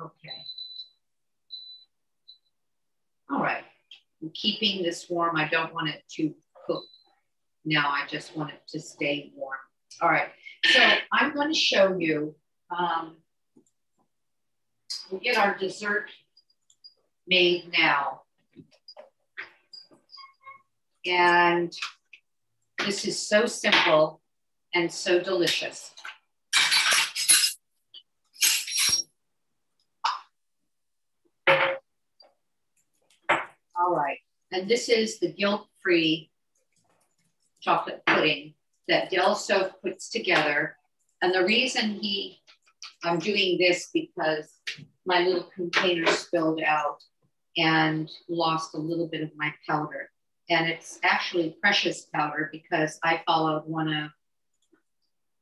Okay. 0.00 0.42
All 3.30 3.42
right. 3.42 3.64
I'm 4.22 4.30
keeping 4.34 4.82
this 4.82 5.06
warm. 5.10 5.36
I 5.36 5.48
don't 5.48 5.74
want 5.74 5.88
it 5.88 6.02
to 6.16 6.34
cook 6.66 6.84
now. 7.64 7.88
I 7.88 8.06
just 8.06 8.36
want 8.36 8.52
it 8.52 8.60
to 8.68 8.80
stay 8.80 9.32
warm. 9.34 9.58
All 10.00 10.08
right. 10.08 10.28
So 10.64 10.80
I'm 11.12 11.34
going 11.34 11.48
to 11.52 11.58
show 11.58 11.96
you 11.98 12.34
um, 12.76 13.16
We'll 15.12 15.20
get 15.20 15.36
our 15.36 15.58
dessert 15.58 16.06
made 17.28 17.70
now. 17.70 18.22
And 21.04 21.70
this 22.78 23.04
is 23.04 23.18
so 23.18 23.44
simple 23.44 24.22
and 24.74 24.90
so 24.90 25.20
delicious. 25.20 25.90
All 33.28 33.94
right, 33.94 34.16
and 34.50 34.66
this 34.66 34.88
is 34.88 35.18
the 35.18 35.30
guilt-free 35.30 36.30
chocolate 37.60 38.02
pudding 38.06 38.54
that 38.88 39.10
Del 39.10 39.34
Sroufe 39.34 39.74
puts 39.82 40.08
together. 40.08 40.78
And 41.20 41.34
the 41.34 41.44
reason 41.44 42.00
he, 42.00 42.40
I'm 43.04 43.18
doing 43.18 43.58
this 43.58 43.90
because 43.92 44.48
my 45.04 45.20
little 45.20 45.48
container 45.54 46.06
spilled 46.06 46.60
out 46.62 46.98
and 47.56 48.10
lost 48.28 48.74
a 48.74 48.78
little 48.78 49.08
bit 49.08 49.22
of 49.22 49.30
my 49.36 49.52
powder. 49.68 50.10
And 50.48 50.68
it's 50.68 50.98
actually 51.02 51.56
precious 51.60 52.06
powder 52.14 52.48
because 52.52 52.98
I 53.02 53.22
followed 53.26 53.64
one 53.66 53.92
of, 53.92 54.10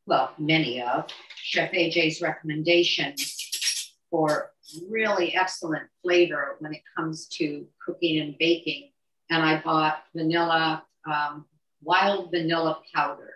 well, 0.06 0.32
many 0.38 0.82
of 0.82 1.06
Chef 1.36 1.72
AJ's 1.72 2.20
recommendations 2.20 3.94
for 4.10 4.52
really 4.88 5.34
excellent 5.34 5.84
flavor 6.02 6.56
when 6.58 6.74
it 6.74 6.82
comes 6.96 7.26
to 7.28 7.66
cooking 7.84 8.20
and 8.20 8.36
baking. 8.38 8.90
And 9.30 9.42
I 9.42 9.60
bought 9.60 10.02
vanilla, 10.14 10.84
um, 11.06 11.46
wild 11.82 12.30
vanilla 12.30 12.80
powder, 12.94 13.34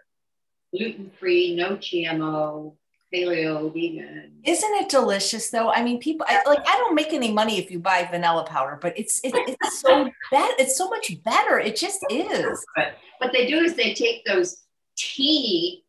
gluten 0.73 1.11
free, 1.19 1.55
no 1.55 1.77
GMO, 1.77 2.75
paleo, 3.15 3.73
vegan. 3.73 4.33
Isn't 4.45 4.75
it 4.75 4.89
delicious 4.89 5.51
though? 5.51 5.71
I 5.71 5.83
mean, 5.83 5.99
people 5.99 6.27
I, 6.29 6.43
like 6.47 6.61
I 6.67 6.77
don't 6.77 6.95
make 6.95 7.13
any 7.13 7.33
money 7.33 7.59
if 7.59 7.71
you 7.71 7.79
buy 7.79 8.07
vanilla 8.11 8.45
powder, 8.45 8.79
but 8.81 8.99
it's 8.99 9.21
it, 9.23 9.33
it's 9.35 9.81
so 9.81 10.11
bad. 10.31 10.55
It's 10.59 10.77
so 10.77 10.89
much 10.89 11.11
better. 11.23 11.59
It 11.59 11.77
just 11.77 12.05
is. 12.11 12.65
But 12.77 12.97
what 13.19 13.33
they 13.33 13.47
do 13.47 13.59
is 13.59 13.75
they 13.75 13.95
take 13.95 14.25
those 14.25 14.63
teeny, 14.97 15.85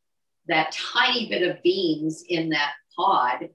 that 0.48 0.72
tiny 0.94 1.30
bit 1.30 1.44
of 1.50 1.62
beans 1.64 2.24
in 2.30 2.50
that 2.50 2.74
pod, 2.96 3.50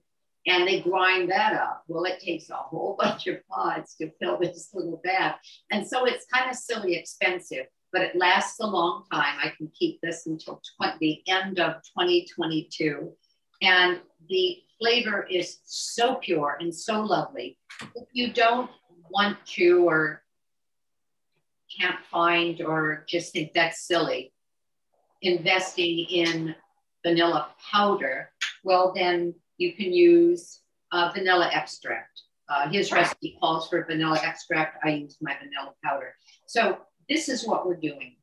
and 0.47 0.67
they 0.67 0.81
grind 0.81 1.31
that 1.31 1.55
up. 1.55 1.85
Well, 1.87 2.05
it 2.05 2.21
takes 2.21 2.51
a 2.51 2.57
whole 2.57 2.97
bunch 3.01 3.27
of 3.27 3.47
pods 3.49 3.95
to 4.01 4.11
fill 4.21 4.39
this 4.39 4.71
little 4.75 5.01
bag, 5.05 5.37
and 5.71 5.87
so 5.87 6.05
it's 6.07 6.27
kind 6.33 6.51
of 6.51 6.57
silly 6.57 6.97
expensive 6.97 7.67
but 7.93 8.03
it 8.03 8.15
lasts 8.15 8.61
a 8.61 8.67
long 8.67 9.03
time. 9.11 9.37
I 9.43 9.53
can 9.59 9.69
keep 9.77 10.01
this 10.01 10.27
until 10.27 10.63
20, 10.77 10.97
the 11.01 11.33
end 11.33 11.59
of 11.59 11.83
2022 11.99 13.13
and 13.63 14.01
the 14.29 14.59
flavor 14.79 15.27
is 15.31 15.59
so 15.65 16.17
pure 16.17 16.57
and 16.61 16.75
so 16.75 17.01
lovely. 17.03 17.59
If 17.95 18.09
you 18.13 18.33
don't 18.33 18.71
want 19.11 19.37
to 19.55 19.87
or 19.89 20.23
can't 21.79 21.99
find 22.11 22.61
or 22.63 23.05
just 23.07 23.33
think 23.33 23.53
that's 23.53 23.87
silly, 23.87 24.33
investing 25.23 25.99
in 26.09 26.55
vanilla 27.05 27.49
powder, 27.71 28.31
well, 28.65 28.93
then 28.95 29.35
you 29.59 29.75
can 29.75 29.93
use 29.93 30.61
uh, 30.93 31.11
vanilla 31.15 31.51
extract. 31.53 32.23
Uh, 32.49 32.69
his 32.69 32.91
recipe 32.91 33.37
calls 33.41 33.69
for 33.69 33.85
vanilla 33.85 34.19
extract. 34.25 34.79
I 34.85 34.91
use 34.91 35.17
my 35.21 35.37
vanilla 35.39 35.73
powder. 35.85 36.15
So 36.47 36.79
this 37.09 37.29
is 37.29 37.47
what 37.47 37.67
we're 37.67 37.77
doing. 37.77 38.17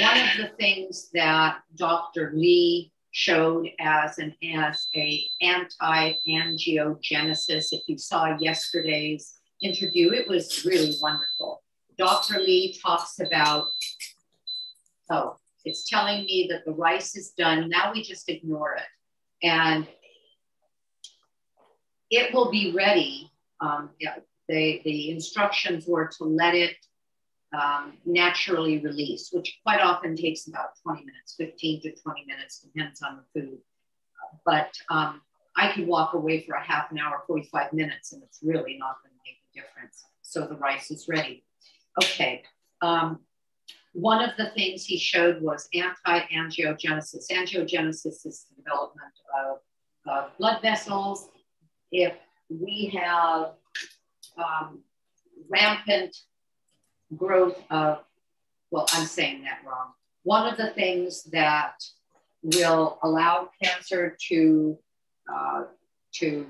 One 0.00 0.18
of 0.18 0.28
the 0.38 0.50
things 0.56 1.10
that 1.14 1.58
Dr. 1.76 2.32
Li 2.34 2.92
showed 3.12 3.68
as 3.78 4.18
an 4.18 4.34
as 4.54 4.88
a 4.94 5.28
anti-angiogenesis. 5.40 7.72
If 7.72 7.82
you 7.88 7.98
saw 7.98 8.36
yesterday's 8.38 9.34
interview, 9.60 10.12
it 10.12 10.28
was 10.28 10.64
really 10.64 10.94
wonderful. 11.00 11.62
Dr. 11.98 12.38
Li 12.40 12.78
talks 12.82 13.18
about, 13.20 13.66
oh, 15.10 15.36
It's 15.64 15.88
telling 15.88 16.24
me 16.24 16.48
that 16.50 16.64
the 16.64 16.72
rice 16.72 17.14
is 17.14 17.32
done. 17.36 17.68
Now 17.68 17.92
we 17.92 18.02
just 18.02 18.30
ignore 18.30 18.76
it. 18.76 19.46
And 19.46 19.86
it 22.10 22.32
will 22.32 22.50
be 22.50 22.72
ready. 22.72 23.30
Um, 23.60 23.90
yeah, 23.98 24.16
they, 24.48 24.80
the 24.84 25.10
instructions 25.10 25.86
were 25.86 26.08
to 26.18 26.24
let 26.24 26.54
it 26.54 26.76
um, 27.52 27.94
naturally 28.04 28.78
release, 28.78 29.30
which 29.32 29.58
quite 29.64 29.80
often 29.80 30.16
takes 30.16 30.46
about 30.46 30.70
20 30.82 31.00
minutes, 31.00 31.34
15 31.36 31.82
to 31.82 31.94
20 31.94 32.24
minutes, 32.26 32.60
depends 32.60 33.02
on 33.02 33.18
the 33.18 33.40
food. 33.40 33.58
But 34.44 34.72
um, 34.88 35.20
I 35.56 35.72
could 35.72 35.86
walk 35.86 36.14
away 36.14 36.42
for 36.42 36.54
a 36.54 36.62
half 36.62 36.90
an 36.92 36.98
hour, 36.98 37.22
45 37.26 37.72
minutes, 37.72 38.12
and 38.12 38.22
it's 38.22 38.38
really 38.42 38.78
not 38.78 38.96
going 39.02 39.12
to 39.12 39.20
make 39.24 39.38
a 39.52 39.60
difference. 39.60 40.04
So 40.22 40.46
the 40.46 40.56
rice 40.56 40.90
is 40.90 41.06
ready. 41.08 41.44
Okay. 42.02 42.42
Um, 42.82 43.20
one 43.92 44.22
of 44.22 44.36
the 44.36 44.50
things 44.50 44.84
he 44.84 44.96
showed 44.96 45.42
was 45.42 45.68
anti-angiogenesis. 45.74 47.30
Angiogenesis 47.32 48.24
is 48.24 48.46
the 48.48 48.62
development 48.62 49.12
of, 49.44 49.58
of 50.06 50.38
blood 50.38 50.62
vessels. 50.62 51.28
If 51.90 52.14
we 52.48 52.96
have 52.96 53.54
um, 54.38 54.84
rampant 55.48 56.16
growth 57.16 57.58
of, 57.70 57.98
well, 58.70 58.86
I'm 58.92 59.06
saying 59.06 59.44
that 59.44 59.60
wrong. 59.66 59.92
One 60.22 60.50
of 60.50 60.56
the 60.56 60.70
things 60.70 61.24
that 61.24 61.74
will 62.42 62.98
allow 63.02 63.50
cancer 63.62 64.16
to, 64.28 64.78
uh, 65.32 65.64
to 66.14 66.46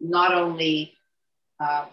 not 0.00 0.34
only 0.34 0.94
uh, 1.60 1.86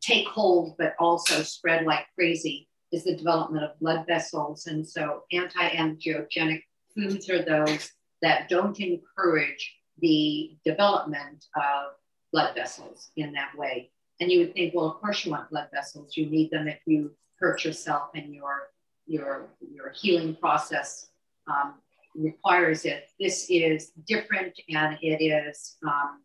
take 0.00 0.26
hold, 0.28 0.76
but 0.78 0.94
also 0.98 1.42
spread 1.42 1.86
like 1.86 2.06
crazy 2.14 2.68
is 2.92 3.04
the 3.04 3.16
development 3.16 3.64
of 3.64 3.78
blood 3.80 4.06
vessels. 4.06 4.66
And 4.66 4.86
so 4.86 5.22
anti-angiogenic 5.32 6.62
foods 6.94 7.28
are 7.28 7.42
those 7.42 7.90
that 8.22 8.48
don't 8.48 8.78
encourage 8.80 9.74
the 10.00 10.56
development 10.64 11.44
of 11.56 11.92
blood 12.32 12.54
vessels 12.54 13.10
in 13.16 13.32
that 13.32 13.56
way. 13.56 13.90
And 14.20 14.30
you 14.30 14.40
would 14.40 14.54
think, 14.54 14.74
well, 14.74 14.86
of 14.86 15.00
course 15.00 15.24
you 15.24 15.32
want 15.32 15.50
blood 15.50 15.68
vessels. 15.72 16.16
You 16.16 16.26
need 16.26 16.50
them 16.50 16.68
if 16.68 16.78
you 16.86 17.12
hurt 17.38 17.64
yourself 17.64 18.10
and 18.14 18.34
your 18.34 18.70
your 19.06 19.48
your 19.60 19.90
healing 19.90 20.34
process 20.36 21.08
um, 21.46 21.74
requires 22.14 22.84
it. 22.84 23.10
This 23.20 23.46
is 23.50 23.90
different, 24.06 24.58
and 24.68 24.96
it 25.02 25.22
is 25.22 25.76
um, 25.86 26.22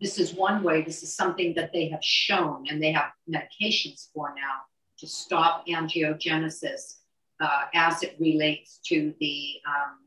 this 0.00 0.18
is 0.18 0.34
one 0.34 0.62
way. 0.62 0.82
This 0.82 1.02
is 1.02 1.14
something 1.14 1.54
that 1.54 1.72
they 1.72 1.88
have 1.88 2.02
shown, 2.02 2.66
and 2.70 2.82
they 2.82 2.92
have 2.92 3.10
medications 3.28 4.08
for 4.14 4.32
now 4.34 4.60
to 4.98 5.06
stop 5.06 5.66
angiogenesis 5.66 7.00
uh, 7.40 7.64
as 7.74 8.02
it 8.02 8.16
relates 8.18 8.78
to 8.86 9.12
the 9.20 9.54
um, 9.66 9.98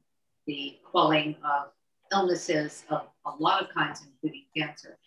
the 0.47 0.77
quelling 0.89 1.35
of 1.43 1.71
illnesses 2.11 2.83
of 2.89 3.07
a 3.25 3.31
lot 3.39 3.61
of 3.61 3.69
kinds, 3.69 4.05
including 4.05 4.45
cancer 4.55 4.97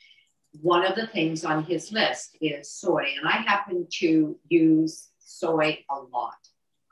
one 0.61 0.85
of 0.85 0.95
the 0.97 1.07
things 1.09 1.45
on 1.45 1.65
his 1.65 1.93
list 1.93 2.37
is 2.41 2.71
soy, 2.71 3.05
and 3.17 3.29
I 3.29 3.33
happen 3.33 3.87
to 3.99 4.39
use 4.49 5.09
soy 5.19 5.79
a 5.91 5.95
lot. 5.95 6.37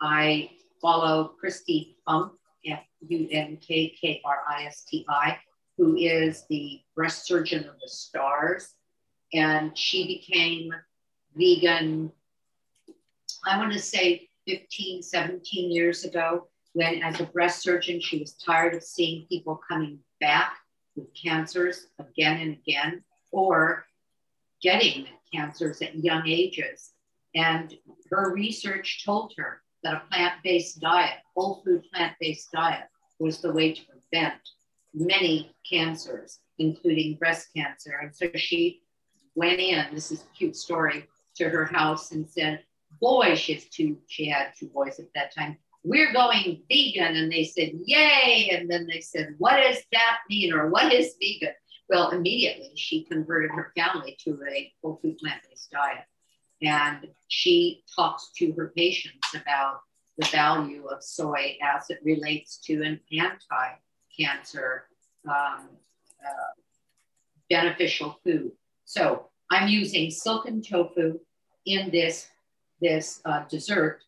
I 0.01 0.51
follow 0.81 1.35
Kristi 1.43 1.95
Funk, 2.05 2.33
F 2.67 2.81
U 3.09 3.29
N 3.31 3.59
K 3.61 3.95
K 4.01 4.21
R 4.25 4.41
I 4.49 4.65
S 4.65 4.85
T 4.85 5.05
I, 5.09 5.39
who 5.79 5.97
is 5.97 6.45
the 6.49 6.81
breast 6.95 7.27
surgeon 7.27 7.61
of 7.61 7.75
the 7.81 7.89
stars. 7.89 8.75
And 9.33 9.77
she 9.77 10.07
became 10.07 10.71
vegan, 11.37 12.13
I 13.47 13.59
want 13.59 13.73
to 13.73 13.81
say 13.81 14.29
15, 14.47 15.03
17 15.03 15.71
years 15.73 16.05
ago, 16.05 16.49
when 16.73 17.03
as 17.03 17.21
a 17.21 17.25
breast 17.25 17.63
surgeon, 17.63 18.01
she 18.01 18.19
was 18.19 18.35
tired 18.35 18.75
of 18.75 18.83
seeing 18.83 19.27
people 19.29 19.61
coming 19.69 19.99
back 20.21 20.57
with 20.97 21.07
cancers 21.15 21.87
again 21.99 22.41
and 22.41 22.57
again 22.67 23.03
or 23.35 23.85
getting 24.63 25.07
cancers 25.35 25.83
at 25.83 25.97
young 25.97 26.23
ages. 26.27 26.93
And 27.35 27.75
her 28.11 28.33
research 28.33 29.05
told 29.05 29.35
her 29.37 29.61
that 29.83 29.95
a 29.95 30.03
plant 30.11 30.35
based 30.45 30.81
diet, 30.81 31.19
whole 31.35 31.63
food 31.65 31.83
plant 31.93 32.15
based 32.21 32.53
diet, 32.53 32.85
was 33.19 33.41
the 33.41 33.53
way 33.53 33.73
to 33.73 33.81
prevent 33.87 34.41
many 34.95 35.53
cancers, 35.69 36.39
including 36.59 37.17
breast 37.17 37.49
cancer. 37.55 37.99
And 38.01 38.15
so 38.15 38.31
she 38.37 38.83
went 39.35 39.59
in, 39.59 39.85
this 39.93 40.13
is 40.13 40.23
a 40.23 40.37
cute 40.37 40.57
story, 40.57 41.09
to 41.37 41.49
her 41.49 41.65
house 41.65 42.13
and 42.13 42.31
said, 42.31 42.63
Boy, 43.01 43.35
she's 43.35 43.69
two, 43.69 43.99
she 44.07 44.29
had 44.29 44.53
two 44.57 44.69
boys 44.69 45.01
at 45.01 45.13
that 45.17 45.35
time. 45.35 45.59
We're 45.83 46.13
going 46.13 46.63
vegan. 46.71 47.17
And 47.17 47.33
they 47.33 47.43
said, 47.43 47.73
Yay. 47.85 48.51
And 48.53 48.71
then 48.71 48.87
they 48.87 49.01
said, 49.01 49.35
What 49.39 49.57
does 49.57 49.83
that 49.91 50.19
mean? 50.31 50.53
Or 50.53 50.69
what 50.69 50.93
is 50.93 51.17
vegan? 51.21 51.55
Well, 51.89 52.11
immediately 52.11 52.73
she 52.77 53.05
converted 53.05 53.51
her 53.51 53.73
family 53.77 54.17
to 54.25 54.39
a 54.49 54.73
whole 54.83 54.99
food 55.03 55.19
plant 55.19 55.43
based 55.49 55.71
diet. 55.71 56.05
And 56.63 57.09
she 57.29 57.83
talks 57.95 58.31
to 58.37 58.53
her 58.53 58.73
patients 58.75 59.35
about 59.35 59.81
the 60.17 60.27
value 60.29 60.87
of 60.87 61.03
soy 61.03 61.59
as 61.63 61.91
it 61.91 61.99
relates 62.03 62.59
to 62.65 62.83
an 62.83 63.01
anti 63.13 63.69
cancer 64.17 64.87
um, 65.29 65.69
uh, 66.25 66.53
beneficial 67.51 68.19
food. 68.25 68.53
So 68.85 69.29
I'm 69.51 69.69
using 69.69 70.11
silken 70.11 70.63
tofu 70.63 71.19
in 71.67 71.91
this, 71.91 72.29
this 72.81 73.21
uh, 73.25 73.45
dessert, 73.49 74.01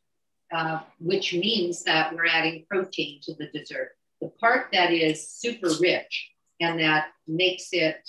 uh, 0.53 0.81
which 1.01 1.35
means 1.35 1.83
that 1.85 2.14
we're 2.14 2.27
adding 2.27 2.64
protein 2.70 3.20
to 3.22 3.35
the 3.35 3.49
dessert. 3.49 3.91
The 4.20 4.29
part 4.41 4.68
that 4.72 4.93
is 4.93 5.29
super 5.29 5.68
rich 5.81 6.31
and 6.61 6.81
that 6.81 7.09
makes 7.27 7.69
it 7.73 8.09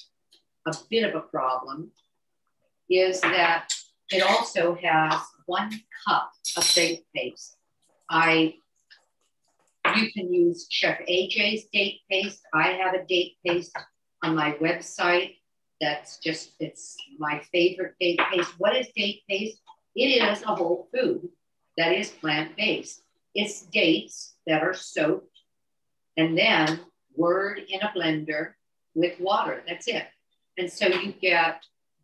a 0.66 0.74
bit 0.90 1.04
of 1.04 1.16
a 1.16 1.28
problem 1.28 1.92
is 2.90 3.20
that 3.22 3.70
it 4.12 4.24
also 4.24 4.78
has 4.82 5.20
one 5.46 5.72
cup 6.08 6.32
of 6.56 6.74
date 6.74 7.06
paste. 7.16 7.58
I 8.10 8.56
you 9.96 10.12
can 10.12 10.34
use 10.34 10.68
Chef 10.70 11.00
AJ's 11.10 11.66
date 11.72 12.02
paste. 12.10 12.42
I 12.54 12.70
have 12.74 12.94
a 12.94 13.06
date 13.06 13.38
paste 13.46 13.76
on 14.24 14.36
my 14.36 14.54
website. 14.54 15.36
That's 15.80 16.20
just 16.20 16.52
it's 16.60 16.98
my 17.18 17.42
favorite 17.52 17.96
date 18.00 18.20
paste. 18.32 18.54
What 18.58 18.76
is 18.76 18.88
date 18.96 19.22
paste? 19.30 19.60
It 19.96 20.22
is 20.22 20.44
a 20.44 20.56
whole 20.56 20.90
food 20.94 21.30
that 21.78 21.94
is 21.94 22.10
plant-based. 22.10 23.02
It's 23.34 23.62
dates 23.64 24.36
that 24.46 24.64
are 24.64 24.74
soaked 24.74 25.38
and 26.18 26.38
then 26.38 26.82
word 27.18 27.62
in 27.68 27.82
a 27.82 27.90
blender 27.90 28.54
with 28.96 29.20
water. 29.20 29.64
That's 29.68 29.88
it. 29.88 30.06
And 30.58 30.72
so 30.72 30.88
you 30.88 31.12
get 31.14 31.64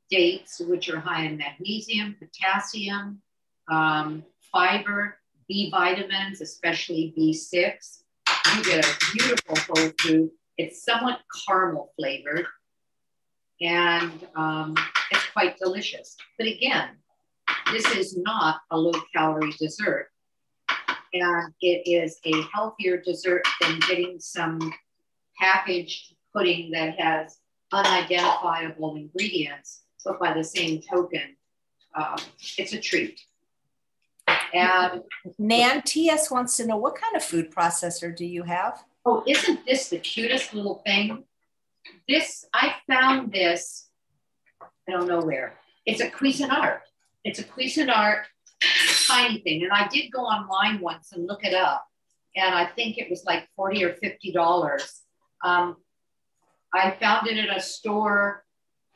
dates, 0.09 0.59
which 0.59 0.89
are 0.89 0.99
high 0.99 1.23
in 1.25 1.37
magnesium, 1.37 2.15
potassium, 2.19 3.21
um, 3.71 4.23
fiber, 4.51 5.17
B 5.47 5.69
vitamins, 5.71 6.41
especially 6.41 7.13
B6. 7.17 8.03
You 8.55 8.63
get 8.63 8.85
a 8.85 8.95
beautiful 9.13 9.55
whole 9.67 9.91
food. 9.99 10.29
It's 10.57 10.83
somewhat 10.83 11.21
caramel 11.47 11.91
flavored 11.97 12.45
and 13.61 14.27
um, 14.35 14.75
it's 15.11 15.25
quite 15.31 15.57
delicious. 15.57 16.17
But 16.37 16.47
again, 16.47 16.89
this 17.71 17.85
is 17.95 18.17
not 18.17 18.59
a 18.71 18.77
low 18.77 18.99
calorie 19.15 19.53
dessert. 19.57 20.09
And 21.13 21.53
it 21.61 21.83
is 21.85 22.19
a 22.25 22.33
healthier 22.53 22.97
dessert 22.97 23.43
than 23.61 23.79
getting 23.87 24.19
some 24.19 24.59
packaged 25.43 26.15
pudding 26.33 26.71
that 26.71 26.99
has 26.99 27.37
unidentifiable 27.71 28.95
ingredients, 28.95 29.83
but 30.05 30.19
by 30.19 30.33
the 30.33 30.43
same 30.43 30.81
token, 30.81 31.35
um, 31.95 32.15
it's 32.57 32.73
a 32.73 32.79
treat. 32.79 33.19
And 34.53 35.01
Nan 35.37 35.81
TS 35.81 36.31
wants 36.31 36.55
to 36.57 36.65
know 36.65 36.77
what 36.77 36.95
kind 36.95 37.15
of 37.15 37.23
food 37.23 37.51
processor 37.51 38.15
do 38.15 38.25
you 38.25 38.43
have? 38.43 38.83
Oh, 39.05 39.23
isn't 39.27 39.65
this 39.65 39.89
the 39.89 39.97
cutest 39.97 40.53
little 40.53 40.81
thing? 40.85 41.25
This, 42.07 42.45
I 42.53 42.75
found 42.87 43.33
this, 43.33 43.89
I 44.87 44.91
don't 44.91 45.07
know 45.07 45.21
where. 45.21 45.55
It's 45.85 45.99
a 45.99 46.09
Cuisinart. 46.09 46.79
It's 47.25 47.39
a 47.39 47.43
Cuisinart 47.43 48.23
tiny 49.07 49.39
thing. 49.39 49.63
And 49.63 49.73
I 49.73 49.87
did 49.89 50.09
go 50.11 50.21
online 50.21 50.79
once 50.79 51.11
and 51.11 51.27
look 51.27 51.43
it 51.43 51.53
up. 51.53 51.85
And 52.35 52.55
I 52.55 52.65
think 52.65 52.97
it 52.97 53.09
was 53.09 53.25
like 53.25 53.47
40 53.55 53.83
or 53.83 53.95
$50. 53.95 54.79
Um, 55.43 55.77
I 56.73 56.91
found 56.91 57.27
it 57.27 57.37
at 57.37 57.55
a 57.55 57.61
store 57.61 58.43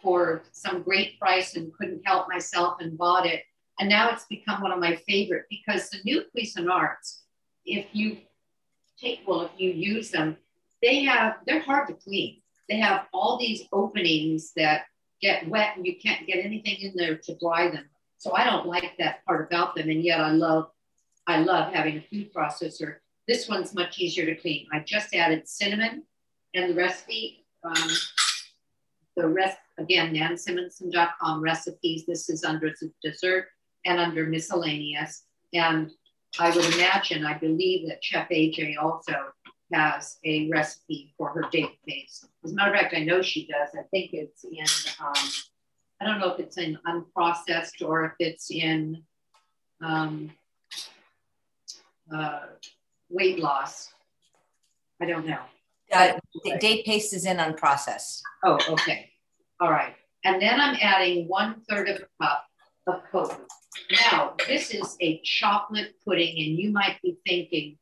for 0.01 0.43
some 0.51 0.81
great 0.81 1.19
price 1.19 1.55
and 1.55 1.73
couldn't 1.73 2.01
help 2.05 2.27
myself 2.29 2.77
and 2.79 2.97
bought 2.97 3.25
it. 3.25 3.43
And 3.79 3.89
now 3.89 4.09
it's 4.09 4.25
become 4.25 4.61
one 4.61 4.71
of 4.71 4.79
my 4.79 4.95
favorite 5.07 5.45
because 5.49 5.89
the 5.89 5.99
new 6.03 6.23
Cuisinarts, 6.35 7.21
if 7.65 7.85
you 7.93 8.17
take, 8.99 9.21
well, 9.27 9.41
if 9.41 9.51
you 9.57 9.69
use 9.69 10.09
them, 10.09 10.37
they 10.81 11.03
have, 11.03 11.35
they're 11.45 11.61
hard 11.61 11.87
to 11.89 11.93
clean. 11.93 12.41
They 12.69 12.77
have 12.77 13.05
all 13.13 13.37
these 13.37 13.63
openings 13.71 14.53
that 14.55 14.85
get 15.21 15.47
wet 15.47 15.77
and 15.77 15.85
you 15.85 15.95
can't 15.97 16.27
get 16.27 16.43
anything 16.43 16.77
in 16.79 16.93
there 16.95 17.17
to 17.17 17.37
dry 17.37 17.69
them. 17.69 17.85
So 18.17 18.33
I 18.33 18.45
don't 18.45 18.65
like 18.65 18.97
that 18.97 19.23
part 19.25 19.47
about 19.47 19.75
them. 19.75 19.89
And 19.89 20.03
yet 20.03 20.19
I 20.19 20.31
love, 20.31 20.69
I 21.27 21.41
love 21.41 21.73
having 21.73 21.97
a 21.97 22.01
food 22.01 22.33
processor. 22.33 22.97
this 23.27 23.47
one's 23.47 23.75
much 23.75 23.99
easier 23.99 24.25
to 24.25 24.35
clean. 24.35 24.67
I 24.71 24.79
just 24.79 25.13
added 25.13 25.47
cinnamon 25.47 26.03
and 26.57 26.71
the 26.71 26.75
recipe, 26.75 27.45
um, 27.63 27.89
the 29.15 29.27
rest, 29.27 29.57
again, 29.77 30.13
nansimonsen.com 30.13 31.41
recipes. 31.41 32.05
This 32.05 32.29
is 32.29 32.43
under 32.43 32.73
dessert 33.03 33.47
and 33.85 33.99
under 33.99 34.25
miscellaneous. 34.25 35.23
And 35.53 35.91
I 36.39 36.49
would 36.55 36.65
imagine, 36.73 37.25
I 37.25 37.37
believe 37.37 37.87
that 37.87 38.03
Chef 38.03 38.27
AJ 38.29 38.75
also 38.81 39.13
has 39.71 40.17
a 40.23 40.49
recipe 40.49 41.13
for 41.17 41.29
her 41.29 41.43
date 41.51 41.77
paste. 41.87 42.25
As 42.43 42.51
a 42.51 42.55
matter 42.55 42.73
of 42.73 42.79
fact, 42.79 42.95
I 42.95 43.03
know 43.03 43.21
she 43.21 43.47
does. 43.47 43.69
I 43.77 43.83
think 43.91 44.13
it's 44.13 44.43
in, 44.43 45.05
um, 45.05 45.29
I 46.01 46.05
don't 46.05 46.19
know 46.19 46.33
if 46.33 46.39
it's 46.39 46.57
in 46.57 46.77
unprocessed 46.87 47.85
or 47.85 48.05
if 48.05 48.13
it's 48.19 48.51
in 48.51 49.03
um, 49.81 50.31
uh, 52.13 52.41
weight 53.09 53.39
loss. 53.39 53.89
I 55.01 55.05
don't 55.05 55.27
know. 55.27 55.41
Uh, 55.91 56.13
date 56.59 56.85
paste 56.85 57.13
is 57.13 57.25
in 57.25 57.37
unprocessed. 57.37 58.21
Oh, 58.43 58.59
okay. 58.69 59.09
All 59.59 59.71
right. 59.71 59.95
And 60.23 60.41
then 60.41 60.59
I'm 60.59 60.77
adding 60.81 61.27
one 61.27 61.61
third 61.69 61.87
of 61.89 61.97
a 61.97 62.23
cup 62.23 62.45
of 62.87 63.01
cocoa. 63.11 63.45
Now, 63.91 64.33
this 64.47 64.71
is 64.71 64.97
a 65.01 65.21
chocolate 65.23 65.93
pudding, 66.03 66.37
and 66.37 66.57
you 66.59 66.71
might 66.71 66.97
be 67.01 67.17
thinking, 67.25 67.77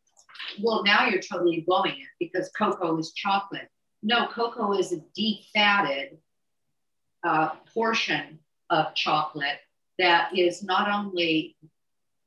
well, 0.62 0.84
now 0.84 1.08
you're 1.08 1.22
totally 1.22 1.64
blowing 1.66 1.94
it 1.94 2.08
because 2.20 2.52
cocoa 2.58 2.98
is 2.98 3.14
chocolate. 3.14 3.68
No, 4.04 4.28
cocoa 4.28 4.74
is 4.74 4.94
a 4.94 5.02
defatted 5.18 6.18
uh, 7.26 7.50
portion 7.74 8.40
of 8.70 8.94
chocolate 8.94 9.60
that 9.98 10.38
is 10.38 10.64
not 10.64 10.90
only 10.90 11.56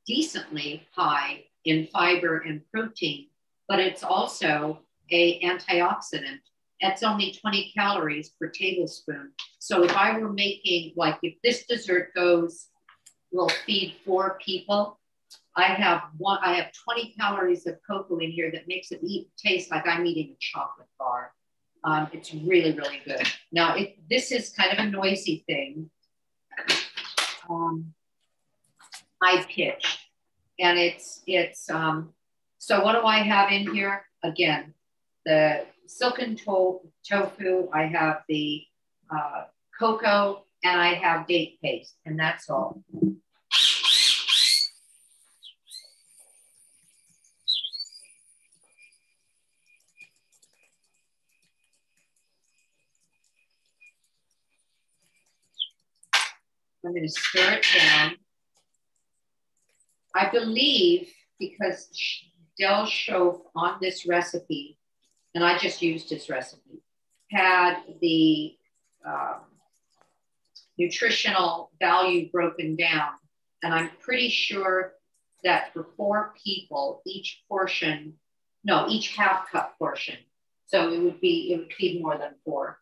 decently 0.05 0.85
high 0.93 1.43
in 1.65 1.87
fiber 1.87 2.39
and 2.39 2.61
protein, 2.73 3.27
but 3.67 3.79
it's 3.79 4.03
also 4.03 4.79
a 5.11 5.41
antioxidant. 5.41 6.39
It's 6.79 7.03
only 7.03 7.33
20 7.33 7.73
calories 7.75 8.29
per 8.39 8.47
tablespoon. 8.47 9.31
So 9.59 9.83
if 9.83 9.95
I 9.95 10.17
were 10.17 10.31
making, 10.31 10.93
like 10.95 11.17
if 11.21 11.35
this 11.43 11.65
dessert 11.65 12.13
goes, 12.15 12.67
will 13.31 13.49
feed 13.65 13.95
four 14.05 14.39
people, 14.43 14.99
I 15.55 15.65
have 15.65 16.03
one, 16.17 16.39
I 16.41 16.53
have 16.53 16.71
20 16.85 17.15
calories 17.19 17.67
of 17.67 17.75
cocoa 17.85 18.19
in 18.19 18.31
here 18.31 18.49
that 18.51 18.67
makes 18.67 18.91
it 18.91 19.01
eat, 19.03 19.27
taste 19.37 19.69
like 19.71 19.87
I'm 19.87 20.05
eating 20.05 20.33
a 20.33 20.37
chocolate 20.39 20.87
bar. 20.97 21.33
Um, 21.83 22.07
it's 22.13 22.33
really, 22.33 22.73
really 22.73 23.01
good. 23.05 23.27
Now, 23.51 23.75
it, 23.75 23.97
this 24.09 24.31
is 24.31 24.49
kind 24.49 24.71
of 24.71 24.79
a 24.79 24.89
noisy 24.89 25.43
thing. 25.47 25.89
Um, 27.49 27.93
I 29.21 29.45
pitched 29.49 29.99
and 30.59 30.77
it's, 30.77 31.21
it's, 31.25 31.69
um, 31.69 32.13
so 32.57 32.83
what 32.83 32.93
do 32.93 33.05
I 33.05 33.19
have 33.19 33.51
in 33.51 33.73
here? 33.73 34.05
Again, 34.23 34.73
the 35.29 35.63
silken 35.85 36.35
to- 36.35 36.81
tofu, 37.07 37.69
I 37.71 37.83
have 37.83 38.23
the 38.27 38.63
uh, 39.15 39.43
cocoa, 39.79 40.45
and 40.63 40.81
I 40.81 40.95
have 40.95 41.27
date 41.27 41.59
paste, 41.61 41.93
and 42.03 42.19
that's 42.19 42.49
all. 42.49 42.83
I'm 56.83 56.93
going 56.93 57.03
to 57.03 57.09
stir 57.09 57.59
it 57.59 57.65
down. 57.77 58.15
I 60.15 60.31
believe 60.31 61.07
because 61.39 61.87
Del 62.57 62.87
Sroufe 62.87 63.41
on 63.55 63.77
this 63.79 64.07
recipe, 64.07 64.78
and 65.35 65.43
I 65.43 65.57
just 65.57 65.81
used 65.81 66.09
his 66.09 66.29
recipe, 66.29 66.81
had 67.31 67.77
the 68.01 68.55
um, 69.05 69.41
nutritional 70.77 71.71
value 71.79 72.29
broken 72.31 72.75
down. 72.75 73.11
And 73.61 73.73
I'm 73.73 73.89
pretty 73.99 74.29
sure 74.29 74.93
that 75.43 75.73
for 75.73 75.87
four 75.97 76.33
people, 76.43 77.01
each 77.05 77.43
portion, 77.47 78.13
no, 78.63 78.87
each 78.89 79.15
half 79.15 79.51
cup 79.51 79.77
portion, 79.77 80.17
so 80.65 80.91
it 80.91 80.99
would 81.01 81.21
be, 81.21 81.53
it 81.53 81.59
would 81.59 81.71
feed 81.73 82.01
more 82.01 82.17
than 82.17 82.31
four, 82.45 82.79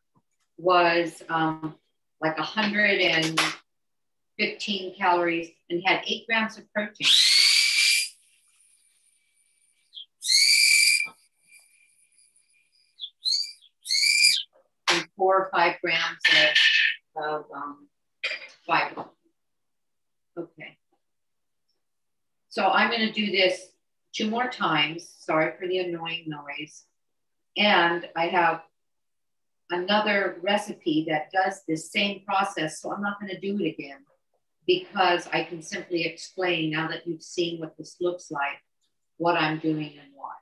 was 0.58 1.22
um, 1.30 1.76
like 2.22 2.38
115 2.38 4.96
calories 4.96 5.50
and 5.70 5.82
had 5.86 6.02
eight 6.06 6.26
grams 6.28 6.58
of 6.58 6.72
protein. 6.74 7.08
Four 15.18 15.36
or 15.36 15.50
five 15.52 15.76
grams 15.82 16.22
of, 17.18 17.24
of 17.24 17.46
um, 17.54 17.88
fiber. 18.66 19.06
Okay. 20.38 20.78
So 22.50 22.68
I'm 22.68 22.90
going 22.90 23.08
to 23.08 23.12
do 23.12 23.32
this 23.32 23.72
two 24.14 24.30
more 24.30 24.48
times. 24.48 25.14
Sorry 25.20 25.52
for 25.60 25.68
the 25.68 25.80
annoying 25.80 26.26
noise. 26.28 26.84
And 27.58 28.08
I 28.16 28.28
have 28.28 28.62
another 29.70 30.38
recipe 30.42 31.06
that 31.10 31.32
does 31.32 31.62
this 31.68 31.92
same 31.92 32.22
process. 32.26 32.82
So 32.82 32.94
I'm 32.94 33.02
not 33.02 33.20
going 33.20 33.32
to 33.32 33.40
do 33.40 33.58
it 33.60 33.68
again 33.68 34.00
because 34.66 35.28
I 35.32 35.44
can 35.44 35.62
simply 35.62 36.06
explain 36.06 36.72
now 36.72 36.88
that 36.90 37.08
you've 37.08 37.24
seen 37.24 37.60
what 37.60 37.78
this 37.78 37.98
looks 38.00 38.30
like, 38.30 38.62
what 39.18 39.36
I'm 39.36 39.60
doing 39.60 39.94
and 40.00 40.12
why. 40.14 40.34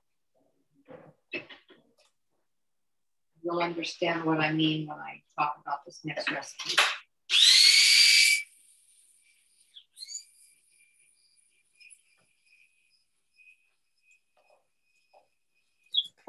You'll 3.46 3.62
understand 3.62 4.24
what 4.24 4.40
I 4.40 4.52
mean 4.52 4.88
when 4.88 4.98
I 4.98 5.22
talk 5.38 5.58
about 5.62 5.86
this 5.86 6.02
next 6.04 6.32
recipe. 6.32 6.76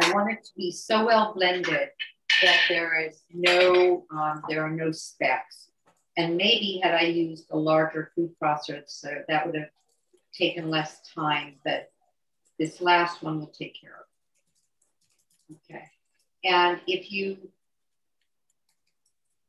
I 0.03 0.13
want 0.13 0.31
it 0.31 0.45
to 0.45 0.51
be 0.57 0.71
so 0.71 1.07
well 1.07 1.33
blended 1.35 1.89
that 2.43 2.61
there 2.69 3.01
is 3.09 3.23
no, 3.33 4.05
um, 4.11 4.43
there 4.49 4.63
are 4.63 4.71
no 4.71 4.93
specks. 4.93 5.71
And 6.19 6.37
maybe 6.37 6.81
had 6.83 6.95
I 6.95 7.05
used 7.05 7.47
a 7.51 7.57
larger 7.57 8.13
food 8.15 8.33
processor, 8.43 9.23
that 9.29 9.47
would 9.47 9.57
have 9.57 9.71
taken 10.35 10.69
less 10.69 11.01
time, 11.15 11.55
but 11.65 11.91
this 12.59 12.83
last 12.83 13.23
one 13.23 13.41
will 13.41 13.47
take 13.47 13.81
care 13.81 13.97
of. 15.51 15.57
Okay. 15.71 15.85
And 16.47 16.81
if 16.87 17.11
you 17.11 17.39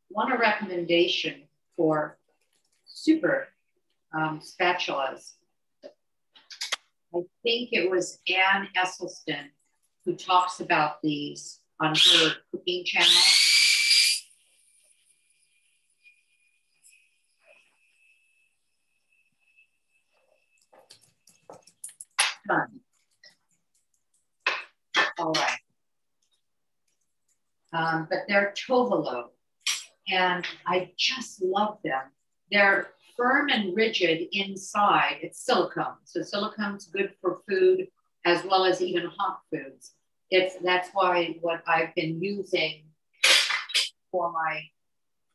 want 0.09 0.33
a 0.33 0.37
recommendation 0.37 1.43
for 1.75 2.17
super 2.85 3.49
um, 4.15 4.41
spatulas, 4.41 5.33
I 7.13 7.19
think 7.43 7.69
it 7.71 7.91
was 7.91 8.19
Anne 8.27 8.69
Esselstyn 8.75 9.49
who 10.05 10.15
talks 10.15 10.59
about 10.59 11.03
these 11.03 11.59
on 11.79 11.93
her 11.93 12.31
cooking 12.51 12.83
channel. 12.83 13.11
Done. 22.47 22.79
All 25.19 25.33
right 25.33 25.59
um, 27.77 28.07
but 28.09 28.19
they're 28.27 28.53
Tovolo. 28.55 29.25
And 30.09 30.45
I 30.65 30.91
just 30.97 31.41
love 31.41 31.77
them. 31.83 32.01
They're 32.51 32.89
firm 33.15 33.49
and 33.49 33.75
rigid 33.75 34.27
inside. 34.31 35.17
It's 35.21 35.45
silicone. 35.45 35.97
So 36.05 36.21
silicone's 36.21 36.87
good 36.87 37.13
for 37.21 37.41
food 37.47 37.87
as 38.25 38.43
well 38.45 38.65
as 38.65 38.81
even 38.81 39.09
hot 39.17 39.39
foods. 39.51 39.93
It's 40.29 40.55
that's 40.63 40.89
why 40.93 41.37
what 41.41 41.61
I've 41.67 41.93
been 41.95 42.21
using 42.21 42.83
for 44.11 44.31
my 44.31 44.61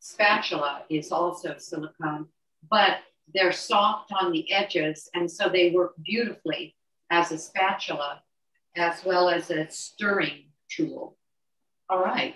spatula 0.01 0.83
is 0.91 1.13
also 1.13 1.57
silicone, 1.59 2.27
but 2.71 2.99
they're 3.35 3.53
soft 3.53 4.13
on 4.13 4.33
the 4.33 4.51
edges 4.53 5.09
and 5.15 5.31
so 5.31 5.49
they 5.49 5.71
work 5.71 5.95
beautifully 6.03 6.75
as 7.11 7.31
a 7.31 7.39
spatula 7.39 8.23
as 8.77 9.05
well 9.05 9.29
as 9.29 9.51
a 9.51 9.71
stirring 9.71 10.47
tool. 10.71 11.17
All 11.93 12.03
right. 12.03 12.35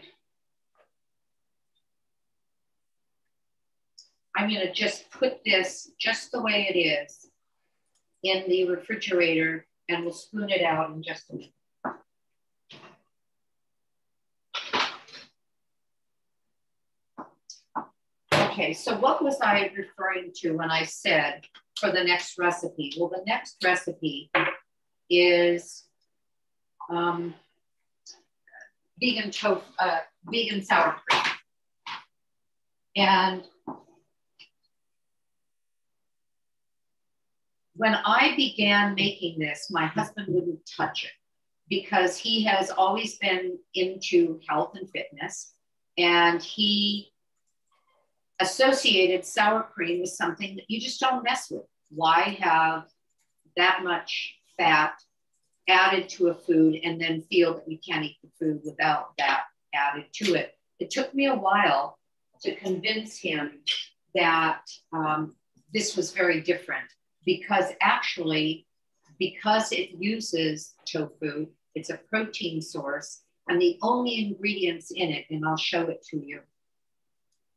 I'm 4.36 4.50
to 4.50 4.70
just 4.70 5.10
put 5.10 5.42
this 5.46 5.92
just 5.98 6.30
the 6.30 6.42
way 6.42 6.68
it 6.68 6.78
is 6.78 7.30
in 8.22 8.44
the 8.50 8.68
refrigerator 8.68 9.66
and 9.88 10.04
we'll 10.04 10.12
spoon 10.12 10.50
it 10.50 10.62
out 10.62 10.90
in 10.90 11.02
just 11.02 11.30
a 11.30 11.36
minute. 11.36 11.52
Okay, 18.34 18.74
so 18.74 18.98
what 18.98 19.24
was 19.24 19.40
I 19.40 19.72
referring 19.74 20.32
to 20.40 20.52
when 20.52 20.70
I 20.70 20.84
said 20.84 21.46
for 21.80 21.90
the 21.90 22.04
next 22.04 22.36
recipe? 22.38 22.92
Well, 22.98 23.08
the 23.08 23.24
next 23.26 23.56
recipe 23.64 24.30
is 25.08 25.84
um, 26.90 27.32
vegan 29.00 29.30
tofu, 29.30 29.62
uh, 29.78 29.98
vegan 30.24 30.64
sour 30.64 30.96
cream. 31.08 31.22
And 32.96 33.42
when 37.74 37.94
I 37.94 38.34
began 38.36 38.94
making 38.94 39.38
this, 39.38 39.68
my 39.70 39.86
husband 39.86 40.28
wouldn't 40.30 40.60
touch 40.76 41.04
it 41.04 41.10
because 41.68 42.16
he 42.16 42.44
has 42.44 42.70
always 42.70 43.18
been 43.18 43.58
into 43.74 44.40
health 44.48 44.72
and 44.76 44.88
fitness. 44.90 45.52
And 45.98 46.42
he 46.42 47.12
associated 48.40 49.24
sour 49.24 49.62
cream 49.62 50.00
with 50.00 50.10
something 50.10 50.56
that 50.56 50.64
you 50.68 50.80
just 50.80 51.00
don't 51.00 51.24
mess 51.24 51.50
with. 51.50 51.64
Why 51.90 52.36
have 52.40 52.84
that 53.56 53.80
much 53.82 54.34
fat 54.58 54.94
added 55.68 56.08
to 56.10 56.28
a 56.28 56.34
food 56.34 56.78
and 56.82 57.00
then 57.00 57.22
feel 57.22 57.54
that 57.54 57.68
you 57.68 57.78
can't 57.78 58.04
eat 58.04 58.18
the 58.22 58.30
food 58.38 58.60
without 58.64 59.16
that 59.18 59.44
added 59.74 60.06
to 60.14 60.34
it? 60.34 60.52
It 60.78 60.90
took 60.90 61.14
me 61.14 61.26
a 61.26 61.34
while 61.34 61.98
to 62.42 62.54
convince 62.56 63.18
him 63.18 63.60
that 64.14 64.62
um, 64.92 65.34
this 65.72 65.96
was 65.96 66.12
very 66.12 66.40
different 66.40 66.86
because 67.24 67.72
actually, 67.80 68.66
because 69.18 69.72
it 69.72 69.90
uses 69.98 70.74
tofu, 70.86 71.48
it's 71.74 71.90
a 71.90 71.98
protein 72.08 72.62
source, 72.62 73.22
and 73.48 73.60
the 73.60 73.78
only 73.82 74.26
ingredients 74.26 74.90
in 74.94 75.10
it, 75.10 75.26
and 75.30 75.44
I'll 75.46 75.56
show 75.56 75.82
it 75.82 76.04
to 76.10 76.18
you. 76.18 76.40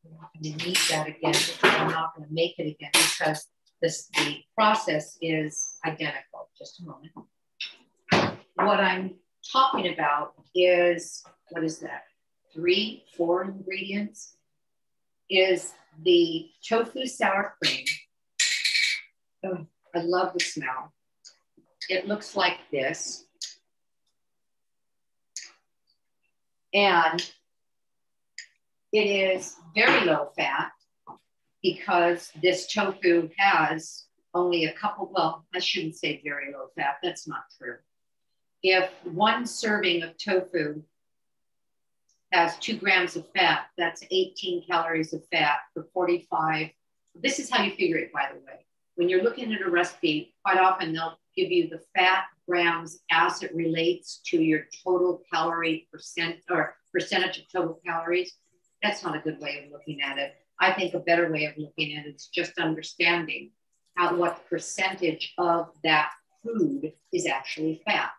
I'm 0.05 0.13
not 0.13 0.31
going 0.33 0.57
to 0.57 0.65
need 0.65 0.77
that 0.89 1.07
again 1.07 1.35
I'm 1.63 1.91
not 1.91 2.15
going 2.15 2.27
to 2.27 2.33
make 2.33 2.57
it 2.57 2.67
again 2.67 2.91
because 2.93 3.47
this, 3.81 4.07
the 4.15 4.37
process 4.55 5.17
is 5.21 5.77
identical. 5.85 6.49
Just 6.57 6.81
a 6.81 6.85
moment. 6.85 7.11
What 8.65 8.81
I'm 8.81 9.15
talking 9.53 9.93
about 9.93 10.33
is, 10.53 11.23
what 11.51 11.63
is 11.63 11.79
that? 11.79 12.03
Three, 12.53 13.05
four 13.15 13.43
ingredients 13.43 14.35
is 15.29 15.73
the 16.03 16.49
tofu 16.67 17.05
sour 17.07 17.55
cream. 17.63 17.85
Oh, 19.45 19.65
I 19.95 19.99
love 19.99 20.33
the 20.33 20.41
smell. 20.41 20.91
It 21.87 22.05
looks 22.05 22.35
like 22.35 22.57
this. 22.69 23.23
And 26.73 27.31
it 28.91 29.05
is 29.05 29.55
very 29.73 30.05
low 30.05 30.31
fat 30.35 30.71
because 31.63 32.29
this 32.41 32.67
tofu 32.67 33.29
has 33.37 34.03
only 34.33 34.65
a 34.65 34.73
couple, 34.73 35.09
well, 35.13 35.45
I 35.55 35.59
shouldn't 35.59 35.95
say 35.95 36.21
very 36.25 36.51
low 36.51 36.67
fat, 36.75 36.97
that's 37.01 37.25
not 37.25 37.43
true. 37.57 37.77
If 38.61 38.89
one 39.05 39.45
serving 39.45 40.03
of 40.03 40.17
tofu 40.17 40.83
has 42.31 42.57
two 42.57 42.77
grams 42.77 43.15
of 43.15 43.25
fat, 43.35 43.67
that's 43.77 44.03
18 44.11 44.65
calories 44.67 45.13
of 45.13 45.25
fat 45.31 45.59
for 45.73 45.87
45. 45.93 46.69
This 47.15 47.39
is 47.39 47.49
how 47.49 47.63
you 47.63 47.71
figure 47.71 47.97
it, 47.97 48.11
by 48.13 48.29
the 48.31 48.39
way. 48.39 48.65
When 48.95 49.07
you're 49.07 49.23
looking 49.23 49.53
at 49.53 49.61
a 49.61 49.69
recipe, 49.69 50.35
quite 50.43 50.57
often 50.57 50.91
they'll 50.91 51.17
give 51.35 51.51
you 51.51 51.69
the 51.69 51.81
fat 51.95 52.25
grams 52.47 52.99
as 53.09 53.41
it 53.43 53.55
relates 53.55 54.19
to 54.25 54.41
your 54.41 54.65
total 54.83 55.23
calorie 55.31 55.87
percent 55.91 56.37
or 56.49 56.75
percentage 56.91 57.39
of 57.39 57.51
total 57.51 57.79
calories. 57.85 58.33
That's 58.83 59.03
not 59.03 59.15
a 59.15 59.19
good 59.19 59.39
way 59.39 59.63
of 59.63 59.71
looking 59.71 60.01
at 60.01 60.17
it. 60.17 60.33
I 60.59 60.73
think 60.73 60.93
a 60.93 60.99
better 60.99 61.31
way 61.31 61.45
of 61.45 61.57
looking 61.57 61.97
at 61.97 62.05
it 62.05 62.15
is 62.15 62.27
just 62.27 62.59
understanding 62.59 63.51
how 63.95 64.15
what 64.15 64.45
percentage 64.49 65.33
of 65.37 65.69
that 65.83 66.11
food 66.43 66.91
is 67.13 67.25
actually 67.25 67.81
fat. 67.85 68.11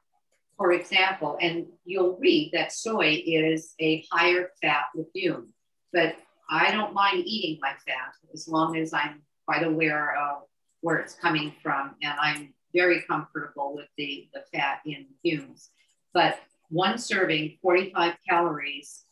For 0.60 0.72
example, 0.72 1.38
and 1.40 1.68
you'll 1.86 2.18
read 2.18 2.50
that 2.52 2.70
soy 2.70 3.22
is 3.24 3.72
a 3.80 4.04
higher 4.12 4.50
fat 4.60 4.88
legume, 4.94 5.54
but 5.90 6.16
I 6.50 6.70
don't 6.70 6.92
mind 6.92 7.22
eating 7.24 7.58
my 7.62 7.70
fat 7.86 8.12
as 8.34 8.46
long 8.46 8.76
as 8.76 8.92
I'm 8.92 9.22
quite 9.46 9.62
aware 9.62 10.14
of 10.18 10.42
where 10.82 10.98
it's 10.98 11.14
coming 11.14 11.54
from 11.62 11.94
and 12.02 12.12
I'm 12.20 12.52
very 12.74 13.00
comfortable 13.08 13.74
with 13.74 13.86
the, 13.96 14.28
the 14.34 14.42
fat 14.52 14.80
in 14.84 15.06
legumes. 15.24 15.70
But 16.12 16.38
one 16.68 16.98
serving, 16.98 17.56
45 17.62 18.16
calories, 18.28 19.04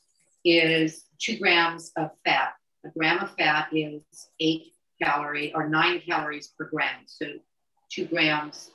is 0.44 1.06
two 1.18 1.38
grams 1.38 1.92
of 1.96 2.10
fat. 2.26 2.52
A 2.84 2.90
gram 2.90 3.20
of 3.20 3.34
fat 3.36 3.68
is 3.72 4.02
eight 4.38 4.74
calorie 5.02 5.54
or 5.54 5.66
nine 5.66 6.02
calories 6.06 6.48
per 6.48 6.68
gram. 6.68 7.06
So 7.06 7.24
two 7.90 8.04
grams 8.04 8.70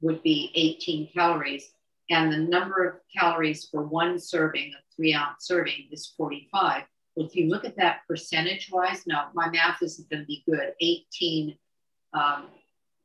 would 0.00 0.22
be 0.22 0.50
18 0.54 1.10
calories. 1.12 1.72
And 2.08 2.32
the 2.32 2.38
number 2.38 2.84
of 2.84 2.94
calories 3.16 3.68
for 3.68 3.82
one 3.82 4.18
serving, 4.18 4.72
a 4.72 4.94
three 4.94 5.12
ounce 5.12 5.46
serving, 5.46 5.88
is 5.90 6.12
45. 6.16 6.84
Well, 7.14 7.26
if 7.26 7.34
you 7.34 7.48
look 7.48 7.64
at 7.64 7.76
that 7.76 8.00
percentage 8.06 8.68
wise, 8.70 9.06
no, 9.06 9.24
my 9.34 9.48
math 9.48 9.82
isn't 9.82 10.08
going 10.10 10.22
to 10.22 10.26
be 10.26 10.44
good. 10.48 10.72
18, 10.80 11.56
um, 12.12 12.46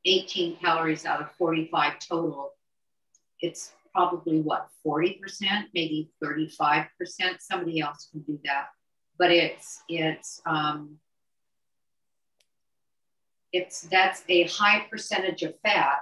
18 0.05 0.57
calories 0.57 1.05
out 1.05 1.21
of 1.21 1.31
45 1.37 1.93
total. 1.99 2.53
It's 3.39 3.71
probably 3.93 4.41
what, 4.41 4.67
40%, 4.85 5.19
maybe 5.73 6.11
35%. 6.23 6.87
Somebody 7.39 7.81
else 7.81 8.09
can 8.11 8.21
do 8.21 8.39
that. 8.45 8.67
But 9.17 9.31
it's, 9.31 9.81
it's, 9.89 10.41
um, 10.45 10.97
it's, 13.51 13.81
that's 13.81 14.23
a 14.29 14.43
high 14.43 14.85
percentage 14.89 15.43
of 15.43 15.55
fat, 15.61 15.99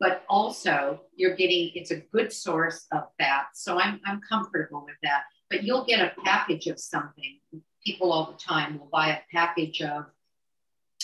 but 0.00 0.24
also 0.28 1.02
you're 1.14 1.36
getting, 1.36 1.70
it's 1.74 1.92
a 1.92 1.96
good 1.96 2.32
source 2.32 2.86
of 2.90 3.04
fat. 3.18 3.48
So 3.54 3.78
I'm, 3.78 4.00
I'm 4.06 4.20
comfortable 4.22 4.84
with 4.84 4.96
that. 5.02 5.22
But 5.50 5.62
you'll 5.62 5.84
get 5.84 6.00
a 6.00 6.20
package 6.24 6.66
of 6.66 6.80
something. 6.80 7.38
People 7.84 8.12
all 8.12 8.32
the 8.32 8.38
time 8.38 8.78
will 8.78 8.88
buy 8.90 9.10
a 9.10 9.20
package 9.32 9.82
of, 9.82 10.06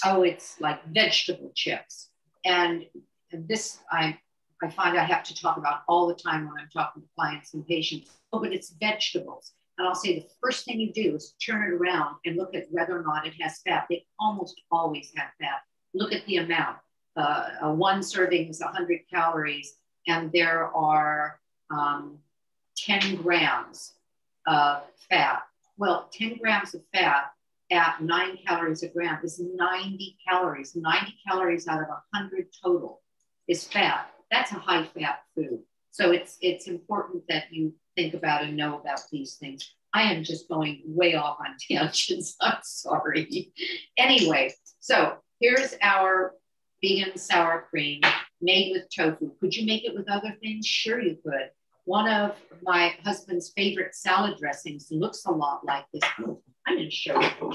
oh, 0.05 0.23
it's 0.23 0.61
like 0.61 0.85
vegetable 0.87 1.53
chips. 1.55 2.11
And 2.45 2.87
this, 3.33 3.79
I 3.91 4.19
I 4.63 4.71
find 4.71 4.99
I 4.99 5.05
have 5.05 5.23
to 5.25 5.35
talk 5.35 5.59
about 5.59 5.83
all 5.87 6.07
the 6.07 6.15
time 6.15 6.47
when 6.47 6.55
I'm 6.59 6.69
talking 6.73 7.03
to 7.03 7.09
clients 7.15 7.53
and 7.55 7.67
patients. 7.67 8.11
Oh, 8.33 8.41
but 8.41 8.53
it's 8.53 8.71
vegetables. 8.81 9.53
And 9.77 9.87
I'll 9.87 9.95
say 9.95 10.19
the 10.19 10.27
first 10.41 10.65
thing 10.65 10.81
you 10.81 10.93
do 10.93 11.15
is 11.15 11.35
turn 11.45 11.63
it 11.63 11.75
around 11.75 12.17
and 12.25 12.37
look 12.37 12.55
at 12.55 12.67
whether 12.71 12.99
or 12.99 13.03
not 13.03 13.27
it 13.27 13.35
has 13.41 13.61
fat. 13.67 13.87
They 13.91 14.07
almost 14.19 14.61
always 14.71 15.13
have 15.17 15.29
fat. 15.39 15.61
Look 15.93 16.15
at 16.15 16.25
the 16.27 16.39
amount. 16.39 16.79
Uh, 17.17 17.73
one 17.73 18.03
serving 18.03 18.49
is 18.49 18.61
100 18.61 19.01
calories, 19.13 19.77
and 20.07 20.31
there 20.33 20.67
are 20.77 21.41
um, 21.71 22.19
10 22.77 23.17
grams 23.17 23.95
of 24.47 24.83
fat. 25.09 25.43
Well, 25.79 26.09
10 26.13 26.39
grams 26.39 26.75
of 26.75 26.83
fat 26.95 27.33
at 27.73 28.01
nine 28.01 28.39
calories 28.47 28.83
a 28.83 28.89
gram 28.89 29.19
is 29.25 29.41
90 29.41 30.19
calories. 30.29 30.77
90 30.77 31.15
calories 31.27 31.67
out 31.67 31.81
of 31.81 31.89
100 31.89 32.47
total 32.63 33.03
is 33.49 33.65
fat 33.65 34.11
that's 34.31 34.53
a 34.53 34.57
high 34.57 34.85
fat 34.85 35.21
food. 35.35 35.61
So 35.91 36.11
it's 36.11 36.37
it's 36.41 36.67
important 36.67 37.25
that 37.29 37.45
you 37.51 37.75
think 37.95 38.15
about 38.15 38.43
and 38.43 38.57
know 38.57 38.79
about 38.79 39.01
these 39.11 39.37
things. 39.37 39.75
I 39.95 40.13
am 40.13 40.25
just 40.25 40.49
going 40.49 40.83
way 40.85 41.15
off 41.15 41.39
on 41.41 41.57
tangents. 41.71 42.37
I'm 42.41 42.59
sorry. 42.63 43.53
anyway, 43.97 44.53
so 44.81 45.17
here's 45.41 45.75
our 45.81 46.35
vegan 46.87 47.19
sour 47.19 47.67
cream 47.69 48.01
made 48.41 48.73
with 48.73 48.85
tofu. 48.95 49.33
Could 49.41 49.55
you 49.55 49.67
make 49.67 49.85
it 49.85 49.95
with 49.95 50.09
other 50.09 50.37
things? 50.41 50.67
Sure, 50.67 51.01
you 51.01 51.17
could. 51.25 51.51
One 51.85 52.09
of 52.09 52.37
my 52.63 52.95
husband's 53.05 53.53
favorite 53.57 53.95
salad 53.95 54.39
dressings 54.39 54.89
looks 54.91 55.25
a 55.27 55.33
lot 55.33 55.65
like 55.65 55.85
this. 55.93 56.03
I'm 56.19 56.77
going 56.77 56.89
to 56.89 56.91
show 56.91 57.21
you. 57.21 57.53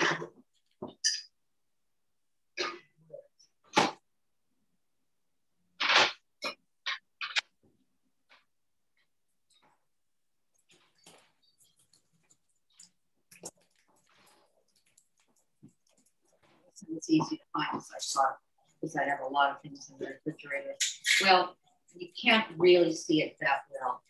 it's 16.93 17.09
easy 17.09 17.37
to 17.37 17.43
find 17.53 17.77
as 17.77 17.87
I 17.89 17.99
thought 17.99 18.37
because 18.81 18.95
I 18.95 19.03
have 19.03 19.19
a 19.21 19.27
lot 19.27 19.51
of 19.51 19.61
things 19.61 19.91
in 19.91 19.97
the 19.99 20.11
refrigerator. 20.11 20.75
Well, 21.21 21.55
you 21.95 22.07
can't 22.19 22.47
really 22.57 22.93
see 22.93 23.21
it 23.21 23.37
that 23.39 23.61
well. 23.71 24.01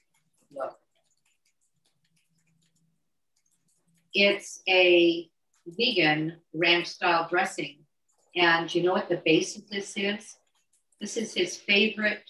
Look. 0.55 0.77
It's 4.13 4.61
a 4.67 5.29
vegan 5.67 6.37
ranch 6.53 6.87
style 6.87 7.27
dressing. 7.29 7.77
And 8.35 8.73
you 8.73 8.83
know 8.83 8.93
what 8.93 9.09
the 9.09 9.21
base 9.23 9.57
of 9.57 9.69
this 9.69 9.93
is? 9.97 10.37
This 10.99 11.17
is 11.17 11.33
his 11.33 11.57
favorite, 11.57 12.23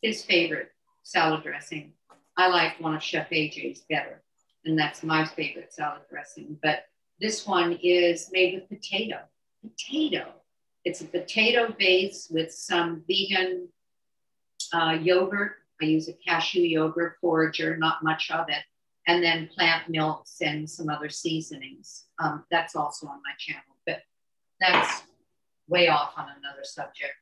his 0.00 0.24
favorite 0.24 0.70
salad 1.02 1.42
dressing. 1.42 1.92
I 2.36 2.48
like 2.48 2.80
one 2.80 2.94
of 2.94 3.02
Chef 3.02 3.28
AJ's 3.30 3.84
better, 3.90 4.22
and 4.64 4.78
that's 4.78 5.02
my 5.02 5.24
favorite 5.24 5.72
salad 5.72 6.02
dressing. 6.10 6.58
But 6.62 6.86
this 7.20 7.46
one 7.46 7.78
is 7.82 8.30
made 8.32 8.54
with 8.54 8.68
potato 8.68 9.20
potato. 9.64 10.26
It's 10.84 11.00
a 11.00 11.06
potato 11.06 11.74
base 11.78 12.28
with 12.30 12.52
some 12.52 13.04
vegan 13.08 13.68
uh, 14.72 14.98
yogurt 15.00 15.56
I 15.80 15.86
use 15.86 16.08
a 16.08 16.12
cashew 16.12 16.60
yogurt 16.60 17.16
forager, 17.20 17.76
not 17.76 18.02
much 18.02 18.30
of 18.30 18.46
it, 18.48 18.62
and 19.06 19.22
then 19.22 19.48
plant 19.54 19.88
milks 19.88 20.40
and 20.40 20.68
some 20.68 20.88
other 20.88 21.08
seasonings. 21.08 22.04
Um, 22.18 22.44
that's 22.50 22.76
also 22.76 23.06
on 23.06 23.20
my 23.24 23.32
channel, 23.38 23.62
but 23.86 24.00
that's 24.60 25.02
way 25.68 25.88
off 25.88 26.12
on 26.16 26.26
another 26.38 26.62
subject. 26.62 27.12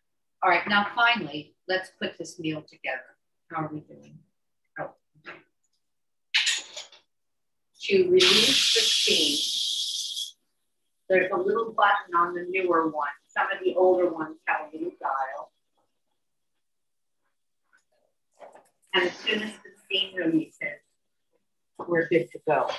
All 0.43 0.51
right, 0.51 0.67
now 0.69 0.89
finally, 0.95 1.55
let's 1.69 1.91
put 2.01 2.19
this 2.19 2.39
meal 2.39 2.63
together. 2.63 3.17
How 3.51 3.65
are 3.65 3.71
we 3.73 3.81
doing? 3.81 4.19
Oh. 4.79 4.91
To 7.83 8.05
release 8.05 8.75
the 8.75 8.81
steam, 8.81 9.62
there's 11.13 11.31
a 11.31 11.37
little 11.37 11.73
button 11.73 12.15
on 12.17 12.33
the 12.33 12.47
newer 12.49 12.89
one. 12.89 13.11
Some 13.29 13.47
of 13.53 13.63
the 13.63 13.75
older 13.75 14.09
ones 14.09 14.39
have 14.47 14.63
a 14.63 14.75
little 14.75 14.93
dial. 14.99 15.53
And 18.95 19.05
as 19.05 19.17
soon 19.19 19.43
as 19.43 19.53
the 19.53 19.71
steam 19.85 20.17
releases, 20.17 20.81
we're 21.87 22.09
good 22.09 22.31
to 22.33 22.41
go. 22.49 22.71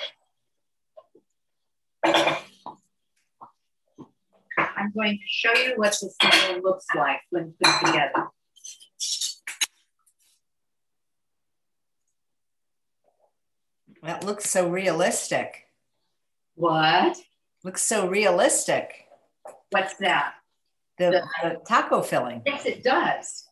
I'm 4.58 4.90
going 4.92 5.18
to 5.18 5.24
show 5.28 5.54
you 5.54 5.74
what 5.76 5.96
this 6.02 6.16
meal 6.22 6.60
looks 6.60 6.86
like 6.96 7.20
when 7.30 7.54
put 7.62 7.86
together. 7.86 8.30
That 14.02 14.24
looks 14.24 14.50
so 14.50 14.68
realistic. 14.68 15.68
What? 16.56 17.16
Looks 17.64 17.82
so 17.82 18.06
realistic. 18.06 19.06
What's 19.70 19.94
that? 19.94 20.34
The, 20.98 21.10
the, 21.42 21.48
the 21.48 21.60
taco 21.66 22.02
filling. 22.02 22.42
Yes, 22.44 22.66
it 22.66 22.84
does. 22.84 23.48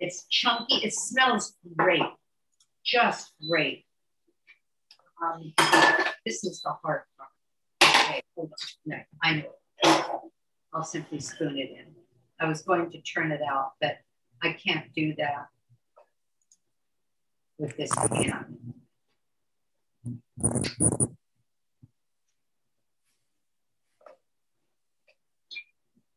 It's 0.00 0.26
chunky. 0.28 0.84
It 0.84 0.92
smells 0.92 1.56
great. 1.76 2.02
Just 2.84 3.32
great. 3.48 3.86
Um, 5.22 5.52
this 6.26 6.42
is 6.42 6.60
the 6.62 6.74
hard 6.82 7.02
part. 7.16 7.30
Okay, 7.82 8.22
hold 8.36 8.50
on. 8.50 8.56
No, 8.86 8.96
I 9.22 9.46
know. 9.84 10.32
I'll 10.74 10.82
simply 10.82 11.20
spoon 11.20 11.56
it 11.56 11.70
in. 11.70 11.94
I 12.40 12.48
was 12.48 12.62
going 12.62 12.90
to 12.90 13.00
turn 13.02 13.30
it 13.30 13.40
out, 13.40 13.74
but 13.80 13.98
I 14.42 14.52
can't 14.52 14.92
do 14.94 15.14
that 15.16 15.46
with 17.56 17.76
this 17.76 17.92
pan. 17.94 18.58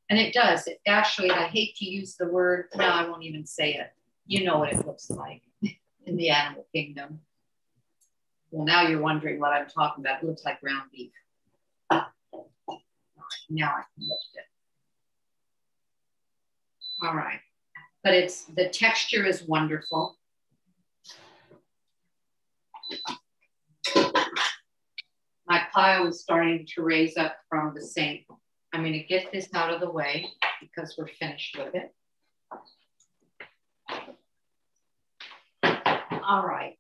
And 0.10 0.18
it 0.20 0.34
does. 0.34 0.68
It 0.68 0.80
actually, 0.88 1.32
I 1.32 1.48
hate 1.48 1.76
to 1.78 1.86
use 1.86 2.16
the 2.16 2.28
word, 2.28 2.68
no, 2.76 2.86
I 2.86 3.08
won't 3.08 3.24
even 3.24 3.46
say 3.46 3.74
it. 3.74 3.92
You 4.26 4.46
know 4.46 4.60
what 4.60 4.72
it 4.72 4.86
looks 4.86 5.10
like 5.10 5.42
in 6.06 6.16
the 6.16 6.30
animal 6.30 6.66
kingdom. 6.74 7.20
Well, 8.52 8.66
now 8.66 8.88
you're 8.88 9.02
wondering 9.02 9.40
what 9.40 9.52
I'm 9.52 9.68
talking 9.68 10.04
about. 10.06 10.24
It 10.24 10.26
looks 10.26 10.46
like 10.46 10.62
ground 10.62 10.90
beef. 10.94 11.12
Now 13.50 13.70
I 13.70 13.84
can 13.96 14.08
lift 14.08 14.30
it. 14.36 14.46
All 17.06 17.16
right. 17.16 17.40
But 18.04 18.14
it's 18.14 18.46
the 18.46 18.70
texture 18.70 19.26
is 19.26 19.44
wonderful. 19.44 20.18
My 25.46 25.64
pile 25.74 26.08
is 26.08 26.22
starting 26.22 26.68
to 26.76 26.82
raise 26.82 27.18
up 27.18 27.38
from 27.50 27.74
the 27.74 27.82
sink. 27.82 28.27
I'm 28.74 28.82
going 28.82 28.94
to 28.94 29.04
get 29.04 29.32
this 29.32 29.48
out 29.54 29.74
of 29.74 29.80
the 29.80 29.90
way 29.90 30.28
because 30.62 30.96
we're 30.98 31.08
finished 31.08 31.58
with 31.58 31.74
it. 31.76 31.94
All 36.24 36.46
right. 36.46 36.78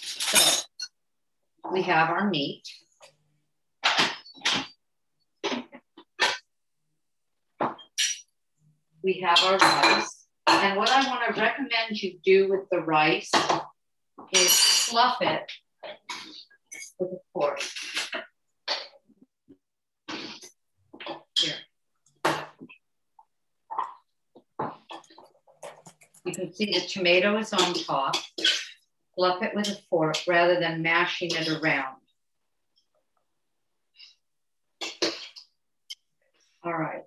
So 0.00 0.62
we 1.72 1.82
have 1.82 2.10
our 2.10 2.30
meat. 2.30 2.62
We 9.02 9.20
have 9.24 9.38
our 9.44 9.58
rice. 9.58 10.26
And 10.46 10.76
what 10.76 10.88
I 10.90 11.08
want 11.08 11.34
to 11.34 11.40
recommend 11.40 12.00
you 12.02 12.18
do 12.24 12.48
with 12.48 12.68
the 12.70 12.80
rice 12.80 13.30
is 14.32 14.52
fluff 14.52 15.18
it 15.20 15.50
with 16.98 17.12
a 17.12 17.18
fork. 17.32 17.60
You 26.28 26.34
can 26.34 26.52
see 26.52 26.66
the 26.66 26.80
tomato 26.86 27.38
is 27.38 27.54
on 27.54 27.72
top. 27.72 28.14
Fluff 29.14 29.42
it 29.42 29.54
with 29.54 29.68
a 29.68 29.78
fork 29.88 30.18
rather 30.28 30.60
than 30.60 30.82
mashing 30.82 31.30
it 31.30 31.48
around. 31.48 31.96
All 36.62 36.74
right. 36.74 37.04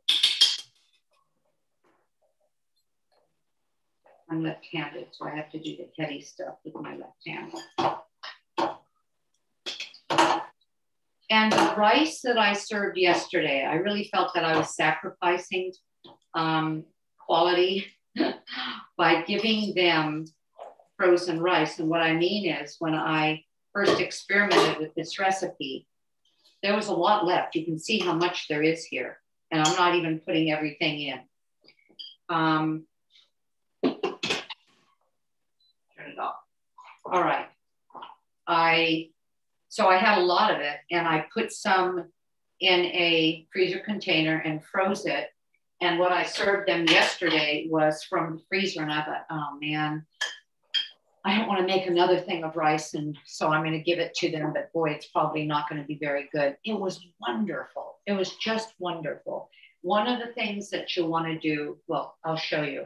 I'm 4.28 4.42
left-handed, 4.42 5.10
so 5.12 5.28
I 5.28 5.36
have 5.36 5.52
to 5.52 5.60
do 5.60 5.78
the 5.78 5.90
heady 6.02 6.22
stuff 6.22 6.56
with 6.66 6.74
my 6.74 6.96
left 6.96 7.22
hand. 7.28 7.54
And 11.30 11.52
the 11.52 11.76
rice 11.78 12.22
that 12.22 12.40
I 12.40 12.54
served 12.54 12.98
yesterday, 12.98 13.66
I 13.66 13.76
really 13.76 14.06
felt 14.06 14.34
that 14.34 14.44
I 14.44 14.58
was 14.58 14.76
sacrificing 14.76 15.74
um, 16.34 16.86
quality 17.20 17.86
by 19.02 19.24
giving 19.24 19.74
them 19.74 20.28
frozen 20.96 21.42
rice. 21.42 21.80
And 21.80 21.90
what 21.90 22.04
I 22.04 22.14
mean 22.14 22.48
is, 22.48 22.76
when 22.78 22.94
I 22.94 23.44
first 23.74 24.00
experimented 24.00 24.78
with 24.78 24.94
this 24.94 25.18
recipe, 25.18 25.88
there 26.62 26.76
was 26.76 26.88
a 26.88 26.94
lot 26.94 27.26
left. 27.26 27.56
You 27.56 27.66
can 27.66 27.80
see 27.80 27.98
how 27.98 28.14
much 28.14 28.48
there 28.48 28.62
is 28.62 28.86
here. 28.86 29.18
And 29.50 29.60
I'm 29.60 29.76
not 29.76 29.96
even 29.96 30.20
putting 30.20 30.52
everything 30.52 31.02
in. 31.02 31.20
Um, 32.30 32.86
turn 33.84 33.96
it 35.98 36.20
off. 36.20 36.36
All 37.04 37.24
right. 37.24 37.48
I 38.46 39.10
so 39.70 39.88
I 39.88 39.98
had 39.98 40.20
a 40.20 40.22
lot 40.22 40.54
of 40.54 40.60
it 40.60 40.78
and 40.92 41.08
I 41.08 41.26
put 41.34 41.52
some 41.52 42.06
in 42.60 42.80
a 42.86 43.48
freezer 43.52 43.80
container 43.80 44.38
and 44.38 44.64
froze 44.64 45.08
it 45.08 45.30
and 45.82 45.98
what 45.98 46.12
I 46.12 46.24
served 46.24 46.68
them 46.68 46.86
yesterday 46.88 47.68
was 47.70 48.04
from 48.04 48.36
the 48.36 48.42
freezer. 48.48 48.84
And 48.84 48.94
I 48.94 49.04
thought, 49.04 49.26
oh 49.32 49.58
man, 49.60 50.06
I 51.26 51.36
don't 51.36 51.48
want 51.48 51.60
to 51.60 51.66
make 51.66 51.88
another 51.88 52.20
thing 52.20 52.44
of 52.44 52.56
rice. 52.56 52.94
And 52.94 53.18
so 53.26 53.50
I'm 53.50 53.64
going 53.64 53.74
to 53.74 53.84
give 53.84 53.98
it 53.98 54.14
to 54.16 54.32
them. 54.32 54.54
But 54.54 54.72
boy, 54.74 54.92
it's 54.92 55.08
probably 55.08 55.44
not 55.46 55.68
going 55.68 55.82
to 55.82 55.88
be 55.88 55.98
very 55.98 56.30
good. 56.32 56.56
It 56.64 56.80
was 56.80 57.04
wonderful. 57.20 57.96
It 58.06 58.14
was 58.14 58.36
just 58.36 58.74
wonderful. 58.78 59.50
One 59.82 60.08
of 60.08 60.20
the 60.20 60.34
things 60.34 60.70
that 60.70 60.96
you'll 60.96 61.10
want 61.10 61.26
to 61.26 61.40
do, 61.40 61.78
well, 61.88 62.16
I'll 62.24 62.38
show 62.38 62.62
you 62.62 62.86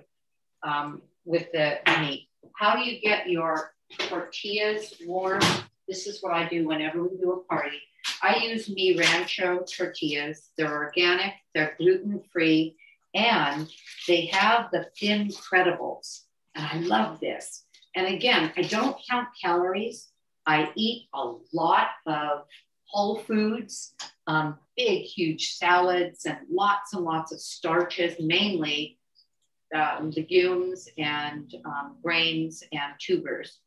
um, 0.63 1.01
with 1.25 1.51
the 1.51 1.79
meat. 1.99 2.29
How 2.55 2.75
do 2.75 2.89
you 2.89 3.01
get 3.01 3.29
your 3.29 3.73
tortillas 3.97 4.93
warm? 5.05 5.41
This 5.85 6.07
is 6.07 6.23
what 6.23 6.33
I 6.33 6.47
do 6.47 6.65
whenever 6.65 7.03
we 7.03 7.17
do 7.17 7.33
a 7.33 7.43
party. 7.43 7.81
I 8.21 8.37
use 8.37 8.69
Mi 8.69 8.97
Rancho 8.97 9.65
tortillas. 9.69 10.49
They're 10.57 10.73
organic, 10.73 11.33
they're 11.53 11.75
gluten 11.77 12.21
free, 12.31 12.77
and 13.15 13.69
they 14.07 14.27
have 14.27 14.69
the 14.71 14.87
thin 14.99 15.29
credibles. 15.29 16.21
And 16.53 16.65
I 16.65 16.77
love 16.79 17.19
this. 17.19 17.63
And 17.95 18.13
again, 18.13 18.51
I 18.57 18.61
don't 18.63 18.97
count 19.09 19.29
calories. 19.41 20.09
I 20.45 20.71
eat 20.75 21.07
a 21.13 21.33
lot 21.53 21.87
of 22.05 22.43
whole 22.85 23.19
foods, 23.19 23.95
um, 24.27 24.59
big, 24.77 25.03
huge 25.03 25.53
salads, 25.53 26.25
and 26.25 26.37
lots 26.51 26.93
and 26.93 27.03
lots 27.03 27.31
of 27.31 27.39
starches, 27.39 28.15
mainly 28.19 28.99
uh, 29.75 29.99
legumes 30.01 30.87
and 30.97 31.53
um, 31.65 31.97
grains 32.03 32.63
and 32.71 32.93
tubers. 32.99 33.59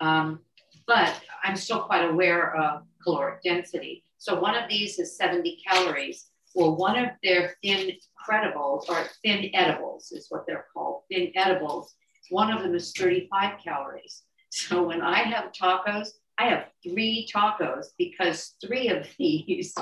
Um, 0.00 0.40
but 0.86 1.20
I'm 1.44 1.56
still 1.56 1.80
quite 1.80 2.08
aware 2.08 2.56
of 2.56 2.82
caloric 3.02 3.42
density. 3.42 4.04
So 4.18 4.38
one 4.38 4.54
of 4.54 4.68
these 4.68 4.98
is 4.98 5.16
70 5.16 5.60
calories. 5.68 6.26
Well, 6.54 6.76
one 6.76 6.98
of 6.98 7.10
their 7.22 7.56
thin 7.62 7.92
credibles 8.28 8.88
or 8.88 9.04
thin 9.22 9.50
edibles 9.54 10.12
is 10.12 10.26
what 10.28 10.46
they're 10.46 10.66
called, 10.72 11.02
thin 11.10 11.32
edibles. 11.34 11.94
One 12.30 12.52
of 12.52 12.62
them 12.62 12.74
is 12.74 12.92
35 12.92 13.60
calories. 13.62 14.22
So 14.50 14.82
when 14.82 15.00
I 15.00 15.18
have 15.18 15.52
tacos, 15.52 16.08
I 16.38 16.46
have 16.46 16.66
three 16.82 17.28
tacos 17.32 17.86
because 17.98 18.54
three 18.64 18.88
of 18.88 19.06
these 19.18 19.74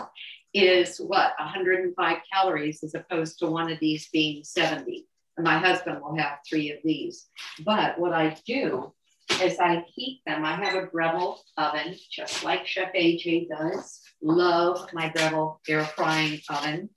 is 0.52 0.98
what 0.98 1.32
105 1.38 2.16
calories 2.32 2.82
as 2.82 2.94
opposed 2.94 3.38
to 3.38 3.46
one 3.46 3.70
of 3.70 3.78
these 3.80 4.08
being 4.08 4.44
70. 4.44 5.06
And 5.36 5.44
my 5.44 5.58
husband 5.58 6.00
will 6.02 6.16
have 6.16 6.38
three 6.48 6.70
of 6.72 6.78
these. 6.84 7.28
But 7.64 7.98
what 7.98 8.12
I 8.12 8.36
do 8.46 8.92
as 9.41 9.59
I 9.59 9.84
heat 9.95 10.22
them, 10.26 10.45
I 10.45 10.55
have 10.55 10.74
a 10.74 10.86
Breville 10.86 11.41
oven, 11.57 11.97
just 12.11 12.45
like 12.45 12.66
Chef 12.66 12.93
AJ 12.95 13.49
does. 13.49 14.01
Love 14.22 14.93
my 14.93 15.09
Breville 15.11 15.61
air 15.68 15.84
frying 15.84 16.41
oven. 16.49 16.91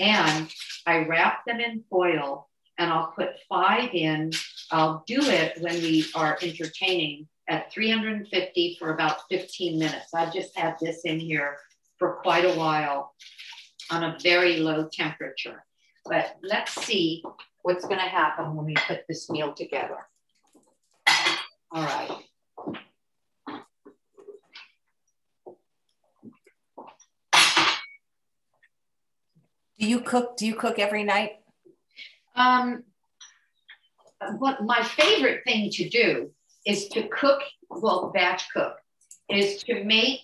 And 0.00 0.48
I 0.86 1.04
wrap 1.04 1.44
them 1.46 1.60
in 1.60 1.84
foil 1.90 2.48
and 2.78 2.90
I'll 2.90 3.12
put 3.12 3.30
five 3.48 3.90
in 3.92 4.32
I'll 4.72 5.04
do 5.06 5.20
it 5.20 5.60
when 5.60 5.74
we 5.74 6.06
are 6.14 6.38
entertaining 6.40 7.28
at 7.46 7.70
350 7.70 8.76
for 8.78 8.94
about 8.94 9.18
15 9.28 9.78
minutes. 9.78 10.14
I've 10.14 10.32
just 10.32 10.56
had 10.56 10.76
this 10.80 11.02
in 11.04 11.20
here 11.20 11.58
for 11.98 12.14
quite 12.22 12.46
a 12.46 12.54
while 12.54 13.14
on 13.90 14.02
a 14.02 14.16
very 14.22 14.56
low 14.56 14.88
temperature. 14.90 15.62
But 16.06 16.36
let's 16.42 16.72
see 16.86 17.22
what's 17.60 17.84
going 17.84 18.00
to 18.00 18.06
happen 18.06 18.56
when 18.56 18.64
we 18.64 18.74
put 18.74 19.02
this 19.06 19.28
meal 19.28 19.52
together. 19.52 19.98
All 21.74 21.82
right. 21.82 22.10
Do 29.78 29.86
you 29.88 30.00
cook? 30.00 30.36
Do 30.36 30.46
you 30.46 30.54
cook 30.54 30.78
every 30.78 31.02
night? 31.02 31.32
Um, 32.36 32.84
what 34.38 34.62
my 34.62 34.82
favorite 34.82 35.44
thing 35.44 35.70
to 35.70 35.88
do 35.88 36.30
is 36.66 36.88
to 36.88 37.08
cook, 37.08 37.40
well, 37.70 38.12
batch 38.14 38.44
cook, 38.54 38.76
is 39.30 39.62
to 39.64 39.82
make 39.82 40.20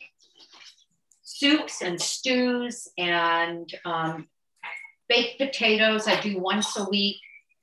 soups 1.22 1.80
and 1.82 2.01
stews 2.01 2.88
and 2.99 3.72
um, 3.86 4.28
baked 5.09 5.38
potatoes. 5.38 6.07
I 6.07 6.20
do 6.20 6.38
once 6.38 6.76
a 6.76 6.84
week. 6.84 7.16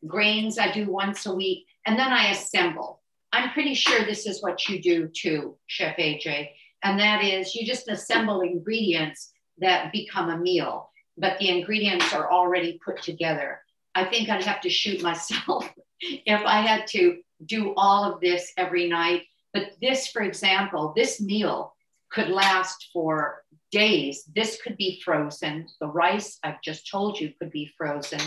Grains 0.07 0.57
I 0.57 0.71
do 0.71 0.89
once 0.89 1.25
a 1.27 1.33
week, 1.33 1.65
and 1.85 1.97
then 1.97 2.11
I 2.11 2.31
assemble. 2.31 3.01
I'm 3.35 3.51
pretty 3.51 3.73
sure 3.73 4.05
this 4.05 4.25
is 4.25 4.41
what 4.41 4.69
you 4.69 4.81
do 4.81 5.09
too, 5.09 5.57
Chef 5.67 5.97
AJ, 5.97 6.51
and 6.85 6.97
that 7.01 7.21
is 7.21 7.53
you 7.53 7.67
just 7.67 7.89
assemble 7.89 8.39
ingredients 8.39 9.33
that 9.57 9.91
become 9.91 10.29
a 10.29 10.37
meal, 10.37 10.89
but 11.17 11.37
the 11.37 11.49
ingredients 11.49 12.13
are 12.13 12.31
already 12.31 12.79
put 12.83 13.01
together. 13.01 13.59
I 13.93 14.05
think 14.05 14.29
I'd 14.29 14.45
have 14.45 14.61
to 14.61 14.69
shoot 14.69 15.01
myself 15.01 15.69
if 15.99 16.41
I 16.45 16.61
had 16.61 16.87
to 16.91 17.17
do 17.45 17.73
all 17.75 18.05
of 18.09 18.21
this 18.21 18.53
every 18.55 18.87
night. 18.87 19.23
But 19.53 19.73
this, 19.81 20.07
for 20.07 20.21
example, 20.21 20.93
this 20.95 21.19
meal 21.19 21.75
could 22.13 22.29
last 22.29 22.87
for 22.93 23.43
days. 23.69 24.23
This 24.33 24.61
could 24.61 24.77
be 24.77 25.01
frozen. 25.03 25.67
The 25.81 25.87
rice, 25.87 26.39
I've 26.41 26.61
just 26.61 26.89
told 26.89 27.19
you, 27.19 27.33
could 27.37 27.51
be 27.51 27.69
frozen. 27.77 28.21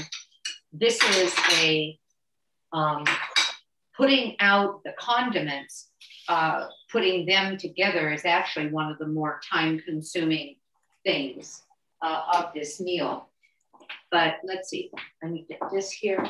This 0.71 1.03
is 1.03 1.35
a 1.63 1.99
um, 2.73 3.05
putting 3.99 4.37
out 4.39 4.83
the 4.85 4.95
condiments, 4.99 5.91
uh, 6.29 6.69
putting 6.91 7.27
them 7.27 7.59
together 7.59 8.13
is 8.13 8.25
actually 8.25 8.69
one 8.69 8.91
of 8.91 8.99
the 8.99 9.07
more 9.07 9.41
time 9.53 9.81
consuming 9.81 10.55
things 11.05 11.63
uh, 12.01 12.23
of 12.35 12.53
this 12.55 12.81
meal. 12.81 13.29
But 14.11 14.37
let's 14.45 14.71
see, 14.71 14.91
let 15.23 15.33
me 15.33 15.45
get 15.49 15.61
this 15.73 15.91
here. 15.91 16.25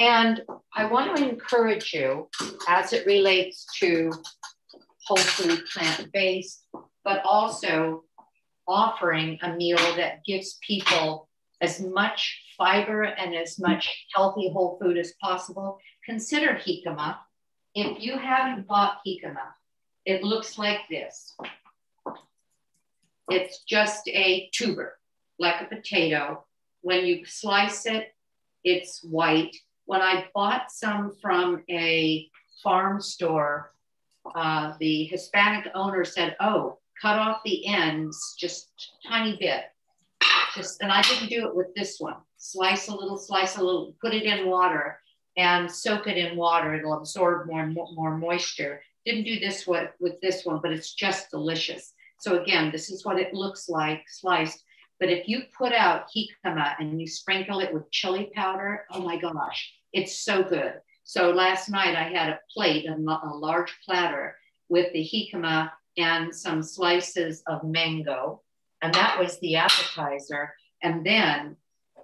And 0.00 0.42
I 0.74 0.86
want 0.86 1.16
to 1.16 1.28
encourage 1.28 1.92
you 1.92 2.28
as 2.68 2.92
it 2.92 3.06
relates 3.06 3.66
to 3.80 4.12
whole 5.06 5.16
food 5.18 5.62
plant 5.72 6.10
based, 6.12 6.64
but 7.04 7.22
also 7.24 8.04
offering 8.66 9.38
a 9.42 9.52
meal 9.54 9.78
that 9.96 10.24
gives 10.24 10.58
people 10.66 11.28
as 11.60 11.80
much 11.80 12.40
fiber 12.56 13.02
and 13.02 13.34
as 13.34 13.58
much 13.58 14.06
healthy 14.14 14.50
whole 14.52 14.78
food 14.80 14.96
as 14.96 15.12
possible. 15.20 15.78
Consider 16.10 16.54
jicama. 16.54 17.18
If 17.72 18.02
you 18.02 18.18
haven't 18.18 18.66
bought 18.66 18.98
jicama, 19.06 19.46
it 20.04 20.24
looks 20.24 20.58
like 20.58 20.80
this. 20.90 21.36
It's 23.28 23.62
just 23.62 24.08
a 24.08 24.50
tuber, 24.52 24.98
like 25.38 25.62
a 25.62 25.66
potato. 25.66 26.44
When 26.80 27.06
you 27.06 27.24
slice 27.26 27.86
it, 27.86 28.12
it's 28.64 29.04
white. 29.04 29.54
When 29.84 30.02
I 30.02 30.26
bought 30.34 30.72
some 30.72 31.12
from 31.22 31.62
a 31.70 32.28
farm 32.60 33.00
store, 33.00 33.72
uh, 34.34 34.72
the 34.80 35.04
Hispanic 35.04 35.70
owner 35.76 36.04
said, 36.04 36.34
Oh, 36.40 36.80
cut 37.00 37.20
off 37.20 37.42
the 37.44 37.68
ends 37.68 38.34
just 38.36 38.72
tiny 39.08 39.36
bit. 39.36 39.62
Just, 40.56 40.82
and 40.82 40.90
I 40.90 41.02
didn't 41.02 41.28
do 41.28 41.46
it 41.46 41.54
with 41.54 41.72
this 41.76 42.00
one. 42.00 42.16
Slice 42.36 42.88
a 42.88 42.96
little, 42.96 43.16
slice 43.16 43.58
a 43.58 43.62
little, 43.62 43.94
put 44.02 44.12
it 44.12 44.24
in 44.24 44.48
water 44.48 44.98
and 45.36 45.70
soak 45.70 46.06
it 46.06 46.16
in 46.16 46.36
water. 46.36 46.74
It'll 46.74 46.98
absorb 46.98 47.46
more, 47.46 47.66
more 47.66 48.16
moisture. 48.16 48.82
Didn't 49.06 49.24
do 49.24 49.38
this 49.40 49.66
with, 49.66 49.90
with 50.00 50.20
this 50.20 50.44
one, 50.44 50.60
but 50.62 50.72
it's 50.72 50.94
just 50.94 51.30
delicious. 51.30 51.92
So 52.18 52.42
again, 52.42 52.70
this 52.70 52.90
is 52.90 53.04
what 53.04 53.18
it 53.18 53.32
looks 53.32 53.68
like 53.68 54.02
sliced. 54.08 54.62
But 54.98 55.08
if 55.08 55.26
you 55.26 55.42
put 55.56 55.72
out 55.72 56.08
jicama 56.14 56.74
and 56.78 57.00
you 57.00 57.06
sprinkle 57.06 57.60
it 57.60 57.72
with 57.72 57.90
chili 57.90 58.30
powder, 58.34 58.84
oh 58.90 59.00
my 59.00 59.16
gosh, 59.16 59.72
it's 59.92 60.22
so 60.22 60.42
good. 60.42 60.74
So 61.04 61.30
last 61.30 61.70
night 61.70 61.96
I 61.96 62.04
had 62.04 62.28
a 62.28 62.40
plate, 62.54 62.86
a, 62.86 62.92
a 62.92 63.34
large 63.34 63.74
platter 63.84 64.36
with 64.68 64.92
the 64.92 65.00
jicama 65.00 65.70
and 65.96 66.34
some 66.34 66.62
slices 66.62 67.42
of 67.46 67.64
mango. 67.64 68.42
And 68.82 68.92
that 68.94 69.18
was 69.18 69.40
the 69.40 69.56
appetizer. 69.56 70.54
And 70.82 71.04
then 71.04 71.56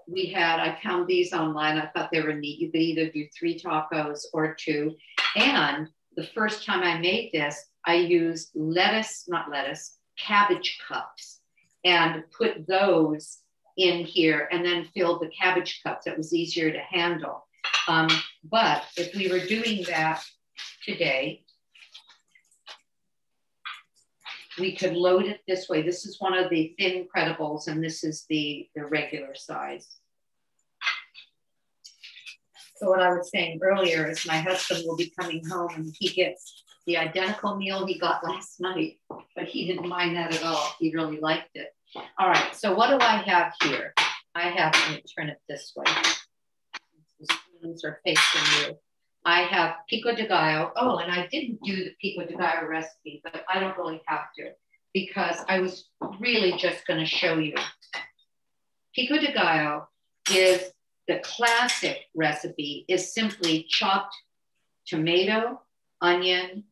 we 0.07 0.27
had, 0.27 0.61
I 0.61 0.79
found 0.83 1.07
these 1.07 1.33
online. 1.33 1.79
I 1.79 1.87
thought 1.87 2.11
they 2.13 2.23
were 2.23 2.35
neat. 2.35 2.61
You 2.61 2.71
could 2.71 2.81
either 2.81 3.11
do 3.11 3.27
three 3.37 3.59
tacos 3.59 4.21
or 4.33 4.55
two. 4.55 4.95
And 5.35 5.89
the 6.17 6.27
first 6.27 6.65
time 6.65 6.83
I 6.83 6.99
made 6.99 7.31
this, 7.33 7.65
I 7.85 7.95
used 7.95 8.51
lettuce, 8.55 9.25
not 9.29 9.51
lettuce, 9.51 9.99
cabbage 10.19 10.79
cups 10.87 11.41
and 11.85 12.25
put 12.37 12.67
those 12.67 13.39
in 13.77 14.05
here 14.05 14.49
and 14.51 14.65
then 14.65 14.89
filled 14.95 15.21
the 15.21 15.31
cabbage 15.31 15.81
cups. 15.83 16.07
It 16.07 16.17
was 16.17 16.35
easier 16.35 16.73
to 16.73 16.81
handle. 16.81 17.47
Um, 17.89 18.09
but 18.45 18.85
if 18.97 19.15
we 19.15 19.29
were 19.29 19.45
doing 19.45 19.85
that 19.89 20.23
today, 20.85 21.45
we 24.59 24.77
could 24.77 24.95
load 24.95 25.25
it 25.25 25.41
this 25.47 25.69
way. 25.69 25.83
This 25.83 26.07
is 26.07 26.21
one 26.21 26.37
of 26.37 26.51
the 26.51 26.75
thin 26.79 27.07
credibles 27.15 27.69
and 27.69 27.83
this 27.83 28.05
is 28.05 28.25
the, 28.29 28.69
the 28.75 28.85
regular 28.85 29.35
size. 29.35 29.99
So 32.77 32.91
what 32.91 33.01
I 33.01 33.09
was 33.09 33.31
saying 33.31 33.61
earlier 33.63 34.11
is 34.11 34.27
my 34.27 34.39
husband 34.39 34.83
will 34.87 34.97
be 34.97 35.13
coming 35.19 35.45
home 35.47 35.71
and 35.75 35.95
he 35.99 36.09
gets 36.09 36.65
the 36.87 36.99
identical 36.99 37.57
meal 37.57 37.87
he 37.87 37.99
got 37.99 38.25
last 38.25 38.61
night, 38.61 38.99
but 39.35 39.45
he 39.45 39.67
didn't 39.67 39.89
mind 39.89 40.17
that 40.17 40.35
at 40.35 40.45
all. 40.45 40.75
He 40.79 40.95
really 40.95 41.19
liked 41.19 41.51
it. 41.55 41.75
All 42.19 42.29
right, 42.29 42.55
so 42.55 42.75
what 42.75 42.91
do 42.91 42.99
I 43.05 43.17
have 43.17 43.53
here? 43.63 43.95
I 44.35 44.51
have, 44.51 44.75
let 44.75 44.91
me 44.91 45.03
turn 45.17 45.31
it 45.31 45.39
this 45.49 45.73
way. 45.75 45.85
The 47.19 47.27
spoons 47.27 47.85
are 47.85 48.01
facing 48.05 48.69
you. 48.69 48.79
I 49.27 49.43
have 49.43 49.79
pico 49.91 50.15
de 50.15 50.29
gallo. 50.29 50.71
Oh, 50.77 50.99
and 50.99 51.11
I 51.11 51.27
didn't 51.27 51.61
do 51.65 51.75
the 51.75 51.91
pico 52.01 52.25
de 52.25 52.37
gallo 52.37 52.69
recipe, 52.69 53.21
but 53.25 53.45
I 53.53 53.59
don't 53.59 53.77
really 53.77 54.01
have 54.07 54.33
to 54.39 54.53
because 54.95 55.39
I 55.49 55.59
was 55.59 55.89
really 56.21 56.53
just 56.57 56.87
going 56.87 57.01
to 57.01 57.07
show 57.07 57.37
you. 57.39 57.55
Pico 58.95 59.19
de 59.19 59.33
gallo 59.33 59.89
is 60.33 60.71
the 61.09 61.19
classic 61.25 61.99
recipe 62.15 62.85
is 62.89 63.13
simply 63.13 63.67
chopped 63.69 64.15
tomato, 64.87 65.61
onion. 66.01 66.63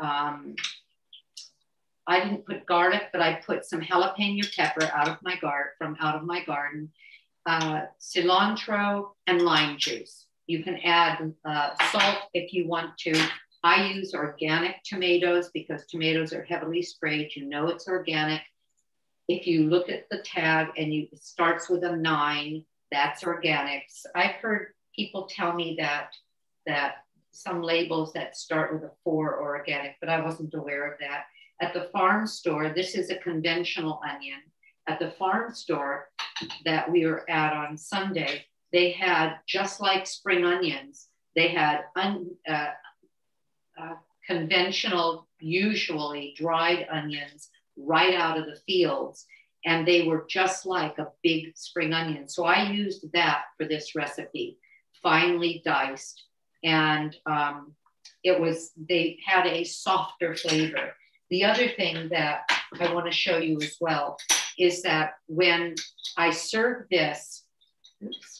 Um, 0.00 0.56
I 2.08 2.18
didn't 2.24 2.44
put 2.44 2.66
garlic, 2.66 3.04
but 3.12 3.22
I 3.22 3.34
put 3.46 3.64
some 3.64 3.82
jalapeno 3.82 4.52
pepper 4.56 4.90
out 4.92 5.08
of 5.08 5.18
my 5.22 5.36
garden 5.36 5.70
from 5.78 5.96
out 6.00 6.16
of 6.16 6.24
my 6.24 6.44
garden, 6.44 6.90
uh, 7.46 7.82
cilantro 8.00 9.10
and 9.28 9.42
lime 9.42 9.78
juice. 9.78 10.26
You 10.50 10.64
can 10.64 10.78
add 10.78 11.32
uh, 11.44 11.70
salt 11.92 12.22
if 12.34 12.52
you 12.52 12.66
want 12.66 12.98
to. 13.04 13.14
I 13.62 13.92
use 13.92 14.14
organic 14.14 14.82
tomatoes 14.82 15.48
because 15.54 15.86
tomatoes 15.86 16.32
are 16.32 16.42
heavily 16.42 16.82
sprayed. 16.82 17.36
You 17.36 17.46
know 17.46 17.68
it's 17.68 17.86
organic. 17.86 18.42
If 19.28 19.46
you 19.46 19.70
look 19.70 19.88
at 19.88 20.08
the 20.10 20.18
tag 20.24 20.70
and 20.76 20.92
you, 20.92 21.06
it 21.12 21.22
starts 21.22 21.70
with 21.70 21.84
a 21.84 21.94
nine, 21.94 22.64
that's 22.90 23.22
organics. 23.22 24.04
I've 24.16 24.34
heard 24.42 24.74
people 24.96 25.28
tell 25.30 25.54
me 25.54 25.76
that 25.78 26.08
that 26.66 27.04
some 27.30 27.62
labels 27.62 28.12
that 28.14 28.36
start 28.36 28.72
with 28.72 28.82
a 28.82 28.90
four 29.04 29.36
are 29.36 29.56
organic, 29.56 29.94
but 30.00 30.08
I 30.08 30.20
wasn't 30.20 30.54
aware 30.54 30.90
of 30.90 30.98
that. 30.98 31.26
At 31.62 31.74
the 31.74 31.90
farm 31.92 32.26
store, 32.26 32.70
this 32.70 32.96
is 32.96 33.10
a 33.10 33.18
conventional 33.18 34.00
onion. 34.04 34.40
At 34.88 34.98
the 34.98 35.12
farm 35.12 35.54
store 35.54 36.08
that 36.64 36.90
we 36.90 37.06
were 37.06 37.30
at 37.30 37.52
on 37.52 37.76
Sunday, 37.76 38.46
they 38.72 38.92
had 38.92 39.36
just 39.46 39.80
like 39.80 40.06
spring 40.06 40.44
onions, 40.44 41.08
they 41.34 41.48
had 41.48 41.82
un, 41.96 42.30
uh, 42.48 42.70
uh, 43.80 43.94
conventional, 44.26 45.26
usually 45.40 46.34
dried 46.36 46.86
onions 46.90 47.48
right 47.76 48.14
out 48.14 48.38
of 48.38 48.46
the 48.46 48.60
fields. 48.66 49.26
And 49.64 49.86
they 49.86 50.06
were 50.06 50.24
just 50.28 50.64
like 50.64 50.98
a 50.98 51.08
big 51.22 51.56
spring 51.56 51.92
onion. 51.92 52.28
So 52.28 52.44
I 52.44 52.70
used 52.70 53.12
that 53.12 53.42
for 53.56 53.66
this 53.66 53.94
recipe, 53.94 54.58
finely 55.02 55.62
diced. 55.64 56.22
And 56.64 57.14
um, 57.26 57.74
it 58.24 58.40
was, 58.40 58.72
they 58.76 59.18
had 59.24 59.46
a 59.46 59.64
softer 59.64 60.34
flavor. 60.34 60.94
The 61.30 61.44
other 61.44 61.68
thing 61.68 62.08
that 62.10 62.50
I 62.80 62.92
want 62.92 63.06
to 63.06 63.12
show 63.12 63.38
you 63.38 63.58
as 63.60 63.76
well 63.80 64.16
is 64.58 64.82
that 64.82 65.14
when 65.26 65.74
I 66.16 66.30
serve 66.30 66.86
this, 66.90 67.44
oops, 68.02 68.39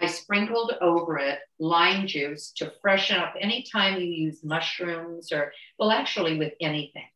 I 0.00 0.06
sprinkled 0.06 0.72
over 0.80 1.18
it 1.18 1.40
lime 1.58 2.06
juice 2.06 2.52
to 2.56 2.72
freshen 2.80 3.18
up 3.18 3.34
anytime 3.38 4.00
you 4.00 4.06
use 4.06 4.42
mushrooms 4.42 5.30
or, 5.30 5.52
well, 5.78 5.90
actually, 5.90 6.38
with 6.38 6.54
anything. 6.60 7.08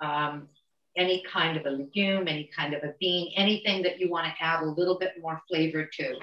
Um, 0.00 0.48
any 0.96 1.22
kind 1.30 1.58
of 1.58 1.66
a 1.66 1.70
legume, 1.70 2.26
any 2.26 2.48
kind 2.56 2.72
of 2.72 2.82
a 2.82 2.94
bean, 2.98 3.32
anything 3.36 3.82
that 3.82 4.00
you 4.00 4.10
want 4.10 4.26
to 4.26 4.44
add 4.44 4.62
a 4.62 4.66
little 4.66 4.98
bit 4.98 5.12
more 5.20 5.42
flavor 5.48 5.84
to. 5.84 6.14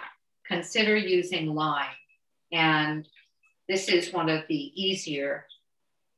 Consider 0.48 0.98
using 0.98 1.54
lime. 1.54 1.86
And 2.52 3.08
this 3.70 3.88
is 3.88 4.12
one 4.12 4.30
of 4.30 4.44
the 4.48 4.56
easier, 4.56 5.46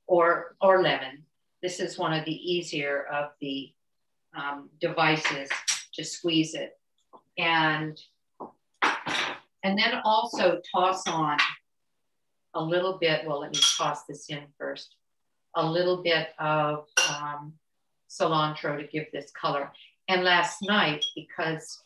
or, 0.08 0.56
or 0.62 0.82
lemon. 0.82 1.24
This 1.62 1.80
is 1.80 1.98
one 1.98 2.14
of 2.14 2.24
the 2.26 2.32
easier 2.32 3.08
of 3.12 3.32
the 3.42 3.74
um, 4.38 4.70
devices 4.80 5.50
to 5.94 6.04
squeeze 6.04 6.54
it. 6.54 6.78
And, 7.38 8.00
and 9.66 9.76
then 9.76 10.00
also 10.06 10.62
toss 10.72 11.08
on 11.08 11.38
a 12.54 12.64
little 12.64 13.00
bit, 13.00 13.26
well, 13.26 13.40
let 13.40 13.52
me 13.52 13.60
toss 13.60 14.04
this 14.04 14.30
in 14.30 14.44
first, 14.60 14.96
a 15.56 15.66
little 15.68 16.04
bit 16.04 16.28
of 16.38 16.86
um, 17.10 17.52
cilantro 18.08 18.80
to 18.80 18.86
give 18.86 19.08
this 19.12 19.32
color. 19.32 19.72
And 20.08 20.24
last 20.24 20.62
night, 20.62 21.04
because 21.16 21.82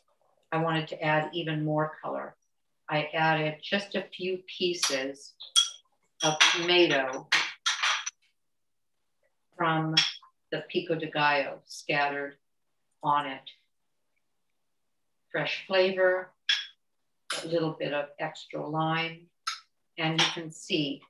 I 0.52 0.58
wanted 0.58 0.90
to 0.90 1.02
add 1.02 1.30
even 1.32 1.64
more 1.64 1.94
color, 2.04 2.36
I 2.90 3.08
added 3.14 3.56
just 3.64 3.96
a 3.96 4.04
few 4.14 4.40
pieces 4.58 5.32
of 6.22 6.38
tomato 6.52 7.30
from 9.56 9.96
the 10.52 10.66
pico 10.68 10.96
de 10.96 11.08
gallo 11.08 11.60
scattered 11.66 12.36
on 13.02 13.26
it. 13.26 13.44
Fresh 15.32 15.64
flavor, 15.66 16.32
a 17.44 17.48
little 17.48 17.76
bit 17.80 17.94
of 17.94 18.06
extra 18.20 18.66
lime, 18.66 19.28
and 19.98 20.20
you 20.20 20.28
can 20.34 20.52
see 20.52 21.02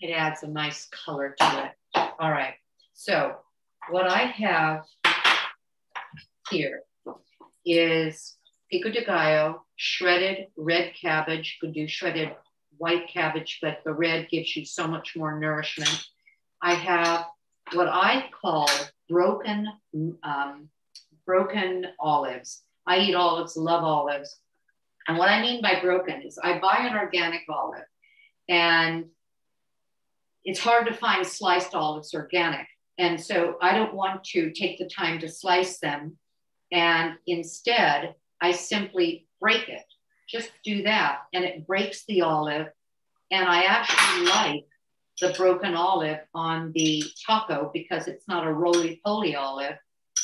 it 0.00 0.12
adds 0.12 0.42
a 0.42 0.48
nice 0.48 0.86
color 0.86 1.34
to 1.38 1.64
it. 1.64 2.10
All 2.20 2.30
right, 2.30 2.54
so 2.94 3.36
what 3.90 4.06
I 4.06 4.24
have 4.24 4.84
here 6.50 6.82
is 7.64 8.36
pico 8.70 8.90
de 8.90 9.04
gallo, 9.04 9.64
shredded 9.76 10.46
red 10.56 10.92
cabbage. 11.00 11.58
You 11.60 11.68
could 11.68 11.74
do 11.74 11.88
shredded 11.88 12.34
white 12.76 13.08
cabbage, 13.08 13.58
but 13.60 13.80
the 13.84 13.92
red 13.92 14.28
gives 14.28 14.56
you 14.56 14.64
so 14.64 14.86
much 14.86 15.16
more 15.16 15.38
nourishment. 15.38 16.06
I 16.62 16.74
have 16.74 17.26
what 17.72 17.88
I 17.88 18.30
call 18.40 18.68
broken, 19.08 19.68
um, 20.22 20.68
broken 21.26 21.86
olives. 21.98 22.62
I 22.88 22.98
eat 23.00 23.14
olives, 23.14 23.56
love 23.56 23.84
olives. 23.84 24.40
And 25.06 25.18
what 25.18 25.28
I 25.28 25.40
mean 25.40 25.62
by 25.62 25.80
broken 25.80 26.22
is 26.22 26.38
I 26.42 26.58
buy 26.58 26.88
an 26.90 26.96
organic 26.96 27.42
olive 27.48 27.84
and 28.48 29.06
it's 30.44 30.58
hard 30.58 30.86
to 30.86 30.94
find 30.94 31.26
sliced 31.26 31.74
olives 31.74 32.14
organic. 32.14 32.66
And 32.96 33.20
so 33.20 33.56
I 33.60 33.74
don't 33.74 33.94
want 33.94 34.24
to 34.24 34.50
take 34.50 34.78
the 34.78 34.88
time 34.88 35.18
to 35.20 35.28
slice 35.28 35.78
them. 35.78 36.16
And 36.72 37.14
instead, 37.26 38.14
I 38.40 38.52
simply 38.52 39.26
break 39.40 39.68
it. 39.68 39.84
Just 40.28 40.50
do 40.64 40.82
that. 40.82 41.20
And 41.32 41.44
it 41.44 41.66
breaks 41.66 42.04
the 42.06 42.22
olive. 42.22 42.68
And 43.30 43.46
I 43.46 43.64
actually 43.64 44.26
like 44.26 44.66
the 45.20 45.34
broken 45.36 45.74
olive 45.74 46.20
on 46.34 46.72
the 46.74 47.02
taco 47.26 47.70
because 47.72 48.08
it's 48.08 48.26
not 48.26 48.46
a 48.46 48.52
roly 48.52 49.00
poly 49.04 49.36
olive. 49.36 49.76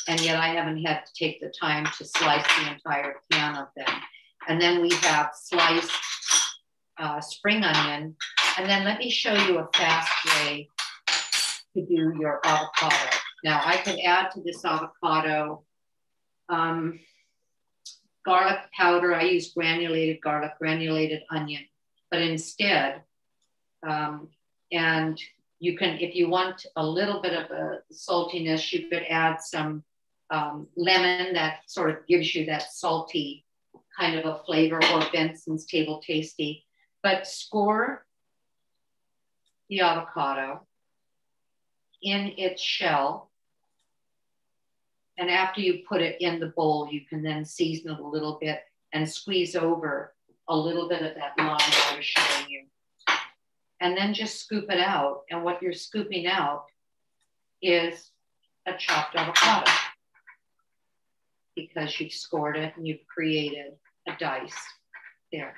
And 0.07 0.21
yet 0.21 0.37
I 0.37 0.49
haven't 0.49 0.83
had 0.85 1.05
to 1.05 1.13
take 1.17 1.41
the 1.41 1.51
time 1.59 1.85
to 1.97 2.05
slice 2.05 2.45
the 2.59 2.73
entire 2.73 3.15
can 3.31 3.55
of 3.55 3.67
them. 3.75 3.93
And 4.47 4.61
then 4.61 4.81
we 4.81 4.91
have 5.01 5.31
sliced 5.33 5.91
uh, 6.99 7.19
spring 7.21 7.63
onion. 7.63 8.15
And 8.57 8.69
then 8.69 8.85
let 8.85 8.99
me 8.99 9.09
show 9.09 9.33
you 9.33 9.57
a 9.59 9.67
fast 9.75 10.11
way 10.25 10.69
to 11.75 11.85
do 11.85 12.13
your 12.19 12.39
avocado. 12.45 12.95
Now 13.43 13.61
I 13.63 13.77
could 13.77 13.99
add 13.99 14.31
to 14.31 14.41
this 14.41 14.63
avocado 14.63 15.63
um, 16.49 16.99
garlic 18.25 18.59
powder. 18.77 19.13
I 19.13 19.23
use 19.23 19.53
granulated 19.53 20.21
garlic, 20.21 20.51
granulated 20.59 21.23
onion, 21.29 21.63
but 22.09 22.21
instead, 22.21 23.01
um, 23.87 24.29
and 24.71 25.19
you 25.59 25.77
can, 25.77 25.97
if 25.99 26.15
you 26.15 26.29
want 26.29 26.65
a 26.75 26.85
little 26.85 27.21
bit 27.21 27.33
of 27.33 27.51
a 27.51 27.79
saltiness, 27.93 28.71
you 28.71 28.89
could 28.89 29.03
add 29.09 29.41
some 29.41 29.83
um, 30.29 30.67
lemon 30.75 31.33
that 31.33 31.59
sort 31.67 31.89
of 31.91 32.07
gives 32.07 32.33
you 32.33 32.45
that 32.45 32.71
salty 32.71 33.45
kind 33.97 34.17
of 34.17 34.25
a 34.25 34.43
flavor 34.45 34.77
or 34.77 35.01
Benson's 35.13 35.65
Table 35.65 36.01
Tasty. 36.05 36.65
But 37.03 37.27
score 37.27 38.05
the 39.69 39.81
avocado 39.81 40.65
in 42.01 42.33
its 42.37 42.61
shell 42.61 43.31
and 45.17 45.29
after 45.29 45.61
you 45.61 45.83
put 45.87 46.01
it 46.01 46.19
in 46.19 46.39
the 46.39 46.47
bowl, 46.47 46.89
you 46.91 47.01
can 47.01 47.23
then 47.23 47.45
season 47.45 47.91
it 47.91 47.99
a 47.99 48.07
little 48.07 48.37
bit 48.39 48.61
and 48.93 49.09
squeeze 49.09 49.55
over 49.55 50.13
a 50.47 50.55
little 50.55 50.89
bit 50.89 51.01
of 51.01 51.15
that 51.15 51.33
lime 51.37 51.57
I 51.59 51.95
was 51.95 52.05
showing 52.05 52.49
you. 52.49 52.63
And 53.79 53.97
then 53.97 54.13
just 54.13 54.39
scoop 54.39 54.65
it 54.69 54.79
out. 54.79 55.21
And 55.29 55.43
what 55.43 55.61
you're 55.61 55.73
scooping 55.73 56.27
out 56.27 56.65
is 57.61 58.11
a 58.65 58.73
chopped 58.77 59.15
avocado 59.15 59.71
because 61.55 61.99
you've 61.99 62.13
scored 62.13 62.57
it 62.57 62.73
and 62.75 62.87
you've 62.87 63.05
created 63.07 63.73
a 64.07 64.11
dice 64.19 64.53
there. 65.31 65.55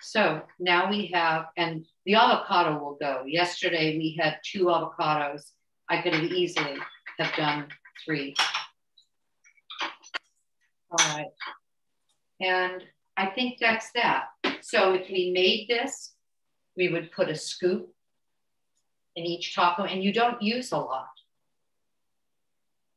So 0.00 0.42
now 0.58 0.90
we 0.90 1.10
have, 1.14 1.46
and 1.56 1.86
the 2.04 2.16
avocado 2.16 2.78
will 2.78 2.98
go. 3.00 3.24
Yesterday 3.26 3.96
we 3.96 4.16
had 4.20 4.38
two 4.44 4.64
avocados. 4.66 5.50
I 5.88 6.02
could 6.02 6.14
have 6.14 6.24
easily 6.24 6.76
have 7.18 7.34
done 7.34 7.68
three. 8.04 8.34
All 10.90 11.16
right. 11.16 11.30
And 12.40 12.82
I 13.16 13.26
think 13.26 13.58
that's 13.58 13.90
that. 13.92 14.26
So 14.60 14.92
if 14.92 15.08
we 15.08 15.30
made 15.32 15.68
this, 15.68 16.12
we 16.76 16.88
would 16.88 17.10
put 17.12 17.30
a 17.30 17.34
scoop 17.34 17.88
in 19.14 19.24
each 19.24 19.54
taco, 19.54 19.84
and 19.84 20.04
you 20.04 20.12
don't 20.12 20.42
use 20.42 20.72
a 20.72 20.78
lot 20.78 21.08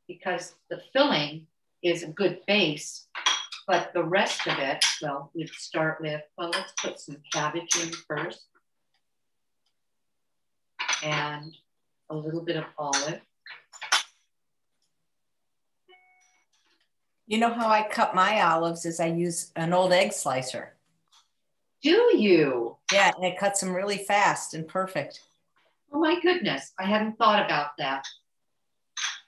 because 0.05 0.53
the 0.69 0.81
filling 0.91 1.47
is 1.83 2.03
a 2.03 2.07
good 2.07 2.39
base, 2.45 3.07
but 3.67 3.91
the 3.93 4.03
rest 4.03 4.47
of 4.47 4.57
it, 4.59 4.83
well, 5.01 5.31
we'd 5.33 5.49
start 5.49 6.01
with, 6.01 6.21
well, 6.37 6.49
let's 6.49 6.73
put 6.73 6.99
some 6.99 7.17
cabbage 7.31 7.75
in 7.81 7.91
first 8.07 8.45
and 11.03 11.55
a 12.09 12.15
little 12.15 12.41
bit 12.41 12.57
of 12.57 12.65
olive. 12.77 13.21
You 17.27 17.37
know 17.37 17.53
how 17.53 17.69
I 17.69 17.87
cut 17.87 18.15
my 18.15 18.41
olives 18.41 18.85
is 18.85 18.99
I 18.99 19.05
use 19.05 19.51
an 19.55 19.71
old 19.71 19.93
egg 19.93 20.13
slicer. 20.13 20.73
Do 21.81 22.17
you? 22.17 22.75
Yeah, 22.91 23.11
and 23.15 23.23
it 23.23 23.37
cuts 23.37 23.61
them 23.61 23.73
really 23.73 23.99
fast 23.99 24.55
and 24.55 24.67
perfect. 24.67 25.21
Oh 25.93 25.99
my 25.99 26.19
goodness, 26.21 26.73
I 26.79 26.85
hadn't 26.85 27.17
thought 27.17 27.45
about 27.45 27.77
that. 27.77 28.03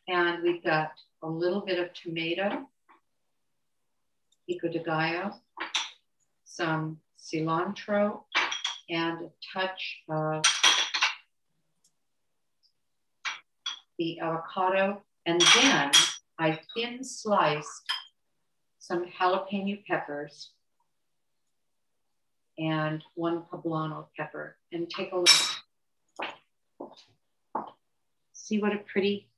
And 0.08 0.42
we've 0.44 0.64
got 0.64 0.92
a 1.24 1.30
little 1.30 1.62
bit 1.62 1.80
of 1.80 1.94
tomato, 1.94 2.68
pico 4.48 4.68
de 4.68 4.80
gallo, 4.80 5.34
some 6.46 7.00
cilantro, 7.20 8.24
and 8.90 9.22
a 9.22 9.30
touch 9.54 10.04
of 10.10 10.44
the 13.98 14.20
avocado. 14.20 15.02
And 15.26 15.42
then 15.56 15.92
I 16.40 16.60
thin 16.74 17.04
sliced 17.04 17.84
some 18.80 19.06
jalapeno 19.06 19.86
peppers 19.86 20.50
and 22.58 23.04
one 23.16 23.44
poblano 23.44 24.08
pepper 24.18 24.58
and 24.72 24.90
take 24.90 25.12
a 25.12 25.18
look. 25.18 26.92
See 28.34 28.60
what 28.60 28.74
a 28.74 28.80
pretty 28.80 29.30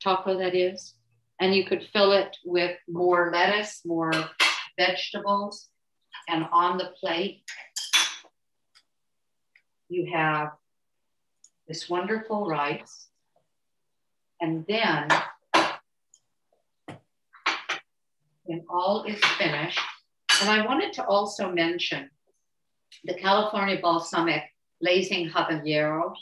taco 0.00 0.36
that 0.38 0.54
is? 0.54 0.94
And 1.40 1.54
you 1.54 1.64
could 1.64 1.86
fill 1.92 2.12
it 2.12 2.36
with 2.44 2.76
more 2.88 3.30
lettuce, 3.32 3.82
more 3.84 4.12
vegetables, 4.78 5.68
and 6.28 6.46
on 6.50 6.78
the 6.78 6.92
plate, 7.00 7.42
you 9.88 10.10
have 10.12 10.52
this 11.68 11.88
wonderful 11.88 12.46
rice. 12.46 13.08
And 14.40 14.64
then 14.68 15.08
when 18.46 18.64
all 18.68 19.04
is 19.04 19.18
finished. 19.38 19.80
And 20.40 20.50
I 20.50 20.64
wanted 20.64 20.92
to 20.94 21.04
also 21.04 21.50
mention 21.50 22.10
the 23.04 23.14
California 23.14 23.78
balsamic 23.80 24.42
glazing 24.80 25.30
habanero, 25.30 26.14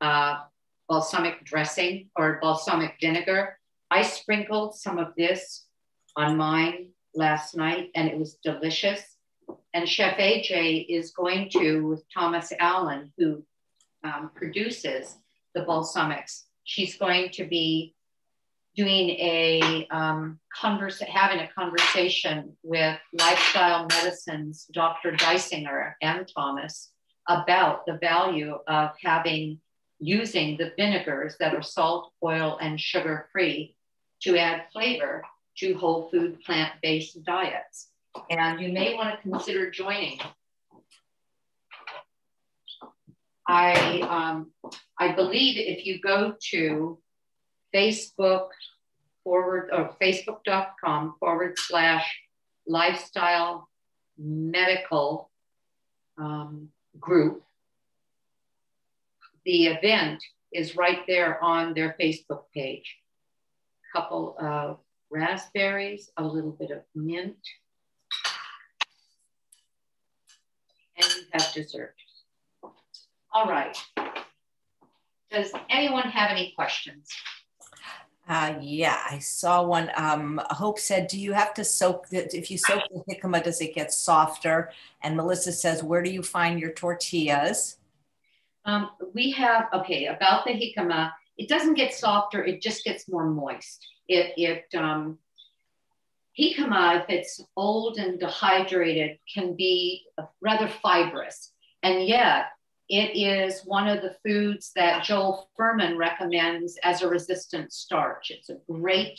uh, 0.00 0.40
balsamic 0.88 1.44
dressing 1.44 2.08
or 2.16 2.38
balsamic 2.42 2.96
vinegar. 3.00 3.58
I 3.92 4.00
sprinkled 4.00 4.74
some 4.74 4.98
of 4.98 5.08
this 5.18 5.66
on 6.16 6.38
mine 6.38 6.92
last 7.14 7.54
night 7.54 7.90
and 7.94 8.08
it 8.08 8.18
was 8.18 8.38
delicious. 8.42 9.02
and 9.74 9.86
Chef 9.86 10.16
AJ 10.16 10.86
is 10.88 11.10
going 11.10 11.50
to, 11.50 11.86
with 11.88 12.02
Thomas 12.08 12.54
Allen, 12.58 13.12
who 13.18 13.44
um, 14.02 14.30
produces 14.34 15.18
the 15.54 15.66
balsamics, 15.66 16.44
she's 16.64 16.96
going 16.96 17.28
to 17.32 17.44
be 17.44 17.94
doing 18.74 19.10
a 19.10 19.86
um, 19.90 20.40
having 21.06 21.40
a 21.40 21.48
conversation 21.48 22.56
with 22.62 22.98
lifestyle 23.12 23.86
medicines, 23.90 24.66
Dr. 24.72 25.12
Dysinger 25.12 25.92
and 26.00 26.26
Thomas, 26.34 26.92
about 27.28 27.84
the 27.84 27.98
value 28.00 28.56
of 28.66 28.92
having 29.02 29.60
using 29.98 30.56
the 30.56 30.72
vinegars 30.78 31.36
that 31.40 31.54
are 31.54 31.62
salt, 31.62 32.10
oil, 32.24 32.56
and 32.58 32.80
sugar 32.80 33.28
free 33.32 33.76
to 34.22 34.38
add 34.38 34.64
flavor 34.72 35.24
to 35.58 35.74
whole 35.74 36.08
food 36.10 36.40
plant 36.44 36.72
based 36.82 37.22
diets. 37.24 37.88
And 38.30 38.60
you 38.60 38.72
may 38.72 38.94
want 38.94 39.16
to 39.16 39.22
consider 39.22 39.70
joining. 39.70 40.20
I, 43.46 44.00
um, 44.00 44.52
I 44.98 45.12
believe 45.12 45.56
if 45.58 45.84
you 45.84 46.00
go 46.00 46.34
to 46.50 46.98
Facebook 47.74 48.48
forward 49.24 49.70
or 49.72 49.96
facebook.com 50.00 51.16
forward 51.18 51.58
slash 51.58 52.20
lifestyle 52.66 53.68
medical 54.18 55.30
um, 56.18 56.68
group, 57.00 57.42
the 59.44 59.66
event 59.66 60.22
is 60.52 60.76
right 60.76 61.00
there 61.06 61.42
on 61.42 61.74
their 61.74 61.96
Facebook 62.00 62.42
page. 62.54 62.96
Couple 63.92 64.36
of 64.38 64.78
raspberries, 65.10 66.10
a 66.16 66.24
little 66.24 66.52
bit 66.52 66.70
of 66.70 66.82
mint, 66.94 67.36
and 70.96 71.06
you 71.06 71.22
have 71.32 71.52
dessert. 71.52 71.94
All 73.34 73.46
right. 73.46 73.76
Does 75.30 75.52
anyone 75.70 76.04
have 76.04 76.30
any 76.30 76.52
questions? 76.56 77.08
Uh, 78.28 78.54
yeah, 78.60 79.02
I 79.10 79.18
saw 79.18 79.62
one. 79.62 79.90
Um, 79.96 80.40
Hope 80.50 80.78
said, 80.78 81.08
"Do 81.08 81.18
you 81.18 81.32
have 81.32 81.52
to 81.54 81.64
soak 81.64 82.06
it? 82.12 82.34
If 82.34 82.50
you 82.50 82.56
soak 82.56 82.82
the 82.90 83.02
jicama, 83.08 83.42
does 83.42 83.60
it 83.60 83.74
get 83.74 83.92
softer?" 83.92 84.72
And 85.02 85.16
Melissa 85.16 85.52
says, 85.52 85.82
"Where 85.82 86.02
do 86.02 86.10
you 86.10 86.22
find 86.22 86.60
your 86.60 86.72
tortillas?" 86.72 87.78
Um, 88.64 88.90
we 89.12 89.32
have 89.32 89.68
okay 89.72 90.06
about 90.06 90.44
the 90.44 90.52
jicama. 90.52 91.12
It 91.42 91.48
doesn't 91.48 91.74
get 91.74 91.92
softer; 91.92 92.44
it 92.44 92.62
just 92.62 92.84
gets 92.84 93.08
more 93.08 93.28
moist. 93.28 93.84
It 94.06 94.34
it 94.36 94.78
um, 94.78 95.18
jicama, 96.38 97.00
if 97.02 97.10
it's 97.10 97.40
old 97.56 97.98
and 97.98 98.20
dehydrated, 98.20 99.18
can 99.32 99.56
be 99.56 100.04
rather 100.40 100.68
fibrous, 100.68 101.50
and 101.82 102.06
yet 102.06 102.46
it 102.88 103.16
is 103.16 103.62
one 103.64 103.88
of 103.88 104.02
the 104.02 104.14
foods 104.24 104.70
that 104.76 105.02
Joel 105.02 105.48
Fuhrman 105.58 105.96
recommends 105.96 106.78
as 106.84 107.02
a 107.02 107.08
resistant 107.08 107.72
starch. 107.72 108.30
It's 108.30 108.48
a 108.48 108.58
great, 108.70 109.18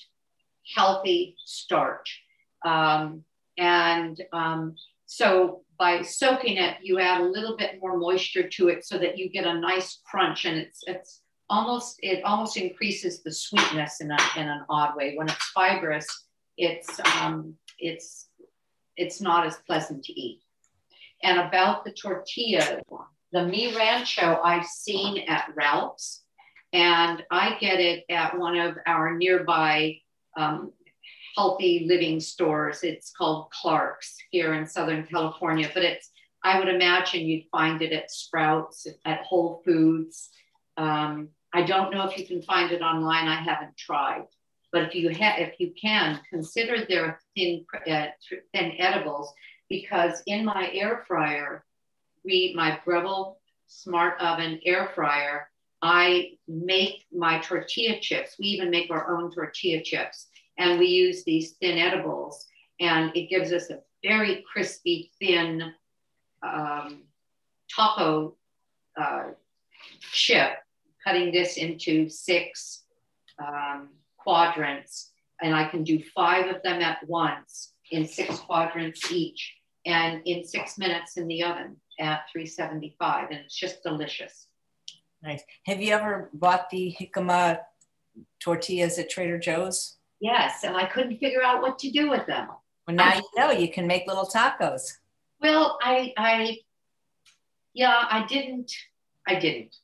healthy 0.73 1.35
starch. 1.43 2.21
Um, 2.63 3.25
and 3.57 4.21
um, 4.31 4.75
so 5.07 5.63
by 5.77 6.03
soaking 6.03 6.55
it, 6.55 6.77
you 6.83 6.99
add 6.99 7.19
a 7.19 7.25
little 7.25 7.57
bit 7.57 7.79
more 7.81 7.97
moisture 7.97 8.47
to 8.47 8.69
it 8.69 8.85
so 8.85 8.97
that 8.97 9.17
you 9.17 9.29
get 9.29 9.45
a 9.45 9.59
nice 9.59 9.99
crunch 10.05 10.45
and 10.45 10.57
it's, 10.57 10.81
it's 10.87 11.22
almost, 11.49 11.99
it 12.01 12.23
almost 12.23 12.57
increases 12.57 13.21
the 13.21 13.31
sweetness 13.31 14.01
in, 14.01 14.11
a, 14.11 14.17
in 14.37 14.47
an 14.47 14.65
odd 14.69 14.95
way. 14.95 15.15
When 15.15 15.29
it's 15.29 15.51
fibrous, 15.51 16.07
it's, 16.57 16.99
um, 17.19 17.55
it's, 17.79 18.29
it's 18.95 19.21
not 19.21 19.45
as 19.45 19.57
pleasant 19.67 20.03
to 20.05 20.13
eat. 20.13 20.41
And 21.23 21.39
about 21.39 21.85
the 21.85 21.91
tortilla, 21.91 22.81
the 23.31 23.45
Mi 23.45 23.75
Rancho 23.75 24.39
I've 24.43 24.65
seen 24.65 25.23
at 25.27 25.51
Ralph's, 25.55 26.23
and 26.73 27.23
I 27.31 27.57
get 27.59 27.79
it 27.79 28.03
at 28.09 28.37
one 28.37 28.57
of 28.57 28.75
our 28.85 29.15
nearby 29.15 29.97
um, 30.35 30.71
healthy 31.35 31.85
living 31.87 32.19
stores. 32.19 32.83
It's 32.83 33.11
called 33.11 33.51
Clark's 33.51 34.15
here 34.31 34.53
in 34.53 34.67
Southern 34.67 35.05
California, 35.05 35.69
but 35.73 35.83
it's 35.83 36.09
I 36.43 36.59
would 36.59 36.67
imagine 36.67 37.21
you'd 37.21 37.47
find 37.51 37.81
it 37.81 37.93
at 37.93 38.11
Sprouts, 38.11 38.85
at 39.05 39.21
Whole 39.21 39.61
Foods. 39.63 40.29
Um, 40.77 41.29
I 41.53 41.63
don't 41.63 41.93
know 41.93 42.07
if 42.07 42.17
you 42.17 42.25
can 42.25 42.41
find 42.41 42.71
it 42.71 42.81
online. 42.81 43.27
I 43.27 43.35
haven't 43.35 43.77
tried, 43.77 44.25
but 44.71 44.83
if 44.83 44.95
you 44.95 45.09
if 45.11 45.59
you 45.59 45.73
can, 45.79 46.19
consider 46.29 46.85
their 46.85 47.19
thin 47.35 47.65
uh, 47.87 48.07
thin 48.53 48.73
edibles 48.79 49.33
because 49.69 50.23
in 50.25 50.45
my 50.45 50.69
air 50.73 51.03
fryer 51.07 51.63
we 52.23 52.53
my 52.55 52.79
Breville 52.85 53.37
smart 53.67 54.19
oven 54.21 54.59
air 54.65 54.91
fryer, 54.93 55.49
I 55.81 56.33
make 56.47 57.05
my 57.11 57.39
tortilla 57.39 57.99
chips. 57.99 58.35
We 58.39 58.47
even 58.47 58.69
make 58.69 58.89
our 58.89 59.17
own 59.17 59.31
tortilla 59.31 59.81
chips, 59.83 60.27
and 60.57 60.79
we 60.79 60.87
use 60.87 61.23
these 61.23 61.53
thin 61.53 61.77
edibles, 61.77 62.45
and 62.79 63.11
it 63.15 63.29
gives 63.29 63.51
us 63.51 63.69
a 63.69 63.79
very 64.03 64.43
crispy, 64.51 65.11
thin 65.19 65.73
um, 66.41 67.03
taco 67.73 68.35
uh, 68.99 69.31
chip. 70.11 70.62
Cutting 71.03 71.31
this 71.31 71.57
into 71.57 72.09
six 72.09 72.83
um, 73.39 73.89
quadrants, 74.17 75.11
and 75.41 75.55
I 75.55 75.65
can 75.65 75.83
do 75.83 76.01
five 76.15 76.53
of 76.53 76.61
them 76.63 76.81
at 76.81 77.05
once 77.07 77.73
in 77.91 78.07
six 78.07 78.39
quadrants 78.39 79.11
each, 79.11 79.53
and 79.85 80.21
in 80.25 80.45
six 80.45 80.77
minutes 80.77 81.17
in 81.17 81.27
the 81.27 81.43
oven 81.43 81.77
at 81.99 82.23
375 82.31 83.29
and 83.31 83.39
it's 83.39 83.55
just 83.55 83.83
delicious. 83.83 84.47
Nice. 85.21 85.43
Have 85.65 85.81
you 85.81 85.93
ever 85.93 86.29
bought 86.33 86.69
the 86.69 86.95
jicama 86.99 87.59
tortillas 88.39 88.99
at 88.99 89.09
Trader 89.09 89.37
Joe's? 89.37 89.97
Yes, 90.19 90.63
and 90.63 90.75
I 90.75 90.85
couldn't 90.85 91.17
figure 91.17 91.43
out 91.43 91.61
what 91.61 91.79
to 91.79 91.91
do 91.91 92.09
with 92.09 92.25
them. 92.25 92.47
Well, 92.87 92.95
now 92.95 93.09
I, 93.09 93.15
you 93.15 93.23
know 93.37 93.51
you 93.51 93.71
can 93.71 93.87
make 93.87 94.07
little 94.07 94.25
tacos. 94.25 94.97
Well, 95.41 95.77
I, 95.81 96.13
I, 96.17 96.57
yeah, 97.73 98.05
I 98.09 98.25
didn't, 98.25 98.71
I 99.27 99.35
didn't. 99.35 99.75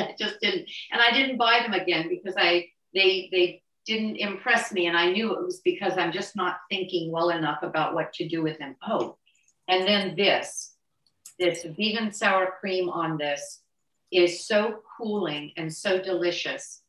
I 0.08 0.14
just 0.18 0.40
didn't, 0.40 0.68
and 0.92 1.00
I 1.00 1.12
didn't 1.12 1.38
buy 1.38 1.60
them 1.62 1.72
again 1.72 2.08
because 2.08 2.34
I, 2.36 2.68
they, 2.94 3.28
they 3.30 3.62
didn't 3.86 4.16
impress 4.16 4.72
me, 4.72 4.86
and 4.86 4.96
I 4.96 5.10
knew 5.10 5.32
it 5.32 5.44
was 5.44 5.60
because 5.60 5.96
I'm 5.96 6.12
just 6.12 6.36
not 6.36 6.58
thinking 6.70 7.10
well 7.10 7.30
enough 7.30 7.62
about 7.62 7.94
what 7.94 8.12
to 8.14 8.28
do 8.28 8.42
with 8.42 8.58
them. 8.58 8.76
Oh, 8.86 9.16
and 9.68 9.86
then 9.86 10.16
this, 10.16 10.74
this 11.38 11.64
vegan 11.64 12.12
sour 12.12 12.54
cream 12.60 12.88
on 12.88 13.16
this 13.16 13.60
is 14.12 14.46
so 14.46 14.80
cooling 14.96 15.52
and 15.56 15.72
so 15.72 16.02
delicious 16.02 16.82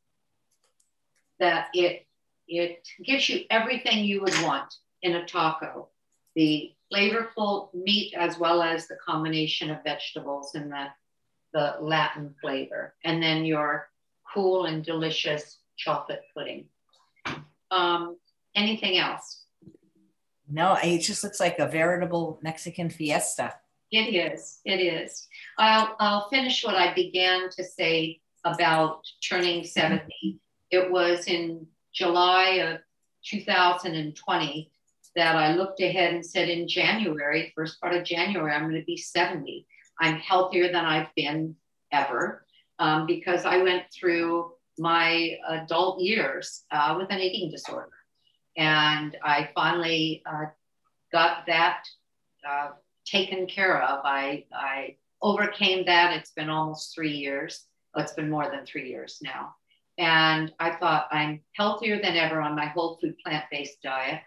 that 1.39 1.67
it 1.73 2.05
it 2.47 2.87
gives 3.03 3.29
you 3.29 3.45
everything 3.49 4.03
you 4.03 4.21
would 4.21 4.35
want 4.43 4.73
in 5.01 5.15
a 5.15 5.25
taco. 5.25 5.87
The 6.35 6.73
flavorful 6.93 7.73
meat 7.73 8.13
as 8.13 8.37
well 8.37 8.61
as 8.61 8.87
the 8.87 8.97
combination 9.05 9.69
of 9.69 9.83
vegetables 9.83 10.53
and 10.55 10.71
the, 10.71 10.87
the 11.53 11.75
Latin 11.79 12.35
flavor. 12.41 12.93
And 13.03 13.21
then 13.21 13.45
your 13.45 13.89
cool 14.33 14.65
and 14.65 14.83
delicious 14.83 15.59
chocolate 15.77 16.23
pudding. 16.33 16.65
Um, 17.69 18.17
anything 18.55 18.97
else? 18.97 19.43
No, 20.49 20.77
it 20.83 20.99
just 20.99 21.23
looks 21.23 21.39
like 21.39 21.59
a 21.59 21.67
veritable 21.67 22.39
Mexican 22.43 22.89
fiesta. 22.89 23.53
It 23.91 24.13
is. 24.15 24.59
It 24.65 24.77
is. 24.77 25.27
I'll, 25.57 25.95
I'll 25.99 26.29
finish 26.29 26.63
what 26.63 26.75
I 26.75 26.93
began 26.93 27.49
to 27.51 27.63
say 27.63 28.21
about 28.43 29.01
turning 29.27 29.63
70. 29.63 30.39
It 30.71 30.91
was 30.91 31.27
in 31.27 31.67
July 31.93 32.61
of 32.71 32.79
2020 33.25 34.71
that 35.15 35.35
I 35.35 35.55
looked 35.55 35.81
ahead 35.81 36.13
and 36.13 36.25
said, 36.25 36.49
in 36.49 36.67
January, 36.67 37.51
first 37.55 37.79
part 37.81 37.93
of 37.93 38.05
January, 38.05 38.51
I'm 38.51 38.69
going 38.69 38.79
to 38.79 38.85
be 38.85 38.97
70. 38.97 39.65
I'm 40.01 40.17
healthier 40.17 40.71
than 40.71 40.83
I've 40.83 41.13
been 41.15 41.55
ever 41.91 42.45
um, 42.79 43.05
because 43.05 43.45
I 43.45 43.61
went 43.61 43.83
through 43.93 44.51
my 44.77 45.37
adult 45.47 46.01
years 46.01 46.63
uh, 46.71 46.95
with 46.97 47.11
an 47.11 47.19
eating 47.19 47.51
disorder. 47.51 47.91
And 48.57 49.15
I 49.23 49.49
finally 49.53 50.23
uh, 50.25 50.45
got 51.11 51.45
that 51.45 51.83
uh, 52.47 52.71
taken 53.05 53.45
care 53.45 53.81
of. 53.83 54.01
I, 54.03 54.45
I 54.51 54.95
overcame 55.21 55.85
that. 55.85 56.17
It's 56.17 56.31
been 56.31 56.49
almost 56.49 56.95
three 56.95 57.11
years. 57.11 57.65
Oh, 57.93 58.01
it's 58.01 58.13
been 58.13 58.29
more 58.29 58.49
than 58.49 58.65
three 58.65 58.89
years 58.89 59.19
now. 59.21 59.55
And 59.97 60.51
I 60.59 60.71
thought 60.71 61.07
I'm 61.11 61.41
healthier 61.53 62.01
than 62.01 62.15
ever 62.15 62.41
on 62.41 62.55
my 62.55 62.65
whole 62.65 62.97
food 62.99 63.15
plant 63.23 63.45
based 63.51 63.81
diet. 63.83 64.21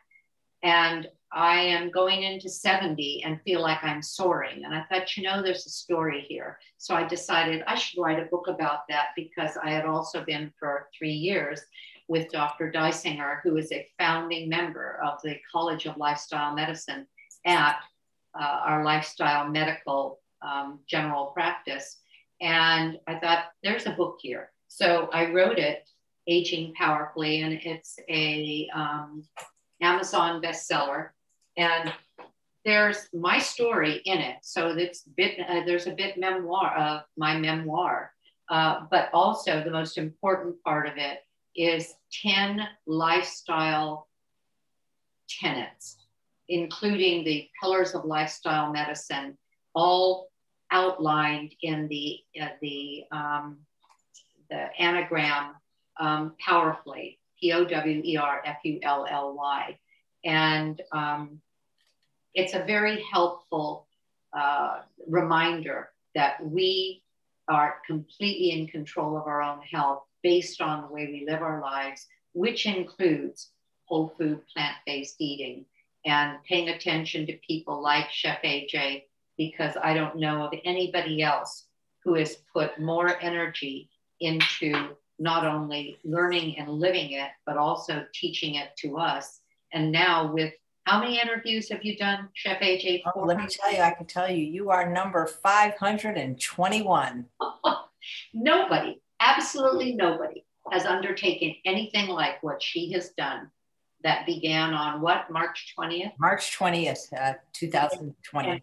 And 0.63 1.09
I 1.35 1.61
am 1.61 1.91
going 1.91 2.23
into 2.23 2.49
70 2.49 3.25
and 3.25 3.43
feel 3.43 3.61
like 3.61 3.83
I'm 3.83 4.03
soaring. 4.03 4.65
And 4.65 4.73
I 4.73 4.85
thought, 4.85 5.17
you 5.17 5.25
know, 5.25 5.43
there's 5.43 5.67
a 5.67 5.71
story 5.71 6.25
here. 6.29 6.61
So 6.79 6.95
I 6.95 7.07
decided 7.07 7.65
I 7.67 7.75
should 7.75 8.01
write 8.01 8.21
a 8.21 8.27
book 8.27 8.47
about 8.47 8.87
that 8.89 9.09
because 9.17 9.59
I 9.63 9.71
had 9.71 9.85
also 9.85 10.25
been 10.25 10.53
for 10.59 10.89
three 10.97 11.13
years 11.13 11.61
with 12.07 12.31
Dr. 12.31 12.71
Dysinger, 12.71 13.41
who 13.43 13.57
is 13.57 13.73
a 13.73 13.89
founding 13.99 14.49
member 14.49 15.01
of 15.05 15.21
the 15.23 15.37
College 15.51 15.87
of 15.87 15.97
Lifestyle 15.97 16.55
Medicine 16.55 17.05
at 17.45 17.79
uh, 18.39 18.61
our 18.65 18.85
lifestyle 18.85 19.49
medical 19.49 20.21
um, 20.41 20.79
general 20.87 21.27
practice. 21.27 21.99
And 22.41 22.99
I 23.09 23.19
thought, 23.19 23.47
there's 23.65 23.87
a 23.87 23.93
book 23.93 24.19
here. 24.21 24.53
So 24.69 25.09
I 25.13 25.31
wrote 25.33 25.59
it, 25.59 25.89
Aging 26.29 26.75
Powerfully, 26.75 27.41
and 27.43 27.55
it's 27.55 27.99
a 28.09 28.69
um, 28.75 29.25
Amazon 29.81 30.41
bestseller. 30.41 31.11
And 31.57 31.93
there's 32.65 33.09
my 33.13 33.39
story 33.39 34.01
in 34.05 34.19
it. 34.19 34.37
So 34.43 34.69
it's 34.69 35.03
bit, 35.03 35.39
uh, 35.39 35.63
there's 35.67 35.87
a 35.87 35.93
bit 35.93 36.17
memoir 36.17 36.77
of 36.77 37.03
my 37.17 37.37
memoir. 37.37 38.13
Uh, 38.49 38.85
but 38.91 39.09
also 39.13 39.63
the 39.63 39.71
most 39.71 39.97
important 39.99 40.63
part 40.63 40.87
of 40.87 40.95
it 40.97 41.21
is 41.57 41.95
10 42.23 42.61
lifestyle 42.87 44.09
tenets, 45.29 45.97
including 46.49 47.25
the 47.25 47.49
pillars 47.61 47.95
of 47.95 48.05
lifestyle 48.05 48.73
medicine, 48.73 49.39
all 49.75 50.29
outlined 50.71 51.55
in 51.63 51.89
the, 51.89 52.19
uh, 52.41 52.49
the, 52.61 53.05
um, 53.13 53.59
the 54.51 54.69
anagram 54.79 55.55
um, 56.01 56.35
powerfully, 56.45 57.19
P 57.41 57.53
O 57.53 57.65
W 57.65 58.03
E 58.05 58.17
R 58.17 58.43
F 58.45 58.59
U 58.65 58.81
L 58.83 59.07
L 59.09 59.35
Y. 59.35 59.79
And 60.25 60.81
um, 60.93 61.41
it's 62.35 62.55
a 62.55 62.65
very 62.65 63.05
helpful 63.13 63.87
uh, 64.33 64.81
reminder 65.09 65.91
that 66.15 66.45
we 66.45 67.03
are 67.49 67.77
completely 67.87 68.51
in 68.53 68.67
control 68.67 69.17
of 69.17 69.27
our 69.27 69.43
own 69.43 69.61
health 69.61 70.05
based 70.23 70.61
on 70.61 70.83
the 70.83 70.89
way 70.89 71.07
we 71.07 71.27
live 71.29 71.43
our 71.43 71.61
lives, 71.61 72.07
which 72.33 72.67
includes 72.67 73.51
whole 73.85 74.15
food, 74.19 74.41
plant 74.53 74.77
based 74.87 75.17
eating 75.19 75.65
and 76.07 76.43
paying 76.45 76.71
attention 76.71 77.27
to 77.27 77.39
people 77.47 77.83
like 77.83 78.11
Chef 78.11 78.43
AJ, 78.43 79.05
because 79.37 79.77
I 79.83 79.95
don't 79.95 80.17
know 80.17 80.45
of 80.45 80.55
anybody 80.65 81.23
else 81.23 81.67
who 82.03 82.15
has 82.15 82.39
put 82.53 82.79
more 82.81 83.19
energy 83.21 83.89
into 84.21 84.97
not 85.19 85.47
only 85.47 85.99
learning 86.05 86.59
and 86.59 86.69
living 86.69 87.13
it, 87.13 87.31
but 87.47 87.57
also 87.57 88.05
teaching 88.13 88.57
it 88.57 88.69
to 88.79 88.99
us. 88.99 89.41
And 89.73 89.91
now, 89.93 90.33
with 90.33 90.53
how 90.85 91.01
many 91.01 91.21
interviews 91.21 91.69
have 91.71 91.85
you 91.85 91.97
done, 91.97 92.29
Chef 92.35 92.61
AJ? 92.61 93.03
Oh, 93.15 93.21
let 93.25 93.39
me 93.39 93.47
tell 93.49 93.73
you, 93.73 93.81
I 93.81 93.93
can 93.93 94.07
tell 94.07 94.31
you, 94.31 94.45
you 94.45 94.71
are 94.71 94.93
number 94.93 95.27
521. 95.27 97.25
nobody, 98.35 99.01
absolutely 99.21 99.95
nobody, 99.95 100.45
has 100.71 100.85
undertaken 100.85 101.55
anything 101.65 102.09
like 102.09 102.43
what 102.43 102.63
she 102.63 102.93
has 102.93 103.11
done 103.11 103.51
that 104.03 104.27
began 104.27 104.75
on 104.75 105.01
what, 105.01 105.31
March 105.31 105.75
20th? 105.79 106.13
March 106.19 106.59
20th, 106.59 107.13
uh, 107.19 107.33
2020. 107.55 108.63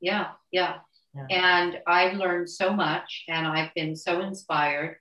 Yeah, 0.00 0.28
yeah, 0.52 0.76
yeah. 1.14 1.26
And 1.30 1.80
I've 1.88 2.16
learned 2.16 2.48
so 2.48 2.72
much 2.72 3.24
and 3.28 3.44
I've 3.46 3.74
been 3.74 3.96
so 3.96 4.20
inspired 4.20 4.98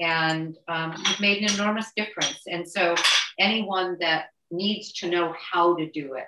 and 0.00 0.56
um, 0.66 0.94
you've 1.06 1.20
made 1.20 1.42
an 1.42 1.54
enormous 1.54 1.92
difference. 1.96 2.42
And 2.48 2.68
so 2.68 2.96
anyone 3.38 3.96
that 4.00 4.26
needs 4.50 4.92
to 4.92 5.10
know 5.10 5.34
how 5.38 5.76
to 5.76 5.90
do 5.90 6.14
it, 6.14 6.26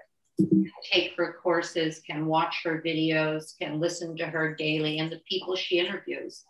take 0.93 1.17
her 1.17 1.37
courses, 1.43 2.01
can 2.01 2.27
watch 2.27 2.61
her 2.65 2.83
videos, 2.85 3.57
can 3.59 3.81
listen 3.81 4.17
to 4.17 4.27
her 4.27 4.55
daily 4.55 4.99
and 4.99 5.11
the 5.11 5.21
people 5.29 5.57
she 5.57 5.79
interviews 5.79 6.45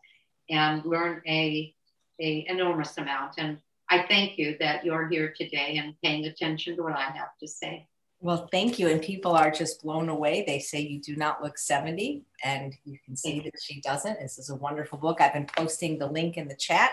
and 0.48 0.84
learn 0.84 1.22
a, 1.26 1.74
a 2.20 2.46
enormous 2.48 2.96
amount. 2.98 3.34
And 3.38 3.58
I 3.88 4.04
thank 4.08 4.38
you 4.38 4.56
that 4.60 4.84
you're 4.84 5.08
here 5.08 5.34
today 5.36 5.78
and 5.78 5.94
paying 6.02 6.26
attention 6.26 6.76
to 6.76 6.82
what 6.82 6.94
I 6.94 7.10
have 7.10 7.36
to 7.40 7.48
say. 7.48 7.86
Well, 8.22 8.48
thank 8.52 8.78
you. 8.78 8.88
And 8.88 9.00
people 9.00 9.32
are 9.32 9.50
just 9.50 9.82
blown 9.82 10.10
away. 10.10 10.44
They 10.46 10.58
say 10.58 10.80
you 10.80 11.00
do 11.00 11.16
not 11.16 11.42
look 11.42 11.56
70, 11.56 12.22
and 12.44 12.76
you 12.84 12.98
can 13.02 13.16
see 13.16 13.40
that 13.40 13.54
she 13.62 13.80
doesn't. 13.80 14.20
This 14.20 14.38
is 14.38 14.50
a 14.50 14.54
wonderful 14.54 14.98
book. 14.98 15.22
I've 15.22 15.32
been 15.32 15.46
posting 15.56 15.98
the 15.98 16.06
link 16.06 16.36
in 16.36 16.46
the 16.46 16.54
chat 16.54 16.90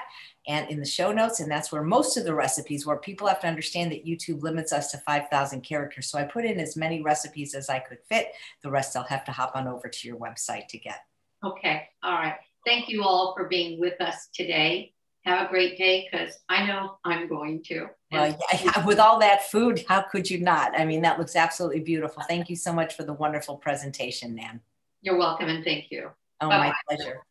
and 0.47 0.69
in 0.69 0.79
the 0.79 0.85
show 0.85 1.11
notes, 1.11 1.41
and 1.41 1.51
that's 1.51 1.69
where 1.69 1.83
most 1.83 2.15
of 2.15 2.23
the 2.23 2.33
recipes, 2.33 2.85
where 2.85 2.95
people 2.95 3.27
have 3.27 3.41
to 3.41 3.47
understand 3.47 3.91
that 3.91 4.05
YouTube 4.05 4.41
limits 4.41 4.71
us 4.71 4.89
to 4.91 4.97
5,000 4.99 5.61
characters. 5.61 6.09
So 6.09 6.17
I 6.17 6.23
put 6.23 6.45
in 6.45 6.61
as 6.61 6.77
many 6.77 7.01
recipes 7.01 7.53
as 7.53 7.69
I 7.69 7.79
could 7.79 7.99
fit. 8.07 8.31
The 8.63 8.71
rest 8.71 8.95
I'll 8.95 9.03
have 9.03 9.25
to 9.25 9.33
hop 9.33 9.57
on 9.57 9.67
over 9.67 9.89
to 9.89 10.07
your 10.07 10.17
website 10.17 10.67
to 10.69 10.77
get. 10.77 11.01
Okay. 11.43 11.89
All 12.03 12.13
right. 12.13 12.35
Thank 12.65 12.87
you 12.87 13.03
all 13.03 13.33
for 13.35 13.49
being 13.49 13.81
with 13.81 13.99
us 13.99 14.29
today 14.33 14.93
have 15.27 15.47
a 15.47 15.49
great 15.49 15.77
day 15.77 16.07
because 16.09 16.39
I 16.49 16.65
know 16.65 16.97
I'm 17.03 17.27
going 17.27 17.63
to. 17.65 17.87
Well, 18.11 18.37
yeah, 18.63 18.85
with 18.85 18.99
all 18.99 19.19
that 19.19 19.49
food, 19.51 19.83
how 19.87 20.01
could 20.01 20.29
you 20.29 20.39
not? 20.39 20.79
I 20.79 20.85
mean, 20.85 21.01
that 21.01 21.19
looks 21.19 21.35
absolutely 21.35 21.81
beautiful. 21.81 22.23
Thank 22.23 22.49
you 22.49 22.55
so 22.55 22.73
much 22.73 22.95
for 22.95 23.03
the 23.03 23.13
wonderful 23.13 23.57
presentation, 23.57 24.35
Nan. 24.35 24.61
You're 25.01 25.17
welcome 25.17 25.49
and 25.49 25.63
thank 25.63 25.91
you. 25.91 26.09
Oh, 26.41 26.49
Bye-bye. 26.49 26.67
my 26.67 26.73
pleasure. 26.87 27.21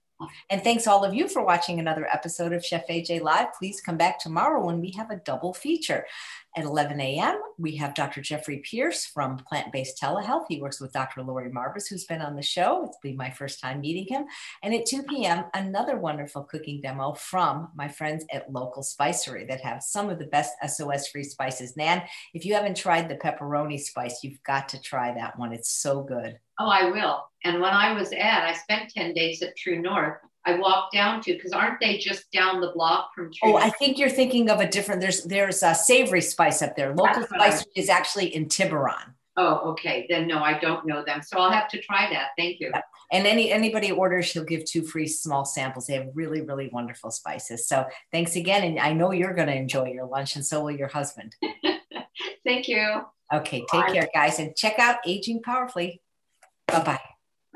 And 0.48 0.62
thanks 0.62 0.86
all 0.86 1.04
of 1.04 1.14
you 1.14 1.28
for 1.28 1.44
watching 1.44 1.78
another 1.78 2.06
episode 2.10 2.52
of 2.52 2.64
Chef 2.64 2.86
AJ 2.88 3.20
Live. 3.20 3.52
Please 3.58 3.80
come 3.80 3.98
back 3.98 4.18
tomorrow 4.18 4.64
when 4.64 4.80
we 4.80 4.90
have 4.92 5.10
a 5.10 5.16
double 5.16 5.52
feature. 5.52 6.06
At 6.56 6.64
11 6.64 6.98
a.m., 7.00 7.38
we 7.58 7.76
have 7.76 7.94
Dr. 7.94 8.22
Jeffrey 8.22 8.62
Pierce 8.64 9.04
from 9.04 9.36
Plant 9.36 9.72
Based 9.72 10.00
Telehealth. 10.00 10.46
He 10.48 10.58
works 10.58 10.80
with 10.80 10.90
Dr. 10.90 11.22
Laurie 11.22 11.50
Marbas, 11.50 11.86
who's 11.86 12.06
been 12.06 12.22
on 12.22 12.34
the 12.34 12.40
show. 12.40 12.86
It's 12.86 12.96
been 13.02 13.14
my 13.14 13.28
first 13.28 13.60
time 13.60 13.82
meeting 13.82 14.06
him. 14.08 14.24
And 14.62 14.72
at 14.72 14.86
2 14.86 15.02
p.m., 15.02 15.44
another 15.52 15.98
wonderful 15.98 16.44
cooking 16.44 16.80
demo 16.80 17.12
from 17.12 17.68
my 17.74 17.88
friends 17.88 18.24
at 18.32 18.50
Local 18.50 18.82
Spicery 18.82 19.44
that 19.46 19.60
have 19.60 19.82
some 19.82 20.08
of 20.08 20.18
the 20.18 20.28
best 20.28 20.54
SOS 20.66 21.08
free 21.08 21.24
spices. 21.24 21.76
Nan, 21.76 22.02
if 22.32 22.46
you 22.46 22.54
haven't 22.54 22.78
tried 22.78 23.10
the 23.10 23.16
pepperoni 23.16 23.78
spice, 23.78 24.24
you've 24.24 24.42
got 24.42 24.70
to 24.70 24.80
try 24.80 25.12
that 25.12 25.38
one. 25.38 25.52
It's 25.52 25.70
so 25.70 26.02
good. 26.02 26.38
Oh, 26.58 26.68
I 26.68 26.90
will. 26.90 27.24
And 27.44 27.60
when 27.60 27.72
I 27.72 27.92
was 27.92 28.12
at, 28.12 28.44
I 28.44 28.54
spent 28.54 28.90
10 28.90 29.14
days 29.14 29.42
at 29.42 29.56
True 29.56 29.80
North. 29.80 30.18
I 30.46 30.58
walked 30.58 30.92
down 30.92 31.20
to 31.22 31.34
because 31.34 31.52
aren't 31.52 31.80
they 31.80 31.98
just 31.98 32.30
down 32.30 32.60
the 32.60 32.70
block 32.70 33.10
from 33.14 33.32
True? 33.32 33.48
Oh, 33.48 33.50
North? 33.50 33.62
Oh, 33.62 33.66
North? 33.66 33.74
I 33.74 33.78
think 33.78 33.98
you're 33.98 34.08
thinking 34.08 34.48
of 34.48 34.60
a 34.60 34.68
different. 34.68 35.00
There's 35.00 35.24
there's 35.24 35.62
a 35.62 35.74
savory 35.74 36.20
spice 36.20 36.62
up 36.62 36.76
there. 36.76 36.94
Local 36.94 37.24
spice 37.24 37.66
is 37.74 37.88
actually 37.88 38.34
in 38.34 38.48
Tiburon. 38.48 39.14
Oh, 39.36 39.72
okay. 39.72 40.06
Then 40.08 40.26
no, 40.26 40.38
I 40.38 40.58
don't 40.58 40.86
know 40.86 41.04
them. 41.04 41.20
So 41.22 41.38
I'll 41.38 41.50
have 41.50 41.68
to 41.68 41.80
try 41.80 42.08
that. 42.10 42.28
Thank 42.38 42.58
you. 42.60 42.70
Yeah. 42.72 42.80
And 43.12 43.26
any 43.26 43.52
anybody 43.52 43.92
orders, 43.92 44.26
she'll 44.26 44.44
give 44.44 44.64
two 44.64 44.82
free 44.82 45.06
small 45.06 45.44
samples. 45.44 45.86
They 45.86 45.94
have 45.94 46.08
really, 46.14 46.40
really 46.40 46.70
wonderful 46.72 47.10
spices. 47.10 47.66
So 47.68 47.84
thanks 48.12 48.36
again. 48.36 48.64
And 48.64 48.78
I 48.78 48.92
know 48.92 49.12
you're 49.12 49.34
going 49.34 49.48
to 49.48 49.54
enjoy 49.54 49.92
your 49.92 50.06
lunch, 50.06 50.36
and 50.36 50.44
so 50.44 50.62
will 50.62 50.72
your 50.72 50.88
husband. 50.88 51.36
Thank 52.44 52.68
you. 52.68 53.02
Okay, 53.32 53.58
take 53.70 53.86
Bye. 53.86 53.92
care, 53.92 54.08
guys, 54.14 54.38
and 54.38 54.56
check 54.56 54.78
out 54.78 54.98
Aging 55.04 55.42
Powerfully. 55.42 56.00
Bye 56.68 56.82
bye. 56.84 57.15